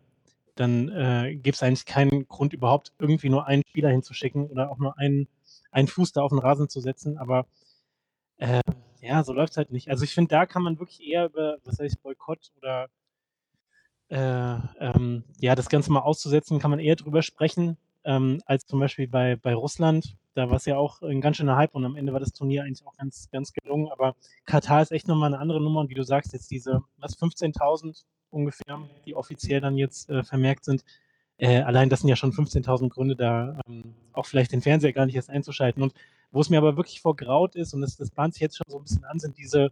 dann 0.56 0.90
äh, 0.90 1.36
gibt 1.36 1.56
es 1.56 1.64
eigentlich 1.64 1.86
keinen 1.86 2.28
Grund 2.28 2.54
überhaupt 2.54 2.92
irgendwie 3.00 3.30
nur 3.30 3.48
einen 3.48 3.64
Spieler 3.70 3.90
hinzuschicken 3.90 4.48
oder 4.48 4.70
auch 4.70 4.78
nur 4.78 4.98
einen, 4.98 5.28
einen 5.72 5.88
Fuß 5.88 6.12
da 6.12 6.22
auf 6.22 6.32
den 6.32 6.40
Rasen 6.40 6.68
zu 6.68 6.82
setzen. 6.82 7.18
Aber 7.18 7.46
äh, 8.38 8.60
ja, 9.02 9.24
so 9.24 9.34
läuft 9.34 9.52
es 9.52 9.58
halt 9.58 9.72
nicht. 9.72 9.90
Also 9.90 10.04
ich 10.04 10.14
finde, 10.14 10.30
da 10.30 10.46
kann 10.46 10.64
man 10.64 10.80
wirklich 10.80 11.02
eher 11.06 11.26
über, 11.26 11.58
was 11.64 11.80
heißt 11.80 12.02
Boykott 12.02 12.52
oder 12.58 12.90
äh, 14.10 14.58
ähm, 14.80 15.24
ja, 15.40 15.56
das 15.56 15.70
Ganze 15.70 15.92
mal 15.92 16.02
auszusetzen, 16.02 16.60
kann 16.60 16.72
man 16.72 16.80
eher 16.80 16.96
drüber 16.96 17.22
sprechen, 17.22 17.78
ähm, 18.04 18.42
als 18.46 18.66
zum 18.66 18.80
Beispiel 18.80 19.08
bei, 19.08 19.36
bei 19.36 19.54
Russland. 19.54 20.18
Da 20.34 20.50
war 20.50 20.58
es 20.58 20.66
ja 20.66 20.78
auch 20.78 21.02
ein 21.02 21.22
ganz 21.22 21.38
schöner 21.38 21.58
Hype 21.58 21.76
und 21.76 21.86
am 21.86 21.96
Ende 21.96 22.14
war 22.14 22.20
das 22.20 22.34
Turnier 22.34 22.64
eigentlich 22.64 22.86
auch 22.86 22.96
ganz, 22.98 23.30
ganz 23.32 23.54
gelungen. 23.54 23.90
Aber 23.92 24.16
Katar 24.46 24.82
ist 24.82 24.92
echt 24.92 25.08
nochmal 25.08 25.28
eine 25.34 25.40
andere 25.40 25.62
Nummer 25.62 25.82
und 25.82 25.90
wie 25.90 25.96
du 25.96 26.04
sagst, 26.04 26.34
jetzt 26.34 26.50
diese, 26.52 26.82
was, 26.98 27.18
15.000 27.18 28.04
ungefähr, 28.32 28.80
die 29.06 29.16
offiziell 29.16 29.62
dann 29.62 29.76
jetzt 29.76 30.10
äh, 30.10 30.24
vermerkt 30.24 30.66
sind. 30.66 30.84
Äh, 31.38 31.62
allein 31.62 31.90
das 31.90 32.02
sind 32.02 32.10
ja 32.10 32.16
schon 32.16 32.32
15.000 32.32 32.90
Gründe, 32.90 33.16
da 33.16 33.60
ähm, 33.68 33.96
auch 34.14 34.26
vielleicht 34.26 34.52
den 34.52 34.62
Fernseher 34.62 34.94
gar 34.94 35.06
nicht 35.06 35.16
erst 35.16 35.30
einzuschalten. 35.30 35.84
Und 35.84 35.94
wo 36.32 36.42
es 36.42 36.50
mir 36.50 36.58
aber 36.58 36.78
wirklich 36.78 37.02
vor 37.02 37.16
Graut 37.16 37.56
ist, 37.56 37.74
und 37.74 37.82
das, 37.82 37.98
das 37.98 38.12
bahnt 38.12 38.34
sich 38.34 38.42
jetzt 38.42 38.58
schon 38.58 38.66
so 38.68 38.78
ein 38.78 38.84
bisschen 38.84 39.04
an, 39.06 39.20
sind 39.20 39.38
diese, 39.38 39.72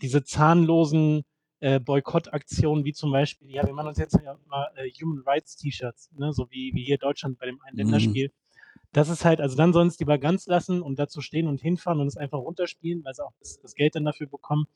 diese 0.00 0.22
zahnlosen 0.22 1.24
äh, 1.60 1.80
Boykottaktionen, 1.80 2.84
wie 2.84 2.92
zum 2.92 3.10
Beispiel, 3.10 3.50
ja, 3.50 3.64
wir 3.64 3.72
machen 3.72 3.88
uns 3.88 3.98
jetzt 3.98 4.18
ja 4.22 4.36
mal 4.46 4.70
äh, 4.76 4.90
Human 5.00 5.22
Rights 5.26 5.56
T-Shirts, 5.56 6.10
ne, 6.12 6.32
so 6.32 6.50
wie, 6.50 6.72
wie 6.74 6.84
hier 6.84 6.98
Deutschland 6.98 7.38
bei 7.38 7.46
dem 7.46 7.60
einen 7.62 7.76
mhm. 7.76 7.90
Länderspiel. 7.92 8.32
Das 8.92 9.08
ist 9.08 9.24
halt, 9.24 9.40
also 9.40 9.56
dann 9.56 9.72
sollen 9.72 9.88
es 9.88 9.98
lieber 9.98 10.18
ganz 10.18 10.46
lassen 10.46 10.82
und 10.82 10.98
dazu 10.98 11.20
stehen 11.20 11.48
und 11.48 11.60
hinfahren 11.60 12.00
und 12.00 12.06
es 12.06 12.16
einfach 12.16 12.38
runterspielen, 12.38 13.04
weil 13.04 13.14
sie 13.14 13.24
auch 13.24 13.32
das, 13.40 13.58
das 13.60 13.74
Geld 13.74 13.96
dann 13.96 14.04
dafür 14.04 14.28
bekommen. 14.28 14.66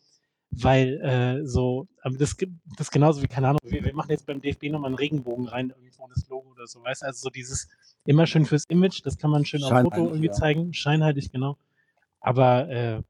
Weil 0.50 1.00
äh, 1.02 1.46
so, 1.46 1.88
das 2.18 2.36
gibt 2.36 2.54
das 2.76 2.90
genauso 2.90 3.22
wie, 3.22 3.28
keine 3.28 3.48
Ahnung, 3.48 3.60
wir, 3.64 3.84
wir 3.84 3.94
machen 3.94 4.10
jetzt 4.10 4.26
beim 4.26 4.40
DFB 4.40 4.64
nochmal 4.70 4.88
einen 4.88 4.96
Regenbogen 4.96 5.46
rein, 5.46 5.70
irgendwo 5.70 6.08
das 6.08 6.26
Logo 6.28 6.50
oder 6.50 6.66
so, 6.66 6.82
weißt 6.82 7.02
du, 7.02 7.06
also 7.06 7.24
so 7.24 7.30
dieses 7.30 7.68
immer 8.04 8.26
schön 8.26 8.46
fürs 8.46 8.64
Image, 8.68 9.04
das 9.04 9.18
kann 9.18 9.30
man 9.30 9.44
schön 9.44 9.62
auf 9.62 9.70
Foto 9.70 10.06
irgendwie 10.06 10.28
ja. 10.28 10.32
zeigen, 10.32 10.72
scheinheilig, 10.72 11.30
genau. 11.30 11.58
Aber 12.20 12.68
äh, 12.68 13.02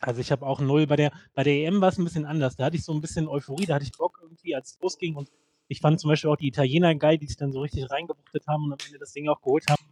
also 0.00 0.20
ich 0.20 0.32
habe 0.32 0.46
auch 0.46 0.60
null. 0.60 0.86
Bei 0.86 0.96
der, 0.96 1.12
bei 1.34 1.44
der 1.44 1.54
EM 1.54 1.80
war 1.80 1.90
es 1.90 1.98
ein 1.98 2.04
bisschen 2.04 2.24
anders. 2.24 2.56
Da 2.56 2.64
hatte 2.64 2.76
ich 2.76 2.84
so 2.84 2.92
ein 2.92 3.00
bisschen 3.00 3.28
Euphorie, 3.28 3.66
da 3.66 3.74
hatte 3.74 3.84
ich 3.84 3.92
Bock 3.92 4.18
irgendwie, 4.22 4.54
als 4.54 4.72
es 4.72 4.80
losging. 4.80 5.14
Und 5.14 5.30
ich 5.68 5.80
fand 5.80 6.00
zum 6.00 6.08
Beispiel 6.08 6.30
auch 6.30 6.36
die 6.36 6.48
Italiener 6.48 6.94
geil, 6.94 7.18
die 7.18 7.26
sich 7.26 7.36
dann 7.36 7.52
so 7.52 7.60
richtig 7.60 7.90
reingebuchtet 7.90 8.46
haben 8.46 8.64
und 8.64 8.72
am 8.72 8.78
Ende 8.86 8.98
das 8.98 9.12
Ding 9.12 9.28
auch 9.28 9.42
geholt 9.42 9.64
haben. 9.68 9.84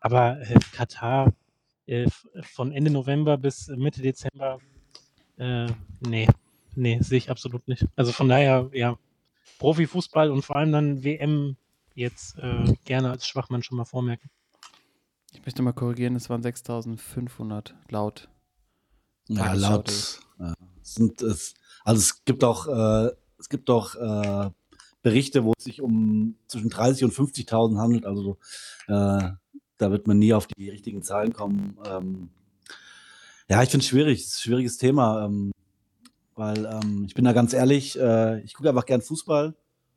Aber 0.00 0.40
äh, 0.40 0.58
Katar 0.72 1.32
äh, 1.86 2.08
von 2.40 2.72
Ende 2.72 2.90
November 2.90 3.36
bis 3.36 3.68
Mitte 3.68 4.00
Dezember, 4.00 4.58
äh, 5.38 5.66
nee, 6.00 6.28
nee, 6.74 6.98
sehe 7.00 7.18
ich 7.18 7.30
absolut 7.30 7.66
nicht. 7.68 7.86
Also 7.96 8.12
von 8.12 8.28
daher, 8.28 8.70
ja, 8.72 8.98
Profifußball 9.58 10.30
und 10.30 10.42
vor 10.42 10.56
allem 10.56 10.72
dann 10.72 11.04
WM 11.04 11.56
jetzt 11.94 12.38
äh, 12.38 12.74
gerne 12.84 13.10
als 13.10 13.26
Schwachmann 13.26 13.62
schon 13.62 13.76
mal 13.76 13.84
vormerken. 13.84 14.30
Ich 15.32 15.44
möchte 15.44 15.62
mal 15.62 15.72
korrigieren, 15.72 16.16
es 16.16 16.28
waren 16.30 16.42
6500 16.42 17.74
laut 17.88 18.28
ja, 19.28 19.52
laut 19.52 20.20
ja, 20.38 20.54
sind 20.82 21.22
es, 21.22 21.54
also 21.84 22.00
es 22.00 22.24
gibt 22.24 22.44
auch, 22.44 22.66
äh, 22.66 23.12
es 23.38 23.48
gibt 23.48 23.70
auch 23.70 23.94
äh, 23.94 24.50
Berichte, 25.02 25.44
wo 25.44 25.52
es 25.56 25.64
sich 25.64 25.80
um 25.80 26.36
zwischen 26.46 26.70
30 26.70 27.04
und 27.04 27.12
50.000 27.12 27.78
handelt. 27.78 28.06
Also 28.06 28.38
äh, 28.86 29.30
da 29.78 29.90
wird 29.90 30.06
man 30.06 30.18
nie 30.18 30.32
auf 30.32 30.46
die 30.46 30.70
richtigen 30.70 31.02
Zahlen 31.02 31.32
kommen. 31.32 31.76
Ähm, 31.86 32.30
ja, 33.48 33.62
ich 33.62 33.70
finde 33.70 33.84
es 33.84 33.88
schwierig, 33.88 34.20
es 34.20 34.26
ist 34.26 34.38
ein 34.38 34.42
schwieriges 34.42 34.78
Thema, 34.78 35.24
ähm, 35.24 35.52
weil 36.34 36.64
ähm, 36.64 37.04
ich 37.06 37.14
bin 37.14 37.24
da 37.24 37.32
ganz 37.32 37.52
ehrlich, 37.52 37.98
äh, 37.98 38.40
ich 38.40 38.54
gucke 38.54 38.68
einfach 38.68 38.86
gern 38.86 39.02
Fußball 39.02 39.54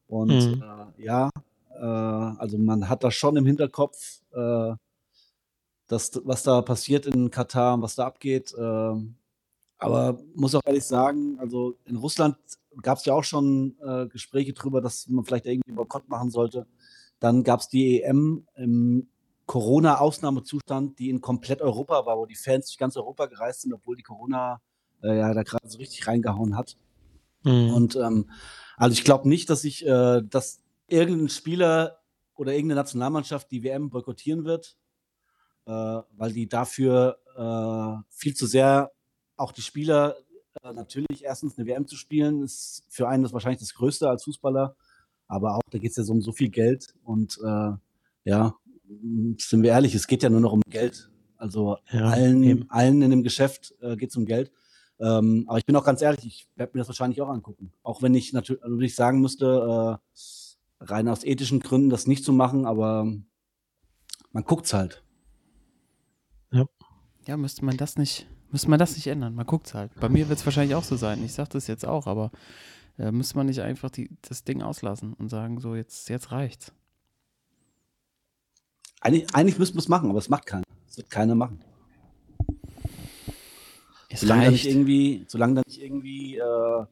und 0.08 0.30
mhm. 0.30 0.64
Äh, 0.64 1.04
ja, 1.04 1.30
äh, 1.70 1.84
also 1.84 2.58
man 2.58 2.90
hat 2.90 3.04
das 3.04 3.14
schon 3.16 3.38
im 3.38 3.46
Hinterkopf, 3.46 4.22
das, 5.88 6.20
was 6.26 6.44
da 6.44 6.62
passiert 6.62 7.06
in 7.06 7.30
Katar, 7.30 7.82
was 7.82 7.96
da 7.96 8.06
abgeht. 8.06 8.54
Ähm, 8.58 9.16
aber 9.78 10.20
muss 10.34 10.56
auch 10.56 10.62
ehrlich 10.66 10.84
sagen, 10.84 11.38
also 11.40 11.78
in 11.86 11.96
Russland 11.96 12.38
gab 12.82 12.98
es 12.98 13.06
ja 13.06 13.14
auch 13.14 13.24
schon 13.24 13.76
äh, 13.86 14.08
Gespräche 14.08 14.54
darüber, 14.54 14.82
dass 14.82 15.08
man 15.08 15.26
vielleicht 15.26 15.46
irgendwie 15.46 15.72
Boykott 15.72 16.10
machen 16.10 16.32
sollte. 16.32 16.66
Dann 17.20 17.44
gab 17.44 17.60
es 17.62 17.70
die 17.70 18.02
EM 18.02 18.46
im 18.56 19.08
Corona-Ausnahmezustand, 19.46 20.98
die 21.00 21.10
in 21.10 21.22
komplett 21.22 21.62
Europa 21.62 22.06
war, 22.06 22.18
wo 22.18 22.26
die 22.26 22.36
Fans 22.36 22.68
durch 22.68 22.78
ganz 22.78 22.98
Europa 22.98 23.28
gereist 23.28 23.62
sind, 23.62 23.74
obwohl 23.74 23.96
die 23.96 24.04
Corona 24.04 24.62
äh, 25.04 25.18
ja 25.18 25.34
da 25.34 25.44
gerade 25.44 25.68
so 25.68 25.78
richtig 25.78 26.08
reingehauen 26.08 26.58
hat. 26.58 26.78
Mhm. 27.44 27.74
Und 27.74 27.96
ähm, 27.96 28.30
also 28.78 28.94
ich 28.94 29.04
glaube 29.04 29.30
nicht, 29.30 29.50
dass 29.50 29.64
ich, 29.64 29.86
äh, 29.86 30.22
dass 30.24 30.62
irgendein 30.88 31.30
Spieler 31.30 32.00
oder 32.36 32.54
irgendeine 32.54 32.82
Nationalmannschaft 32.82 33.52
die 33.52 33.64
WM 33.64 33.90
boykottieren 33.90 34.46
wird 34.46 34.78
äh, 35.66 35.72
weil 35.72 36.32
die 36.32 36.48
dafür 36.48 37.18
äh, 37.36 38.04
viel 38.10 38.36
zu 38.36 38.46
sehr 38.46 38.92
auch 39.36 39.52
die 39.52 39.62
Spieler 39.62 40.16
äh, 40.62 40.74
natürlich 40.74 41.24
erstens 41.24 41.58
eine 41.58 41.68
WM 41.68 41.88
zu 41.88 41.96
spielen, 41.96 42.44
ist 42.44 42.84
für 42.90 43.08
einen 43.08 43.24
das 43.24 43.34
wahrscheinlich 43.34 43.60
das 43.60 43.74
Größte 43.74 44.10
als 44.10 44.24
Fußballer, 44.24 44.76
aber 45.28 45.56
auch 45.56 45.62
da 45.70 45.78
geht 45.78 45.92
es 45.92 45.98
ja 45.98 46.04
so 46.04 46.14
um 46.14 46.22
so 46.22 46.32
viel 46.32 46.50
Geld 46.50 46.94
und 47.04 47.40
äh, 47.44 47.72
ja, 48.24 48.56
sind 49.38 49.64
wir 49.64 49.72
ehrlich, 49.72 49.96
es 49.96 50.08
geht 50.08 50.24
ja 50.24 50.30
nur 50.30 50.42
noch 50.42 50.54
um 50.54 50.62
Geld. 50.70 51.10
Also 51.38 51.78
ja, 51.92 52.06
allen, 52.06 52.70
allen 52.70 53.02
in 53.02 53.12
dem 53.12 53.24
Geschäft 53.24 53.74
äh, 53.82 53.96
geht 53.96 54.10
es 54.10 54.18
um 54.18 54.26
Geld. 54.26 54.52
Ähm, 55.00 55.46
aber 55.48 55.58
ich 55.58 55.66
bin 55.66 55.76
auch 55.76 55.84
ganz 55.84 56.02
ehrlich, 56.02 56.26
ich 56.26 56.48
werde 56.56 56.72
mir 56.74 56.80
das 56.80 56.88
wahrscheinlich 56.88 57.22
auch 57.22 57.30
angucken. 57.30 57.74
Auch 57.84 58.02
wenn 58.02 58.16
ich 58.16 58.32
natürlich 58.34 58.64
also 58.64 58.80
ich 58.80 58.96
sagen 58.96 59.20
müsste, 59.20 60.00
äh, 60.00 60.84
rein 60.84 61.08
aus 61.08 61.24
ethischen 61.24 61.60
Gründen 61.60 61.90
das 61.90 62.08
nicht 62.08 62.24
zu 62.24 62.32
machen, 62.32 62.66
aber 62.66 63.12
man 64.32 64.44
guckt 64.44 64.66
es 64.66 64.74
halt. 64.74 65.04
Ja. 66.52 66.66
Ja, 67.28 67.38
müsste 67.38 67.66
man 67.66 67.76
das 67.76 67.98
nicht, 67.98 68.28
müsste 68.52 68.70
man 68.70 68.80
das 68.80 68.96
nicht 68.96 69.08
ändern. 69.08 69.36
Man 69.36 69.46
guckt 69.46 69.68
es 69.68 69.74
halt. 69.74 69.92
Bei 70.00 70.10
mir 70.10 70.30
wird 70.30 70.40
es 70.40 70.46
wahrscheinlich 70.46 70.76
auch 70.76 70.84
so 70.84 70.96
sein. 70.96 71.24
Ich 71.24 71.34
sage 71.34 71.50
das 71.54 71.68
jetzt 71.68 71.86
auch, 71.86 72.08
aber 72.08 72.32
äh, 72.98 73.12
müsste 73.12 73.38
man 73.38 73.48
nicht 73.48 73.62
einfach 73.62 73.90
die, 73.90 74.10
das 74.22 74.44
Ding 74.44 74.62
auslassen 74.62 75.14
und 75.14 75.30
sagen, 75.30 75.60
so 75.60 75.76
jetzt, 75.76 76.08
jetzt 76.10 76.32
reicht's. 76.32 76.72
Eigentlich, 79.02 79.34
eigentlich 79.34 79.60
müsste 79.60 79.76
man 79.76 79.82
es 79.82 79.90
machen, 79.90 80.10
aber 80.10 80.20
es 80.20 80.30
macht 80.30 80.46
keiner. 80.46 80.64
Es 80.88 80.98
wird 80.98 81.10
keiner 81.10 81.36
machen. 81.36 81.60
Es 84.10 84.22
solange 84.22 84.42
reicht. 84.42 84.48
da 84.48 84.52
nicht 84.52 84.66
irgendwie, 84.66 85.26
solange 85.28 85.56
da 85.56 85.62
nicht 85.68 85.82
irgendwie 85.82 86.38
äh, 86.38 86.86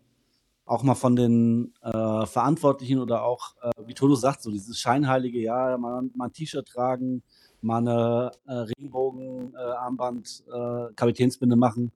auch 0.65 0.83
mal 0.83 0.95
von 0.95 1.15
den 1.15 1.73
äh, 1.81 2.25
Verantwortlichen 2.25 2.99
oder 2.99 3.23
auch, 3.23 3.55
äh, 3.61 3.71
wie 3.85 3.93
Toto 3.93 4.15
sagt, 4.15 4.41
so 4.41 4.51
dieses 4.51 4.79
scheinheilige, 4.79 5.39
ja, 5.39 5.77
mal, 5.77 6.09
mal 6.15 6.25
ein 6.25 6.33
T-Shirt 6.33 6.67
tragen, 6.67 7.23
mal 7.61 7.77
eine 7.77 8.31
äh, 8.45 8.53
Regenbogen-Armband, 8.53 10.43
äh, 10.47 10.93
Kapitänsbinde 10.95 11.55
machen. 11.55 11.91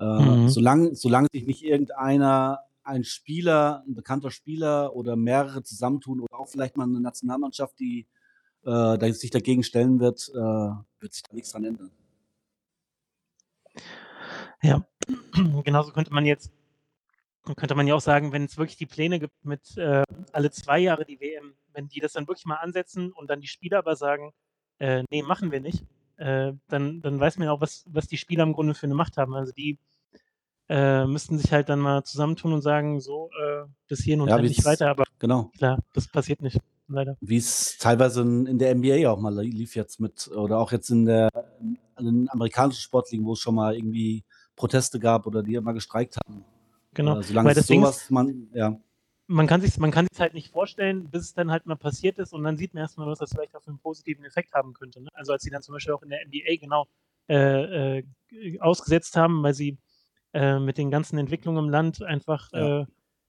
Äh, 0.00 0.04
mhm. 0.04 0.48
solange, 0.48 0.94
solange 0.94 1.28
sich 1.32 1.44
nicht 1.46 1.64
irgendeiner, 1.64 2.60
ein 2.84 3.04
Spieler, 3.04 3.84
ein 3.86 3.94
bekannter 3.94 4.30
Spieler 4.30 4.94
oder 4.94 5.16
mehrere 5.16 5.62
zusammentun 5.62 6.20
oder 6.20 6.38
auch 6.38 6.48
vielleicht 6.48 6.76
mal 6.76 6.84
eine 6.84 7.00
Nationalmannschaft, 7.00 7.78
die 7.78 8.06
äh, 8.64 9.12
sich 9.12 9.30
dagegen 9.30 9.62
stellen 9.62 10.00
wird, 10.00 10.30
äh, 10.34 11.00
wird 11.00 11.12
sich 11.12 11.22
da 11.22 11.34
nichts 11.34 11.52
dran 11.52 11.64
ändern. 11.64 11.90
Ja, 14.62 14.86
genauso 15.64 15.92
könnte 15.92 16.12
man 16.12 16.26
jetzt 16.26 16.50
könnte 17.56 17.74
man 17.74 17.86
ja 17.86 17.94
auch 17.94 18.00
sagen, 18.00 18.32
wenn 18.32 18.44
es 18.44 18.58
wirklich 18.58 18.76
die 18.76 18.86
Pläne 18.86 19.18
gibt 19.18 19.44
mit 19.44 19.76
äh, 19.76 20.02
alle 20.32 20.50
zwei 20.50 20.78
Jahre 20.78 21.04
die 21.04 21.20
WM, 21.20 21.54
wenn 21.72 21.88
die 21.88 22.00
das 22.00 22.12
dann 22.12 22.28
wirklich 22.28 22.46
mal 22.46 22.56
ansetzen 22.56 23.12
und 23.12 23.30
dann 23.30 23.40
die 23.40 23.46
Spieler 23.46 23.78
aber 23.78 23.96
sagen, 23.96 24.32
äh, 24.78 25.04
nee, 25.10 25.22
machen 25.22 25.50
wir 25.50 25.60
nicht, 25.60 25.84
äh, 26.16 26.52
dann, 26.68 27.00
dann 27.00 27.18
weiß 27.18 27.38
man 27.38 27.48
auch, 27.48 27.60
was, 27.60 27.84
was 27.88 28.06
die 28.06 28.18
Spieler 28.18 28.42
im 28.42 28.52
Grunde 28.52 28.74
für 28.74 28.86
eine 28.86 28.94
Macht 28.94 29.16
haben. 29.16 29.34
Also 29.34 29.52
die 29.52 29.78
äh, 30.68 31.06
müssten 31.06 31.38
sich 31.38 31.52
halt 31.52 31.68
dann 31.68 31.80
mal 31.80 32.04
zusammentun 32.04 32.52
und 32.52 32.62
sagen, 32.62 33.00
so, 33.00 33.30
äh, 33.42 33.64
bis 33.88 34.02
hierhin 34.02 34.20
und 34.20 34.28
ja, 34.28 34.38
nicht 34.38 34.64
weiter, 34.64 34.90
aber 34.90 35.04
genau. 35.18 35.50
klar, 35.56 35.78
das 35.94 36.08
passiert 36.08 36.42
nicht, 36.42 36.58
leider. 36.88 37.16
Wie 37.20 37.36
es 37.36 37.78
teilweise 37.78 38.22
in 38.22 38.58
der 38.58 38.74
NBA 38.74 39.10
auch 39.10 39.18
mal 39.18 39.34
lief 39.40 39.76
jetzt 39.76 40.00
mit, 40.00 40.28
oder 40.28 40.58
auch 40.58 40.72
jetzt 40.72 40.90
in 40.90 41.04
der 41.04 41.28
in 41.98 42.04
den 42.04 42.30
amerikanischen 42.30 42.80
Sportligen, 42.80 43.24
wo 43.24 43.32
es 43.32 43.40
schon 43.40 43.54
mal 43.54 43.74
irgendwie 43.74 44.24
Proteste 44.56 45.00
gab 45.00 45.26
oder 45.26 45.42
die 45.42 45.60
mal 45.60 45.72
gestreikt 45.72 46.16
haben. 46.16 46.44
Genau. 46.94 47.18
Äh, 47.18 47.22
solange 47.22 47.52
es 47.52 47.66
sowas 47.66 48.10
man, 48.10 48.48
ja 48.54 48.78
man 49.30 49.46
kann 49.46 49.60
sich 49.60 49.76
man 49.78 49.90
kann 49.90 50.06
sich 50.10 50.20
halt 50.20 50.32
nicht 50.32 50.50
vorstellen, 50.50 51.10
bis 51.10 51.22
es 51.22 51.34
dann 51.34 51.50
halt 51.50 51.66
mal 51.66 51.76
passiert 51.76 52.18
ist 52.18 52.32
und 52.32 52.44
dann 52.44 52.56
sieht 52.56 52.72
man 52.72 52.82
erstmal, 52.82 53.06
was 53.06 53.18
das 53.18 53.30
vielleicht 53.30 53.54
auch 53.54 53.62
für 53.62 53.70
einen 53.70 53.78
positiven 53.78 54.24
Effekt 54.24 54.54
haben 54.54 54.72
könnte. 54.72 55.02
Ne? 55.02 55.08
Also 55.12 55.32
als 55.32 55.42
sie 55.42 55.50
dann 55.50 55.62
zum 55.62 55.74
Beispiel 55.74 55.92
auch 55.92 56.02
in 56.02 56.08
der 56.08 56.20
NBA 56.26 56.56
genau 56.60 56.86
äh, 57.28 57.98
äh, 57.98 58.04
ausgesetzt 58.60 59.16
haben, 59.16 59.42
weil 59.42 59.52
sie 59.52 59.70
äh, 59.70 59.76
äh, 60.32 60.58
mit 60.58 60.76
den 60.76 60.90
ganzen 60.90 61.18
Entwicklungen 61.18 61.64
im 61.64 61.70
Land 61.70 62.02
einfach 62.02 62.50
Ja. 62.52 62.86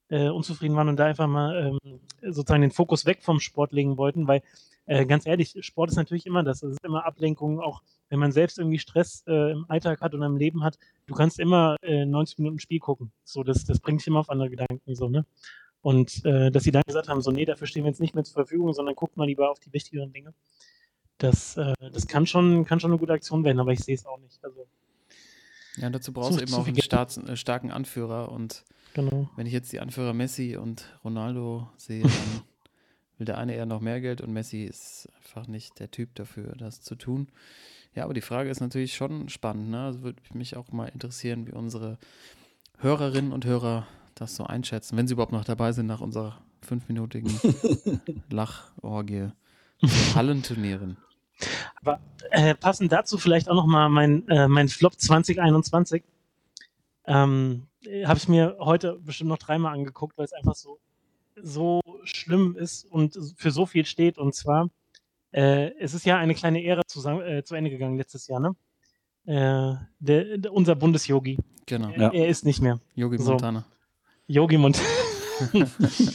Äh, 0.10 0.26
äh, 0.26 0.30
unzufrieden 0.30 0.76
waren 0.76 0.89
und 0.89 0.97
da 0.97 1.05
einfach 1.05 1.28
mal 1.28 1.78
ähm, 1.84 1.99
sozusagen 2.22 2.62
den 2.62 2.72
Fokus 2.72 3.05
weg 3.05 3.24
vom 3.24 3.39
Sport 3.39 3.72
legen 3.72 3.97
wollten, 3.97 4.28
weil 4.28 4.41
äh, 4.86 5.05
ganz 5.05 5.26
ehrlich, 5.28 5.55
Sport 5.62 5.91
ist 5.91 5.97
natürlich 5.97 6.26
immer 6.26 6.43
das. 6.43 6.64
Es 6.64 6.72
ist 6.72 6.84
immer 6.84 7.05
Ablenkung, 7.05 7.60
auch 7.60 7.84
wenn 8.10 8.18
man 8.20 8.32
selbst 8.32 8.57
irgendwie 8.57 8.80
Stress 8.80 9.24
äh, 9.28 9.51
im 9.51 9.66
Alltag 9.70 10.01
hat 10.01 10.16
oder 10.16 10.26
im 10.26 10.38
Leben 10.38 10.64
hat. 10.64 10.80
Du 11.05 11.14
kannst 11.14 11.39
immer 11.39 11.76
äh, 11.84 12.05
90 12.05 12.39
Minuten 12.39 12.60
Spiel 12.60 12.80
gucken. 12.80 13.12
So, 13.24 13.43
das, 13.43 13.66
das 13.66 13.80
bringt 13.80 14.01
dich 14.01 14.07
immer 14.07 14.20
auf 14.20 14.32
andere 14.32 14.49
Gedanken. 14.49 14.95
So, 14.95 15.10
ne? 15.10 15.26
Und 15.82 16.26
äh, 16.26 16.49
dass 16.49 16.64
sie 16.64 16.72
dann 16.72 16.82
gesagt 16.88 17.07
haben, 17.07 17.22
so, 17.22 17.30
nee, 17.32 17.45
dafür 17.45 17.68
stehen 17.68 17.84
wir 17.84 17.89
jetzt 17.89 18.01
nicht 18.01 18.16
mehr 18.16 18.24
zur 18.24 18.34
Verfügung, 18.34 18.74
sondern 18.74 18.95
guckt 18.95 19.16
mal 19.16 19.26
lieber 19.26 19.51
auf 19.51 19.60
die 19.60 19.72
wichtigeren 19.72 20.12
Dinge. 20.12 20.34
Das, 21.20 21.55
äh, 21.57 21.74
das 21.91 22.07
kann 22.07 22.26
schon, 22.26 22.66
kann 22.66 22.80
schon 22.80 22.91
eine 22.91 22.99
gute 22.99 23.14
Aktion 23.14 23.43
werden, 23.43 23.60
aber 23.60 23.74
ich 23.74 23.82
sehe 23.82 23.95
es 23.95 24.07
auch 24.07 24.20
nicht. 24.20 24.43
Also, 24.43 24.66
Ja, 25.78 25.91
dazu 25.91 26.12
brauchst 26.12 26.39
du 26.39 26.41
eben 26.41 26.53
auch 26.55 26.66
einen 26.66 27.28
äh, 27.28 27.38
starken 27.38 27.72
Anführer. 27.72 28.32
Und 28.32 28.66
genau. 29.02 29.30
wenn 29.36 29.47
ich 29.47 29.54
jetzt 29.54 29.72
die 29.72 29.80
Anführer 29.80 30.14
Messi 30.14 30.58
und 30.58 30.86
Ronaldo 31.04 31.70
sehe, 31.78 32.04
dann 32.04 32.12
will 33.18 33.26
der 33.26 33.38
eine 33.38 33.56
eher 33.56 33.66
noch 33.66 33.82
mehr 33.82 34.02
Geld 34.02 34.22
und 34.22 34.32
Messi 34.32 34.64
ist 34.64 35.10
einfach 35.18 35.47
nicht 35.47 35.80
der 35.80 35.91
Typ 35.91 36.16
dafür, 36.16 36.56
das 36.58 36.82
zu 36.82 36.95
tun. 36.95 37.28
Ja, 37.95 38.04
aber 38.04 38.14
die 38.14 38.22
Frage 38.22 38.50
ist 38.50 38.62
natürlich 38.62 38.95
schon 38.95 39.30
spannend. 39.30 39.72
Ne? 39.72 39.82
Also 39.82 40.04
würde 40.04 40.22
mich 40.34 40.56
auch 40.56 40.72
mal 40.72 40.88
interessieren, 40.88 41.47
wie 41.47 41.52
unsere 41.52 41.97
Hörerinnen 42.78 43.34
und 43.34 43.45
Hörer 43.45 43.88
das 44.16 44.36
so 44.36 44.45
einschätzen, 44.45 44.97
wenn 44.97 45.08
sie 45.08 45.14
überhaupt 45.14 45.32
noch 45.32 45.45
dabei 45.45 45.72
sind 45.72 45.88
nach 45.88 46.02
unserer 46.02 46.39
fünfminütigen 46.62 47.32
Lachorgie 48.30 49.30
zu 49.82 50.16
Hallenturnieren. 50.16 50.97
Aber 51.82 52.00
äh, 52.32 52.54
passend 52.54 52.91
dazu 52.91 53.18
vielleicht 53.18 53.50
auch 53.50 53.56
nochmal 53.56 53.89
mein, 53.89 54.28
äh, 54.28 54.47
mein 54.47 54.68
Flop 54.68 55.00
2021. 55.00 56.04
Ähm, 57.06 57.68
Habe 58.06 58.18
ich 58.18 58.28
mir 58.28 58.58
heute 58.60 59.00
bestimmt 59.00 59.30
noch 59.30 59.38
dreimal 59.38 59.74
angeguckt, 59.74 60.18
weil 60.18 60.26
es 60.26 60.34
einfach 60.34 60.56
so, 60.56 60.80
so 61.42 61.82
schlimm 62.04 62.56
ist 62.58 62.86
und 62.86 63.18
für 63.38 63.52
so 63.52 63.66
viel 63.66 63.86
steht. 63.86 64.18
Und 64.18 64.36
zwar, 64.36 64.70
äh, 65.32 65.72
es 65.80 65.94
ist 65.94 66.06
ja 66.06 66.18
eine 66.18 66.36
kleine 66.36 66.64
Ära 66.64 66.82
zusammen, 66.88 67.22
äh, 67.22 67.44
zu 67.44 67.56
Ende 67.56 67.70
gegangen 67.70 67.98
letztes 67.98 68.28
Jahr, 68.28 68.40
ne? 68.42 68.56
Äh, 69.26 69.76
der, 70.00 70.38
der, 70.40 70.54
unser 70.54 70.76
Bundesyogi. 70.76 71.38
Genau, 71.66 71.90
Er, 71.92 72.02
Ja. 72.02 72.12
er 72.14 72.28
ist 72.28 72.46
nicht 72.46 72.62
mehr. 72.62 72.80
Yogi 72.96 73.18
So. 73.18 73.32
Montana. 73.32 73.66
Yogi 74.28 74.58
Montana. 74.58 74.88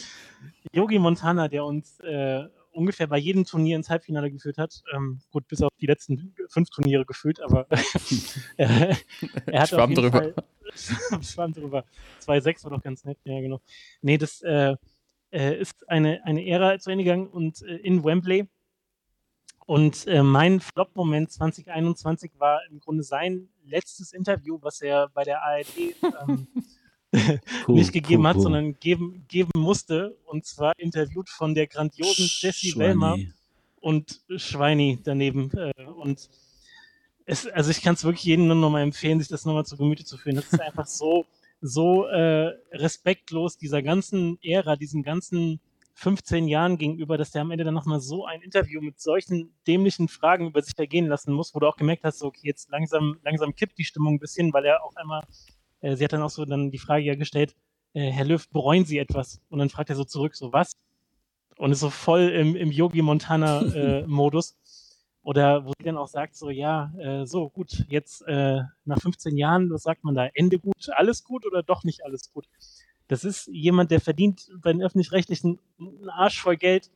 Yogi 0.73 0.99
Montana, 0.99 1.49
der 1.49 1.65
uns 1.65 1.99
äh, 2.01 2.45
ungefähr 2.75 3.07
bei 3.07 3.19
jedem 3.19 3.45
Turnier 3.45 3.77
ins 3.77 3.91
Halbfinale 3.91 4.31
geführt 4.31 4.59
hat. 4.59 4.83
Ähm, 4.95 5.21
gut, 5.31 5.47
bis 5.49 5.63
auf 5.63 5.71
die 5.81 5.87
letzten 5.87 6.35
fünf 6.49 6.71
Turniere 6.71 7.05
geführt, 7.05 7.41
aber 7.41 7.67
äh, 8.57 8.95
er 9.47 9.61
hat 9.61 9.69
Schwamm 9.69 9.81
auf 9.81 9.91
jeden 9.91 10.03
drüber. 10.03 10.19
Fall 10.19 10.35
Schwamm 11.23 11.53
drüber. 11.53 11.85
2-6 12.27 12.65
war 12.65 12.71
doch 12.73 12.83
ganz 12.83 13.05
nett, 13.05 13.19
ja 13.25 13.41
genau. 13.41 13.61
Nee, 14.03 14.19
das 14.19 14.43
äh, 14.43 14.77
äh, 15.31 15.61
ist 15.61 15.89
eine, 15.89 16.25
eine 16.25 16.47
Ära 16.47 16.79
zu 16.79 16.91
Ende 16.91 17.05
gegangen 17.05 17.29
und 17.29 17.63
äh, 17.63 17.77
in 17.77 18.05
Wembley. 18.05 18.49
Und 19.67 20.07
äh, 20.07 20.23
mein 20.23 20.61
Flop-Moment 20.61 21.33
2021 21.33 22.33
war 22.39 22.61
im 22.71 22.81
Grunde 22.81 23.03
sein 23.03 23.49
letztes 23.65 24.13
Interview, 24.13 24.59
was 24.61 24.83
er 24.83 25.09
bei 25.09 25.25
der 25.25 25.43
ARD 25.43 25.79
ähm, 26.29 26.47
Puh, 27.65 27.73
nicht 27.73 27.93
gegeben 27.93 28.23
puh, 28.23 28.29
hat, 28.29 28.37
puh. 28.37 28.43
sondern 28.43 28.79
geben, 28.81 29.25
geben 29.29 29.51
musste. 29.57 30.17
Und 30.27 30.45
zwar 30.45 30.73
interviewt 30.79 31.29
von 31.29 31.55
der 31.55 31.67
grandiosen 31.67 32.29
Jessie. 32.29 32.77
Wellmer 32.77 33.19
und 33.81 34.23
Schweini 34.37 34.99
daneben. 35.05 35.51
Äh, 35.57 35.85
und 35.85 36.29
es, 37.27 37.47
also 37.47 37.71
ich 37.71 37.83
kann 37.83 37.95
es 37.95 38.05
wirklich 38.05 38.25
jedem 38.25 38.47
nur 38.47 38.57
nochmal 38.57 38.83
empfehlen, 38.83 39.19
sich 39.19 39.29
das 39.29 39.45
nochmal 39.45 39.67
zu 39.67 39.77
Gemüte 39.77 40.05
zu 40.05 40.17
führen. 40.17 40.37
Das 40.37 40.53
ist 40.53 40.61
einfach 40.61 40.87
so, 40.87 41.27
so 41.61 42.07
äh, 42.07 42.53
respektlos 42.73 43.57
dieser 43.57 43.83
ganzen 43.83 44.39
Ära, 44.43 44.77
diesen 44.77 45.03
ganzen 45.03 45.61
15 45.95 46.49
Jahren 46.49 46.77
gegenüber, 46.77 47.17
dass 47.17 47.31
der 47.31 47.43
am 47.43 47.51
Ende 47.51 47.65
dann 47.65 47.75
nochmal 47.75 48.01
so 48.01 48.27
ein 48.27 48.43
Interview 48.43 48.81
mit 48.81 49.01
solchen 49.01 49.55
dämlichen 49.67 50.09
Fragen 50.09 50.49
über 50.49 50.61
sich 50.61 50.77
ergehen 50.77 51.07
lassen 51.07 51.33
muss, 51.33 51.55
wo 51.55 51.61
du 51.61 51.67
auch 51.69 51.77
gemerkt 51.77 52.05
hast, 52.05 52.19
so, 52.19 52.27
okay, 52.27 52.41
jetzt 52.43 52.71
langsam, 52.71 53.19
langsam 53.23 53.55
kippt 53.55 53.79
die 53.79 53.85
Stimmung 53.85 54.15
ein 54.15 54.19
bisschen, 54.19 54.53
weil 54.53 54.65
er 54.65 54.85
auch 54.85 54.95
einmal, 54.97 55.23
äh, 55.85 55.97
sie 55.97 56.05
hat 56.05 56.13
dann 56.13 56.23
auch 56.23 56.31
so 56.31 56.45
dann 56.45 56.71
die 56.71 56.79
Frage 56.79 57.05
ja 57.05 57.15
gestellt, 57.15 57.55
äh, 57.93 58.11
Herr 58.11 58.25
Löw, 58.25 58.49
bereuen 58.51 58.85
Sie 58.85 58.99
etwas? 58.99 59.41
Und 59.51 59.59
dann 59.59 59.69
fragt 59.69 59.91
er 59.91 59.97
so 59.97 60.05
zurück, 60.05 60.35
so 60.35 60.53
was? 60.53 60.73
Und 61.59 61.71
ist 61.73 61.81
so 61.81 61.91
voll 61.91 62.31
im, 62.31 62.57
im 62.57 62.73
Yogi 62.73 63.03
Montana-Modus. 63.03 64.57
Oder 65.23 65.65
wo 65.65 65.73
sie 65.79 65.85
dann 65.85 65.97
auch 65.97 66.09
sagt, 66.09 66.37
so, 66.37 66.51
ja, 66.51 66.93
äh, 66.99 67.25
so, 67.25 67.49
gut, 67.49 67.87
jetzt 67.89 68.21
äh, 68.27 68.61
nach 68.85 69.01
15 69.01 69.39
Jahren, 69.39 69.71
was 69.71 69.83
sagt 69.83 70.05
man 70.05 70.15
da, 70.15 70.29
Ende 70.35 70.59
gut, 70.59 70.91
alles 70.91 71.25
gut 71.25 71.47
oder 71.47 71.63
doch 71.63 71.83
nicht 71.83 72.05
alles 72.05 72.31
gut? 72.31 72.47
Das 73.09 73.25
ist 73.25 73.47
jemand, 73.47 73.91
der 73.91 74.03
verdient 74.03 74.51
bei 74.61 74.71
den 74.71 74.83
Öffentlich-Rechtlichen 74.83 75.61
einen 75.79 76.11
Arsch 76.11 76.43
voll 76.43 76.59
Geld 76.59 76.91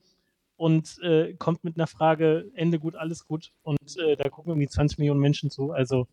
und 0.59 0.99
äh, 1.03 1.33
kommt 1.39 1.65
mit 1.65 1.77
einer 1.77 1.87
Frage, 1.87 2.51
Ende 2.55 2.79
gut, 2.79 2.97
alles 2.97 3.27
gut. 3.27 3.53
Und 3.63 3.97
äh, 3.97 4.17
da 4.17 4.29
gucken 4.29 4.51
irgendwie 4.51 4.69
20 4.69 4.99
Millionen 4.99 5.21
Menschen 5.21 5.49
zu. 5.49 5.73
Also 5.73 6.07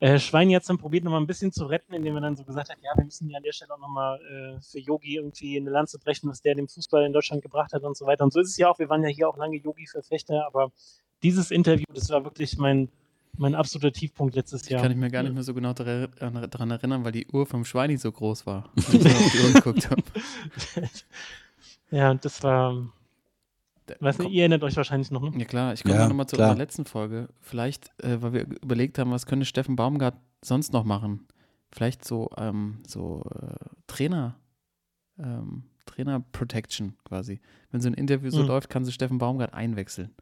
äh, 0.00 0.18
Schwein 0.18 0.50
jetzt 0.50 0.68
dann 0.68 0.78
probiert 0.78 1.04
nochmal 1.04 1.20
ein 1.20 1.26
bisschen 1.26 1.52
zu 1.52 1.66
retten, 1.66 1.94
indem 1.94 2.16
er 2.16 2.22
dann 2.22 2.36
so 2.36 2.44
gesagt 2.44 2.68
hat, 2.68 2.78
ja, 2.82 2.90
wir 2.96 3.04
müssen 3.04 3.28
ja 3.30 3.36
an 3.36 3.42
der 3.42 3.52
Stelle 3.52 3.74
auch 3.74 3.78
nochmal 3.78 4.18
äh, 4.20 4.60
für 4.60 4.78
Yogi 4.78 5.16
irgendwie 5.16 5.56
eine 5.56 5.70
Lanze 5.70 5.98
brechen, 5.98 6.28
was 6.28 6.42
der 6.42 6.54
dem 6.54 6.68
Fußball 6.68 7.04
in 7.04 7.12
Deutschland 7.12 7.42
gebracht 7.42 7.72
hat 7.72 7.82
und 7.84 7.96
so 7.96 8.06
weiter. 8.06 8.24
Und 8.24 8.32
so 8.32 8.40
ist 8.40 8.50
es 8.50 8.56
ja 8.56 8.68
auch, 8.68 8.78
wir 8.78 8.88
waren 8.88 9.02
ja 9.02 9.08
hier 9.08 9.28
auch 9.28 9.36
lange 9.36 9.56
Yogi-Verfechter, 9.56 10.46
aber 10.46 10.72
dieses 11.22 11.50
Interview, 11.50 11.86
das 11.94 12.10
war 12.10 12.24
wirklich 12.24 12.58
mein, 12.58 12.88
mein 13.38 13.54
absoluter 13.54 13.92
Tiefpunkt 13.92 14.34
letztes 14.34 14.68
Jahr. 14.68 14.82
Kann 14.82 14.90
ich 14.90 14.96
mir 14.96 15.10
gar 15.10 15.22
nicht 15.22 15.34
mehr 15.34 15.42
so 15.42 15.54
genau 15.54 15.72
daran 15.72 16.70
erinnern, 16.70 17.04
weil 17.04 17.12
die 17.12 17.26
Uhr 17.28 17.46
vom 17.46 17.64
Schweini 17.64 17.96
so 17.96 18.10
groß 18.10 18.46
war. 18.46 18.70
als 18.76 18.94
ich 18.94 19.06
auf 19.06 19.32
die 19.32 19.38
Uhr 19.38 19.52
geguckt 19.52 19.90
habe. 19.90 20.02
ja, 21.90 22.10
und 22.10 22.24
das 22.24 22.42
war, 22.42 22.92
weiß 24.00 24.18
nicht, 24.18 24.26
Komm. 24.26 24.32
ihr 24.34 24.40
erinnert 24.42 24.62
euch 24.64 24.76
wahrscheinlich 24.76 25.10
noch, 25.10 25.22
ne? 25.22 25.38
Ja 25.38 25.44
klar, 25.44 25.72
ich 25.72 25.82
komme 25.84 25.94
Ja, 25.96 26.08
nochmal 26.08 26.26
zu 26.26 26.36
klar. 26.36 26.50
unserer 26.50 26.62
letzten 26.64 26.84
Folge. 26.84 27.28
Vielleicht, 27.40 27.90
äh, 28.02 28.20
weil 28.22 28.32
wir 28.32 28.46
überlegt 28.62 28.98
haben, 28.98 29.10
was 29.10 29.26
könnte 29.26 29.46
Steffen 29.46 29.76
Baumgart 29.76 30.16
sonst 30.44 30.72
noch 30.72 30.84
machen? 30.84 31.26
Vielleicht 31.70 32.04
so, 32.04 32.30
ähm, 32.36 32.78
so 32.86 33.22
äh, 33.34 33.54
Trainer, 33.86 34.36
ähm, 35.18 35.64
Trainer 35.86 36.20
Protection 36.32 36.96
quasi. 37.04 37.40
Wenn 37.70 37.80
so 37.80 37.88
ein 37.88 37.94
Interview 37.94 38.30
so 38.30 38.40
Mhm. 38.42 38.48
läuft, 38.48 38.70
kann 38.70 38.84
sich 38.84 38.94
Steffen 38.94 39.18
Baumgart 39.18 39.52
einwechseln. 39.54 40.14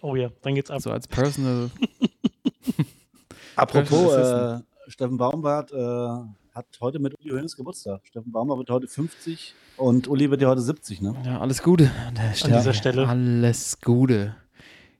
Oh 0.00 0.14
ja, 0.16 0.30
dann 0.42 0.54
geht's 0.54 0.70
ab. 0.70 0.80
So 0.80 0.90
als 0.92 1.08
Personal. 1.08 1.70
Apropos, 3.56 4.14
Personal 4.14 4.64
äh, 4.86 4.90
Steffen 4.90 5.16
Baumbart 5.16 5.72
äh, 5.72 6.37
hat 6.58 6.66
heute 6.80 6.98
mit 6.98 7.14
Uli 7.20 7.30
Hoeneß 7.30 7.56
Geburtstag. 7.56 8.04
Steffen 8.04 8.32
Baumbart 8.32 8.58
wird 8.58 8.70
heute 8.70 8.88
50 8.88 9.54
und 9.76 10.08
Uli 10.08 10.28
wird 10.28 10.42
ja 10.42 10.48
heute 10.48 10.60
70, 10.60 11.00
ne? 11.02 11.14
Ja, 11.24 11.38
alles 11.40 11.62
Gute 11.62 11.88
an, 12.06 12.16
der 12.16 12.34
Stelle. 12.34 12.56
dieser 12.56 12.74
Stelle. 12.74 13.06
Alles 13.08 13.80
Gute. 13.80 14.34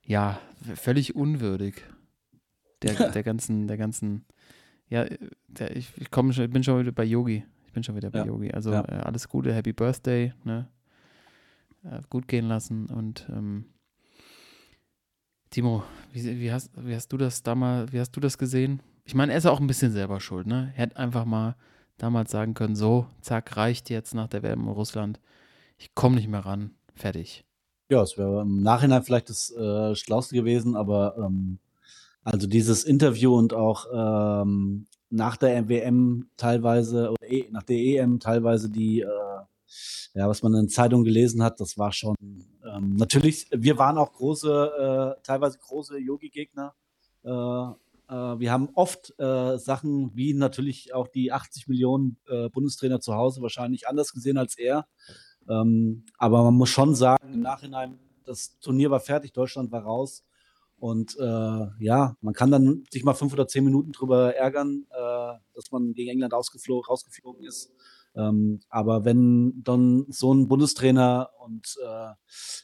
Ja, 0.04 0.38
völlig 0.76 1.16
unwürdig. 1.16 1.82
Der, 2.82 2.94
der 3.10 3.22
ganzen, 3.24 3.66
der 3.66 3.76
ganzen. 3.76 4.24
Ja, 4.88 5.04
der, 5.48 5.76
ich, 5.76 5.90
ich 5.96 6.10
komme 6.12 6.32
schon, 6.32 6.44
ich 6.44 6.50
bin 6.52 6.62
schon 6.62 6.78
wieder 6.78 6.92
bei 6.92 7.04
Yogi. 7.04 7.44
Ich 7.66 7.72
bin 7.72 7.82
schon 7.82 7.96
wieder 7.96 8.10
bei 8.10 8.20
Ja. 8.20 8.26
Yogi. 8.26 8.52
Also 8.52 8.70
Ja. 8.72 8.84
äh, 8.84 9.00
alles 9.02 9.28
Gute, 9.28 9.52
Happy 9.52 9.72
Birthday, 9.72 10.32
ne? 10.44 10.68
Äh, 11.82 12.00
gut 12.08 12.28
gehen 12.28 12.46
lassen 12.46 12.86
und 12.86 13.26
ähm, 13.32 13.64
Timo, 15.50 15.82
wie, 16.12 16.38
wie, 16.38 16.52
hast, 16.52 16.70
wie 16.76 16.94
hast 16.94 17.08
du 17.12 17.16
das 17.16 17.42
damals, 17.42 17.92
wie 17.92 17.98
hast 17.98 18.12
du 18.12 18.20
das 18.20 18.38
gesehen? 18.38 18.80
Ich 19.08 19.14
meine, 19.14 19.32
er 19.32 19.38
ist 19.38 19.46
auch 19.46 19.58
ein 19.58 19.66
bisschen 19.66 19.90
selber 19.90 20.20
schuld, 20.20 20.46
ne? 20.46 20.70
Er 20.76 20.82
hätte 20.82 20.98
einfach 20.98 21.24
mal 21.24 21.56
damals 21.96 22.30
sagen 22.30 22.52
können, 22.52 22.76
so, 22.76 23.06
zack, 23.22 23.56
reicht 23.56 23.88
jetzt 23.88 24.14
nach 24.14 24.28
der 24.28 24.42
WM 24.42 24.64
in 24.64 24.68
Russland. 24.68 25.18
Ich 25.78 25.94
komme 25.94 26.16
nicht 26.16 26.28
mehr 26.28 26.44
ran. 26.44 26.72
Fertig. 26.94 27.46
Ja, 27.88 28.02
es 28.02 28.18
wäre 28.18 28.42
im 28.42 28.62
Nachhinein 28.62 29.02
vielleicht 29.02 29.30
das 29.30 29.50
äh, 29.50 29.94
Schlauste 29.94 30.34
gewesen, 30.34 30.76
aber 30.76 31.16
ähm, 31.16 31.58
also 32.22 32.46
dieses 32.46 32.84
Interview 32.84 33.34
und 33.34 33.54
auch 33.54 33.86
ähm, 33.90 34.84
nach 35.08 35.38
der 35.38 35.70
WM 35.70 36.28
teilweise, 36.36 37.08
oder 37.08 37.30
eh, 37.32 37.48
nach 37.50 37.62
der 37.62 37.78
EM 37.78 38.20
teilweise 38.20 38.68
die, 38.68 39.00
äh, 39.00 39.06
ja, 40.12 40.28
was 40.28 40.42
man 40.42 40.52
in 40.52 40.68
Zeitungen 40.68 41.06
gelesen 41.06 41.42
hat, 41.42 41.60
das 41.60 41.78
war 41.78 41.92
schon 41.92 42.14
ähm, 42.20 42.96
natürlich, 42.96 43.48
wir 43.56 43.78
waren 43.78 43.96
auch 43.96 44.12
große, 44.12 45.16
äh, 45.16 45.22
teilweise 45.22 45.56
große 45.60 45.96
Yogi-Gegner. 45.96 46.74
Äh, 48.08 48.14
wir 48.14 48.50
haben 48.50 48.70
oft 48.74 49.14
äh, 49.18 49.58
Sachen 49.58 50.10
wie 50.14 50.34
natürlich 50.34 50.94
auch 50.94 51.08
die 51.08 51.32
80 51.32 51.68
Millionen 51.68 52.18
äh, 52.28 52.48
Bundestrainer 52.48 53.00
zu 53.00 53.14
Hause 53.14 53.42
wahrscheinlich 53.42 53.88
anders 53.88 54.12
gesehen 54.12 54.38
als 54.38 54.56
er. 54.58 54.86
Ähm, 55.48 56.04
aber 56.18 56.42
man 56.44 56.54
muss 56.54 56.70
schon 56.70 56.94
sagen, 56.94 57.32
im 57.32 57.40
Nachhinein, 57.40 57.98
das 58.24 58.58
Turnier 58.60 58.90
war 58.90 59.00
fertig, 59.00 59.32
Deutschland 59.32 59.70
war 59.72 59.82
raus. 59.82 60.24
Und 60.78 61.16
äh, 61.18 61.66
ja, 61.80 62.16
man 62.20 62.34
kann 62.34 62.52
dann 62.52 62.84
sich 62.90 63.02
mal 63.02 63.14
fünf 63.14 63.32
oder 63.32 63.48
zehn 63.48 63.64
Minuten 63.64 63.92
drüber 63.92 64.36
ärgern, 64.36 64.86
äh, 64.90 65.34
dass 65.54 65.72
man 65.72 65.92
gegen 65.92 66.10
England 66.10 66.34
ausgeflo 66.34 66.80
rausgeflogen 66.80 67.44
ist. 67.44 67.72
Ähm, 68.14 68.60
aber 68.68 69.04
wenn 69.04 69.62
dann 69.64 70.06
so 70.08 70.32
ein 70.32 70.46
Bundestrainer 70.46 71.30
und 71.44 71.76
äh, 71.84 72.12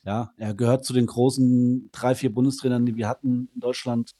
ja, 0.04 0.32
er 0.36 0.54
gehört 0.54 0.84
zu 0.84 0.92
den 0.92 1.06
großen 1.06 1.90
drei, 1.92 2.14
vier 2.14 2.32
Bundestrainern, 2.32 2.86
die 2.86 2.94
wir 2.94 3.08
hatten 3.08 3.50
in 3.52 3.60
Deutschland, 3.60 4.12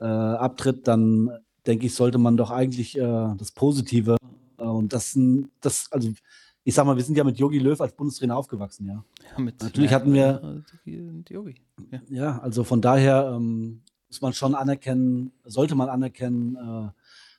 äh, 0.00 0.04
abtritt, 0.04 0.86
dann 0.88 1.30
denke 1.66 1.86
ich, 1.86 1.94
sollte 1.94 2.18
man 2.18 2.36
doch 2.36 2.50
eigentlich 2.50 2.96
äh, 2.98 3.34
das 3.36 3.52
Positive 3.52 4.16
äh, 4.58 4.62
und 4.62 4.92
das, 4.92 5.18
das, 5.60 5.88
also 5.90 6.10
ich 6.64 6.74
sag 6.74 6.86
mal, 6.86 6.96
wir 6.96 7.04
sind 7.04 7.16
ja 7.16 7.24
mit 7.24 7.38
Yogi 7.38 7.58
Löw 7.58 7.78
als 7.80 7.94
Bundestrainer 7.94 8.36
aufgewachsen, 8.36 8.88
ja. 8.88 9.04
ja 9.30 9.42
mit, 9.42 9.62
Natürlich 9.62 9.92
hatten 9.92 10.12
wir. 10.12 10.62
Yogi. 10.84 11.56
Ja. 11.90 12.00
ja, 12.08 12.38
also 12.38 12.64
von 12.64 12.80
daher 12.80 13.32
ähm, 13.36 13.82
muss 14.08 14.22
man 14.22 14.32
schon 14.32 14.54
anerkennen, 14.54 15.32
sollte 15.44 15.74
man 15.74 15.88
anerkennen, 15.90 16.56
äh, 16.56 16.90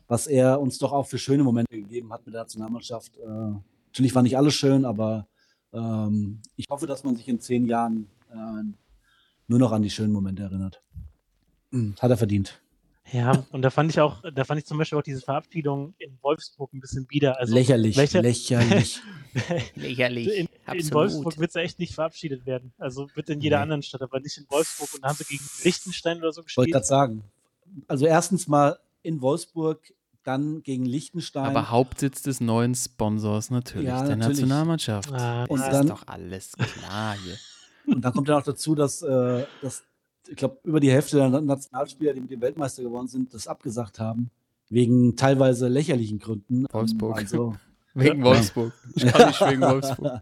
was 0.07 0.27
er 0.27 0.61
uns 0.61 0.77
doch 0.77 0.91
auch 0.91 1.07
für 1.07 1.17
schöne 1.17 1.43
Momente 1.43 1.75
gegeben 1.75 2.13
hat 2.13 2.25
mit 2.25 2.35
der 2.35 2.41
Nationalmannschaft. 2.41 3.17
Äh, 3.17 3.53
natürlich 3.87 4.13
war 4.13 4.21
nicht 4.21 4.37
alles 4.37 4.53
schön, 4.53 4.85
aber 4.85 5.27
ähm, 5.73 6.41
ich 6.55 6.67
hoffe, 6.69 6.85
dass 6.85 7.03
man 7.03 7.15
sich 7.15 7.27
in 7.27 7.39
zehn 7.39 7.65
Jahren 7.65 8.07
äh, 8.31 8.63
nur 9.47 9.59
noch 9.59 9.71
an 9.71 9.81
die 9.81 9.89
schönen 9.89 10.13
Momente 10.13 10.43
erinnert. 10.43 10.81
Hat 11.99 12.11
er 12.11 12.17
verdient. 12.17 12.59
Ja, 13.11 13.45
und 13.51 13.61
da 13.61 13.69
fand 13.69 13.91
ich 13.91 13.99
auch, 13.99 14.23
da 14.33 14.43
fand 14.45 14.59
ich 14.59 14.65
zum 14.65 14.79
Beispiel 14.79 14.97
auch 14.97 15.03
diese 15.03 15.21
Verabschiedung 15.21 15.93
in 15.99 16.17
Wolfsburg 16.21 16.73
ein 16.73 16.79
bisschen 16.79 17.05
bieder. 17.05 17.39
Also 17.39 17.53
lächerlich, 17.53 17.95
lächer 17.95 18.21
lächerlich. 18.21 18.99
lächerlich. 19.75 20.27
In, 20.27 20.47
in 20.73 20.91
Wolfsburg 20.91 21.37
wird 21.37 21.51
sie 21.51 21.61
echt 21.61 21.77
nicht 21.77 21.93
verabschiedet 21.93 22.47
werden. 22.47 22.73
Also 22.79 23.07
wird 23.13 23.29
in 23.29 23.41
jeder 23.41 23.57
nee. 23.57 23.63
anderen 23.63 23.83
Stadt, 23.83 24.01
aber 24.01 24.19
nicht 24.19 24.37
in 24.37 24.45
Wolfsburg. 24.49 24.91
Und 24.95 25.03
da 25.03 25.09
haben 25.09 25.17
sie 25.17 25.25
gegen 25.25 25.43
Liechtenstein 25.63 26.17
oder 26.17 26.31
so 26.31 26.41
gespielt. 26.41 26.57
Wollte 26.57 26.71
gerade 26.71 26.85
sagen. 26.85 27.23
Also 27.87 28.07
erstens 28.07 28.47
mal 28.47 28.79
in 29.03 29.21
Wolfsburg, 29.21 29.93
dann 30.23 30.63
gegen 30.63 30.85
Liechtenstein. 30.85 31.45
Aber 31.45 31.69
Hauptsitz 31.69 32.23
des 32.23 32.41
neuen 32.41 32.73
Sponsors 32.73 33.51
natürlich, 33.51 33.87
ja, 33.87 34.03
der 34.03 34.15
natürlich. 34.15 34.39
Nationalmannschaft. 34.39 35.11
Ah, 35.13 35.45
und 35.45 35.59
das 35.59 35.69
dann, 35.69 35.85
ist 35.85 35.91
doch 35.91 36.07
alles 36.07 36.53
klar 36.53 37.15
hier. 37.23 37.37
Und 37.93 38.01
dann 38.03 38.13
kommt 38.13 38.27
ja 38.27 38.35
noch 38.35 38.43
dazu, 38.43 38.73
dass, 38.73 39.03
äh, 39.03 39.45
dass 39.61 39.83
ich 40.27 40.35
glaube, 40.35 40.59
über 40.63 40.79
die 40.79 40.91
Hälfte 40.91 41.17
der 41.17 41.29
Nationalspieler, 41.41 42.13
die 42.13 42.21
mit 42.21 42.31
dem 42.31 42.41
Weltmeister 42.41 42.83
geworden 42.83 43.07
sind, 43.07 43.33
das 43.33 43.47
abgesagt 43.47 43.99
haben. 43.99 44.29
Wegen 44.69 45.15
teilweise 45.15 45.67
lächerlichen 45.67 46.19
Gründen. 46.19 46.65
Wolfsburg. 46.71 47.17
Also, 47.17 47.55
wegen 47.93 48.19
ja. 48.19 48.25
Wolfsburg. 48.25 48.73
Ich 48.95 49.05
kann 49.05 49.27
nicht 49.27 49.41
wegen 49.41 49.61
Wolfsburg. 49.61 50.21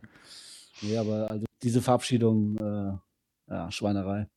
Nee, 0.81 0.97
aber 0.97 1.31
also 1.31 1.45
diese 1.61 1.81
Verabschiedung, 1.81 2.57
äh, 2.57 3.51
ja, 3.51 3.71
Schweinerei. 3.71 4.27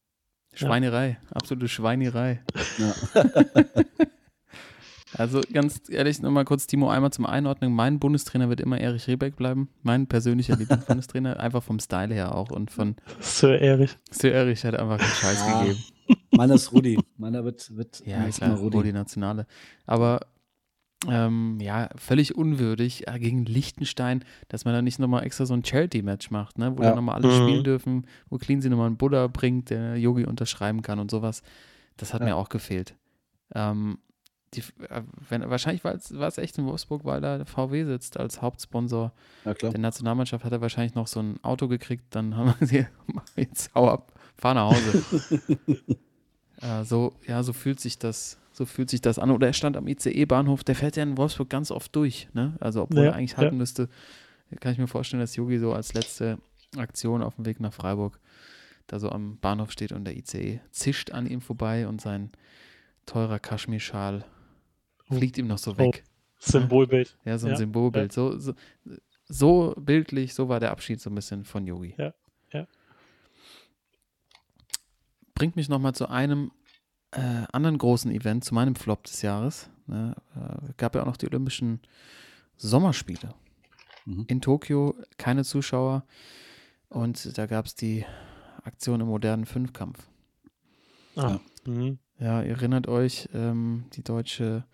Schweinerei, 0.55 1.19
absolute 1.31 1.69
Schweinerei. 1.69 2.43
Ja. 2.79 3.25
Also 5.17 5.41
ganz 5.53 5.83
ehrlich, 5.89 6.21
nochmal 6.21 6.45
kurz, 6.45 6.67
Timo, 6.67 6.91
einmal 6.91 7.11
zum 7.11 7.27
Einordnen. 7.27 7.73
Mein 7.73 7.99
Bundestrainer 7.99 8.49
wird 8.49 8.61
immer 8.61 8.79
Erich 8.79 9.09
Rebeck 9.09 9.37
bleiben. 9.37 9.69
Mein 9.83 10.07
persönlicher 10.07 10.57
Lieblingsbundestrainer, 10.59 11.41
einfach 11.41 11.62
vom 11.62 11.79
Style 11.81 12.14
her 12.14 12.35
auch 12.35 12.51
und 12.51 12.71
von 12.71 12.97
Sir 13.21 13.61
Erich. 13.61 13.97
Sir 14.11 14.33
Erich 14.33 14.64
hat 14.64 14.75
einfach 14.75 14.99
einen 14.99 15.09
Scheiß 15.09 15.45
ja. 15.47 15.62
gegeben. 15.62 15.85
Meiner 16.33 16.55
ist 16.55 16.73
Rudi. 16.73 16.99
Meiner 17.17 17.45
wird, 17.45 17.75
wird 17.77 18.03
ja, 18.05 18.29
klar, 18.29 18.57
Rudi. 18.59 18.77
Rudi 18.77 18.93
Nationale. 18.93 19.47
Aber 19.87 20.21
ähm, 21.09 21.59
ja, 21.61 21.89
völlig 21.97 22.37
unwürdig 22.37 23.07
äh, 23.07 23.19
gegen 23.19 23.45
Liechtenstein, 23.45 24.25
dass 24.49 24.64
man 24.64 24.75
da 24.75 24.83
nicht 24.83 24.99
nochmal 24.99 25.25
extra 25.25 25.47
so 25.47 25.55
ein 25.55 25.64
Charity-Match 25.64 26.31
macht, 26.31 26.59
ne? 26.59 26.77
wo 26.77 26.83
ja. 26.83 26.89
dann 26.89 26.97
nochmal 26.97 27.17
alle 27.17 27.29
mhm. 27.29 27.43
spielen 27.43 27.64
dürfen, 27.64 28.07
wo 28.29 28.39
Cleansy 28.39 28.69
nochmal 28.69 28.87
einen 28.87 28.97
Buddha 28.97 29.27
bringt, 29.29 29.71
der 29.71 29.97
Yogi 29.97 30.25
unterschreiben 30.25 30.83
kann 30.83 30.99
und 30.99 31.11
sowas. 31.11 31.43
Das 31.97 32.12
hat 32.12 32.21
ja. 32.21 32.29
mir 32.29 32.37
auch 32.37 32.49
gefehlt. 32.49 32.95
Ähm, 33.55 33.99
die, 34.55 34.61
äh, 34.61 35.03
wenn, 35.28 35.49
wahrscheinlich 35.51 35.84
war 35.84 35.94
es 35.94 36.38
echt 36.38 36.59
in 36.59 36.66
Wolfsburg, 36.66 37.05
weil 37.05 37.20
da 37.20 37.44
VW 37.44 37.84
sitzt 37.84 38.18
als 38.18 38.42
Hauptsponsor 38.42 39.12
ja, 39.44 39.55
der 39.55 39.78
Nationalmannschaft, 39.78 40.44
hat 40.44 40.53
er 40.53 40.61
wahrscheinlich 40.61 40.94
noch 40.94 41.07
so 41.07 41.20
ein 41.20 41.42
Auto 41.42 41.68
gekriegt, 41.68 42.05
dann 42.11 42.36
haben 42.36 42.55
wir 42.59 42.66
sie, 42.66 42.86
jetzt 43.36 43.74
hau 43.74 43.90
ab, 43.90 44.12
fahr 44.36 44.55
nach 44.55 44.70
Hause. 44.70 45.03
äh, 46.61 46.84
so, 46.84 47.14
ja, 47.26 47.42
so 47.42 47.53
fühlt 47.53 47.80
sich 47.80 47.99
das, 47.99 48.38
so 48.53 48.66
fühlt 48.66 48.90
sich 48.90 49.01
das 49.01 49.18
an. 49.18 49.30
Oder 49.30 49.49
er 49.49 49.53
stand 49.53 49.76
am 49.76 49.88
ICE-Bahnhof, 49.88 50.64
der 50.64 50.76
fährt 50.76 50.97
ja 50.97 51.03
in 51.03 51.16
Wolfsburg 51.16 51.51
ganz 51.51 51.70
oft 51.70 51.94
durch, 51.94 52.28
ne? 52.32 52.55
Also 52.61 52.82
obwohl 52.82 53.05
ja, 53.05 53.11
er 53.11 53.14
eigentlich 53.14 53.36
halten 53.36 53.57
ja. 53.57 53.59
müsste, 53.59 53.88
kann 54.61 54.72
ich 54.72 54.78
mir 54.78 54.86
vorstellen, 54.86 55.20
dass 55.20 55.36
Yogi 55.36 55.59
so 55.59 55.72
als 55.72 55.92
letzte 55.92 56.38
Aktion 56.76 57.22
auf 57.22 57.34
dem 57.36 57.47
Weg 57.47 57.61
nach 57.61 57.72
Freiburg 57.72 58.20
da 58.86 59.01
so 59.01 59.11
am 59.11 59.38
Bahnhof 59.38 59.72
steht 59.72 59.90
und 59.92 60.05
der 60.05 60.16
ICE 60.16 60.61
zischt 60.70 61.11
an 61.11 61.26
ihm 61.26 61.40
vorbei 61.40 61.88
und 61.88 62.01
sein 62.01 62.30
teurer 63.05 63.38
Kaschmirschal 63.38 64.24
fliegt 65.09 65.38
ihm 65.38 65.46
noch 65.46 65.59
so 65.59 65.76
weg. 65.78 66.04
Oh, 66.04 66.11
Symbolbild. 66.38 67.16
Ja, 67.24 67.38
so 67.38 67.46
ein 67.46 67.52
ja, 67.52 67.57
Symbolbild. 67.59 68.12
Ja. 68.12 68.14
So, 68.14 68.38
so, 68.38 68.54
so, 69.28 69.74
bildlich, 69.78 70.34
so 70.34 70.48
war 70.48 70.61
der 70.61 70.70
Abschied 70.70 71.00
so 71.00 71.11
ein 71.11 71.14
bisschen 71.14 71.44
von 71.44 71.66
Yogi. 71.66 71.94
Ja, 71.96 72.14
ja. 72.52 72.66
Bringt 75.34 75.57
mich 75.57 75.68
nochmal 75.68 75.94
zu 75.94 76.09
einem 76.09 76.52
äh, 77.12 77.44
anderen 77.52 77.78
großen 77.78 78.11
Event, 78.11 78.44
zu 78.44 78.54
meinem 78.54 78.74
Flop 78.74 79.04
des 79.04 79.22
Jahres. 79.22 79.70
Ne, 79.86 80.14
äh, 80.34 80.72
gab 80.76 80.94
ja 80.94 81.02
auch 81.02 81.07
noch 81.07 81.16
die 81.16 81.26
Olympischen 81.26 81.80
Sommerspiele. 82.57 83.34
Mhm. 84.04 84.24
In 84.28 84.40
Tokio 84.40 84.94
keine 85.18 85.44
Zuschauer 85.44 86.04
und 86.88 87.36
da 87.36 87.46
gab 87.46 87.66
es 87.66 87.74
die 87.74 88.04
Aktion 88.64 89.00
im 89.00 89.09
modernen 89.09 89.46
Fünfkampf. 89.46 90.09
Ah. 91.16 91.30
Ja. 91.30 91.40
Mhm. 91.67 91.99
Ja, 92.19 92.43
ihr 92.43 92.53
erinnert 92.53 92.89
euch, 92.89 93.29
ähm, 93.35 93.85
die 93.95 94.03
deutsche 94.03 94.64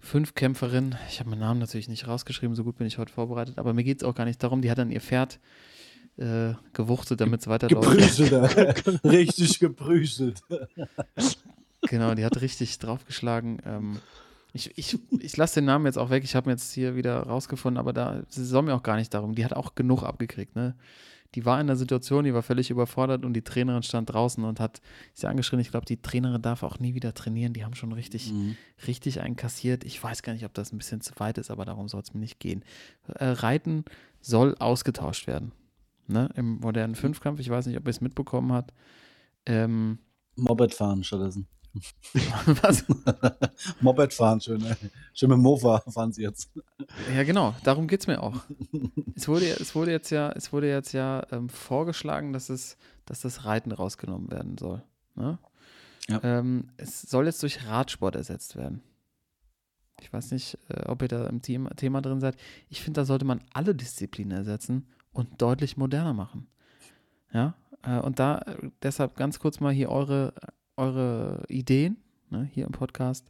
Fünfkämpferin, 0.00 0.96
ich 1.08 1.20
habe 1.20 1.30
meinen 1.30 1.40
Namen 1.40 1.60
natürlich 1.60 1.88
nicht 1.88 2.08
rausgeschrieben, 2.08 2.56
so 2.56 2.64
gut 2.64 2.78
bin 2.78 2.86
ich 2.86 2.98
heute 2.98 3.12
vorbereitet, 3.12 3.58
aber 3.58 3.74
mir 3.74 3.84
geht 3.84 3.98
es 3.98 4.04
auch 4.04 4.14
gar 4.14 4.24
nicht 4.24 4.42
darum, 4.42 4.62
die 4.62 4.70
hat 4.70 4.78
dann 4.78 4.90
ihr 4.90 5.00
Pferd 5.00 5.38
äh, 6.16 6.54
gewuchtet, 6.72 7.20
damit 7.20 7.42
es 7.42 7.46
weiterläuft. 7.46 8.16
Geprügelt, 8.16 9.04
richtig 9.04 9.58
geprügelt. 9.58 10.40
genau, 11.82 12.14
die 12.14 12.24
hat 12.24 12.40
richtig 12.40 12.78
draufgeschlagen. 12.78 13.58
Ähm, 13.64 14.00
ich, 14.52 14.76
ich, 14.76 14.98
ich 15.20 15.36
lasse 15.36 15.56
den 15.56 15.66
Namen 15.66 15.86
jetzt 15.86 15.98
auch 15.98 16.10
weg, 16.10 16.24
ich 16.24 16.34
habe 16.34 16.48
ihn 16.48 16.52
jetzt 16.52 16.72
hier 16.72 16.96
wieder 16.96 17.20
rausgefunden, 17.20 17.78
aber 17.78 17.92
da 17.92 18.22
soll 18.28 18.62
mir 18.62 18.74
auch 18.74 18.82
gar 18.82 18.96
nicht 18.96 19.14
darum. 19.14 19.34
Die 19.34 19.44
hat 19.44 19.52
auch 19.52 19.74
genug 19.74 20.02
abgekriegt, 20.02 20.56
ne? 20.56 20.74
Die 21.34 21.44
war 21.44 21.60
in 21.60 21.66
der 21.66 21.76
Situation, 21.76 22.24
die 22.24 22.34
war 22.34 22.42
völlig 22.42 22.70
überfordert 22.70 23.24
und 23.24 23.34
die 23.34 23.42
Trainerin 23.42 23.82
stand 23.82 24.12
draußen 24.12 24.42
und 24.42 24.58
hat 24.58 24.80
sie 25.14 25.28
angeschrien. 25.28 25.60
Ich 25.60 25.70
glaube, 25.70 25.86
die 25.86 26.02
Trainerin 26.02 26.42
darf 26.42 26.62
auch 26.62 26.78
nie 26.78 26.94
wieder 26.94 27.14
trainieren. 27.14 27.52
Die 27.52 27.64
haben 27.64 27.74
schon 27.74 27.92
richtig, 27.92 28.32
mhm. 28.32 28.56
richtig 28.86 29.20
einkassiert. 29.20 29.84
Ich 29.84 30.02
weiß 30.02 30.22
gar 30.22 30.32
nicht, 30.32 30.44
ob 30.44 30.54
das 30.54 30.72
ein 30.72 30.78
bisschen 30.78 31.00
zu 31.00 31.12
weit 31.18 31.38
ist, 31.38 31.50
aber 31.50 31.64
darum 31.64 31.88
soll 31.88 32.02
es 32.02 32.14
mir 32.14 32.20
nicht 32.20 32.40
gehen. 32.40 32.64
Äh, 33.06 33.26
Reiten 33.26 33.84
soll 34.20 34.56
ausgetauscht 34.58 35.26
werden. 35.26 35.52
Ne? 36.08 36.28
Im 36.34 36.58
modernen 36.58 36.96
Fünfkampf. 36.96 37.38
Ich 37.38 37.48
weiß 37.48 37.66
nicht, 37.66 37.76
ob 37.76 37.86
ihr 37.86 37.90
es 37.90 38.00
mitbekommen 38.00 38.52
habt. 38.52 38.74
Ähm, 39.46 39.98
Moped 40.34 40.74
fahren 40.74 41.04
stattdessen. 41.04 41.46
Was? 42.62 42.84
Moped 43.80 44.12
fahren, 44.12 44.40
schön. 44.40 44.64
Schön 45.14 45.30
mit 45.30 45.38
Mofa 45.38 45.80
fahren 45.90 46.12
sie 46.12 46.22
jetzt. 46.22 46.50
Ja, 47.14 47.22
genau, 47.22 47.54
darum 47.62 47.86
geht 47.86 48.00
es 48.00 48.06
mir 48.06 48.22
auch. 48.22 48.36
Es 49.16 49.28
wurde, 49.28 49.46
es 49.50 49.74
wurde 49.74 49.90
jetzt 49.90 50.08
ja, 50.10 50.30
es 50.32 50.50
wurde 50.50 50.68
jetzt 50.68 50.92
ja 50.92 51.26
ähm, 51.30 51.50
vorgeschlagen, 51.50 52.32
dass, 52.32 52.48
es, 52.48 52.78
dass 53.04 53.20
das 53.20 53.44
Reiten 53.44 53.70
rausgenommen 53.70 54.30
werden 54.30 54.56
soll. 54.56 54.82
Ne? 55.14 55.38
Ja. 56.08 56.20
Ähm, 56.24 56.70
es 56.78 57.02
soll 57.02 57.26
jetzt 57.26 57.42
durch 57.42 57.66
Radsport 57.66 58.16
ersetzt 58.16 58.56
werden. 58.56 58.82
Ich 60.00 60.10
weiß 60.10 60.30
nicht, 60.30 60.56
äh, 60.68 60.86
ob 60.86 61.02
ihr 61.02 61.08
da 61.08 61.26
im 61.26 61.42
Thema, 61.42 61.68
Thema 61.70 62.00
drin 62.00 62.20
seid. 62.20 62.36
Ich 62.70 62.80
finde, 62.80 63.02
da 63.02 63.04
sollte 63.04 63.26
man 63.26 63.42
alle 63.52 63.74
Disziplinen 63.74 64.38
ersetzen 64.38 64.88
und 65.12 65.42
deutlich 65.42 65.76
moderner 65.76 66.14
machen. 66.14 66.46
Ja, 67.32 67.54
äh, 67.82 67.98
und 67.98 68.18
da 68.18 68.38
äh, 68.38 68.70
deshalb 68.82 69.16
ganz 69.16 69.38
kurz 69.38 69.60
mal 69.60 69.72
hier 69.72 69.90
eure 69.90 70.32
eure 70.80 71.44
Ideen 71.48 71.98
ne, 72.30 72.48
hier 72.52 72.66
im 72.66 72.72
Podcast. 72.72 73.28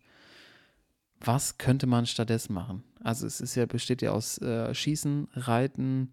Was 1.20 1.58
könnte 1.58 1.86
man 1.86 2.06
stattdessen 2.06 2.54
machen? 2.54 2.82
Also 3.02 3.26
es 3.26 3.40
ist 3.40 3.54
ja, 3.54 3.66
besteht 3.66 4.00
ja 4.00 4.12
aus 4.12 4.38
äh, 4.38 4.74
Schießen, 4.74 5.28
Reiten, 5.34 6.12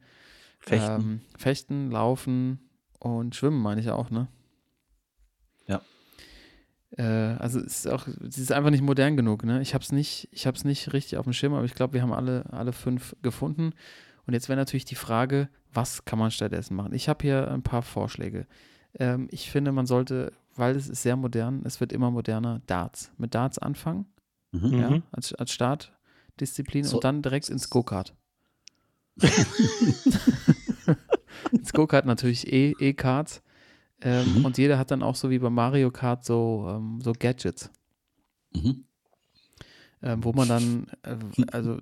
Fechten. 0.59 1.01
Ähm, 1.01 1.21
Fechten, 1.37 1.91
Laufen 1.91 2.59
und 2.99 3.35
Schwimmen, 3.35 3.61
meine 3.61 3.79
ich 3.79 3.89
auch, 3.89 4.09
ne? 4.09 4.27
Ja. 5.67 5.81
Äh, 6.97 7.37
also 7.39 7.59
es 7.59 7.85
ist 7.85 7.87
auch, 7.87 8.07
es 8.07 8.37
ist 8.37 8.51
einfach 8.51 8.71
nicht 8.71 8.83
modern 8.83 9.15
genug, 9.15 9.45
ne? 9.45 9.61
Ich 9.61 9.73
habe 9.73 9.83
es 9.83 9.91
nicht, 9.91 10.27
ich 10.31 10.45
habe 10.45 10.57
es 10.57 10.65
nicht 10.65 10.91
richtig 10.91 11.17
auf 11.17 11.23
dem 11.23 11.33
Schirm, 11.33 11.53
aber 11.53 11.65
ich 11.65 11.75
glaube, 11.75 11.93
wir 11.93 12.01
haben 12.01 12.13
alle, 12.13 12.45
alle 12.51 12.73
fünf 12.73 13.15
gefunden. 13.21 13.73
Und 14.25 14.33
jetzt 14.33 14.49
wäre 14.49 14.57
natürlich 14.57 14.85
die 14.85 14.95
Frage, 14.95 15.47
was 15.73 16.03
kann 16.03 16.19
man 16.19 16.31
stattdessen 16.31 16.75
machen? 16.75 16.93
Ich 16.93 17.07
habe 17.07 17.21
hier 17.21 17.49
ein 17.49 17.63
paar 17.63 17.81
Vorschläge. 17.81 18.45
Ähm, 18.99 19.29
ich 19.31 19.49
finde, 19.51 19.71
man 19.71 19.85
sollte 19.85 20.33
weil 20.57 20.75
es 20.75 20.89
ist 20.89 21.03
sehr 21.03 21.15
modern, 21.15 21.61
es 21.65 21.79
wird 21.79 21.93
immer 21.93 22.11
moderner, 22.11 22.61
Darts. 22.65 23.11
Mit 23.17 23.33
Darts 23.35 23.57
anfangen, 23.57 24.05
mhm. 24.51 24.73
ja, 24.73 24.89
mhm. 24.89 25.03
als, 25.11 25.33
als 25.33 25.51
Startdisziplin 25.51 26.83
so. 26.83 26.97
und 26.97 27.03
dann 27.03 27.21
direkt 27.21 27.49
ins 27.49 27.69
Go-Kart. 27.69 28.15
ins 31.51 31.73
Go-Kart 31.73 32.05
natürlich 32.05 32.51
E-Karts. 32.51 33.41
ähm, 34.01 34.39
mhm. 34.39 34.45
Und 34.45 34.57
jeder 34.57 34.77
hat 34.77 34.91
dann 34.91 35.03
auch 35.03 35.15
so 35.15 35.29
wie 35.29 35.39
bei 35.39 35.49
Mario 35.49 35.91
Kart 35.91 36.25
so, 36.25 36.67
ähm, 36.69 36.99
so 37.01 37.13
Gadgets. 37.13 37.71
Mhm. 38.53 38.83
Ähm, 40.03 40.23
wo 40.23 40.31
man 40.31 40.47
dann, 40.47 40.85
äh, 41.01 41.17
also 41.51 41.79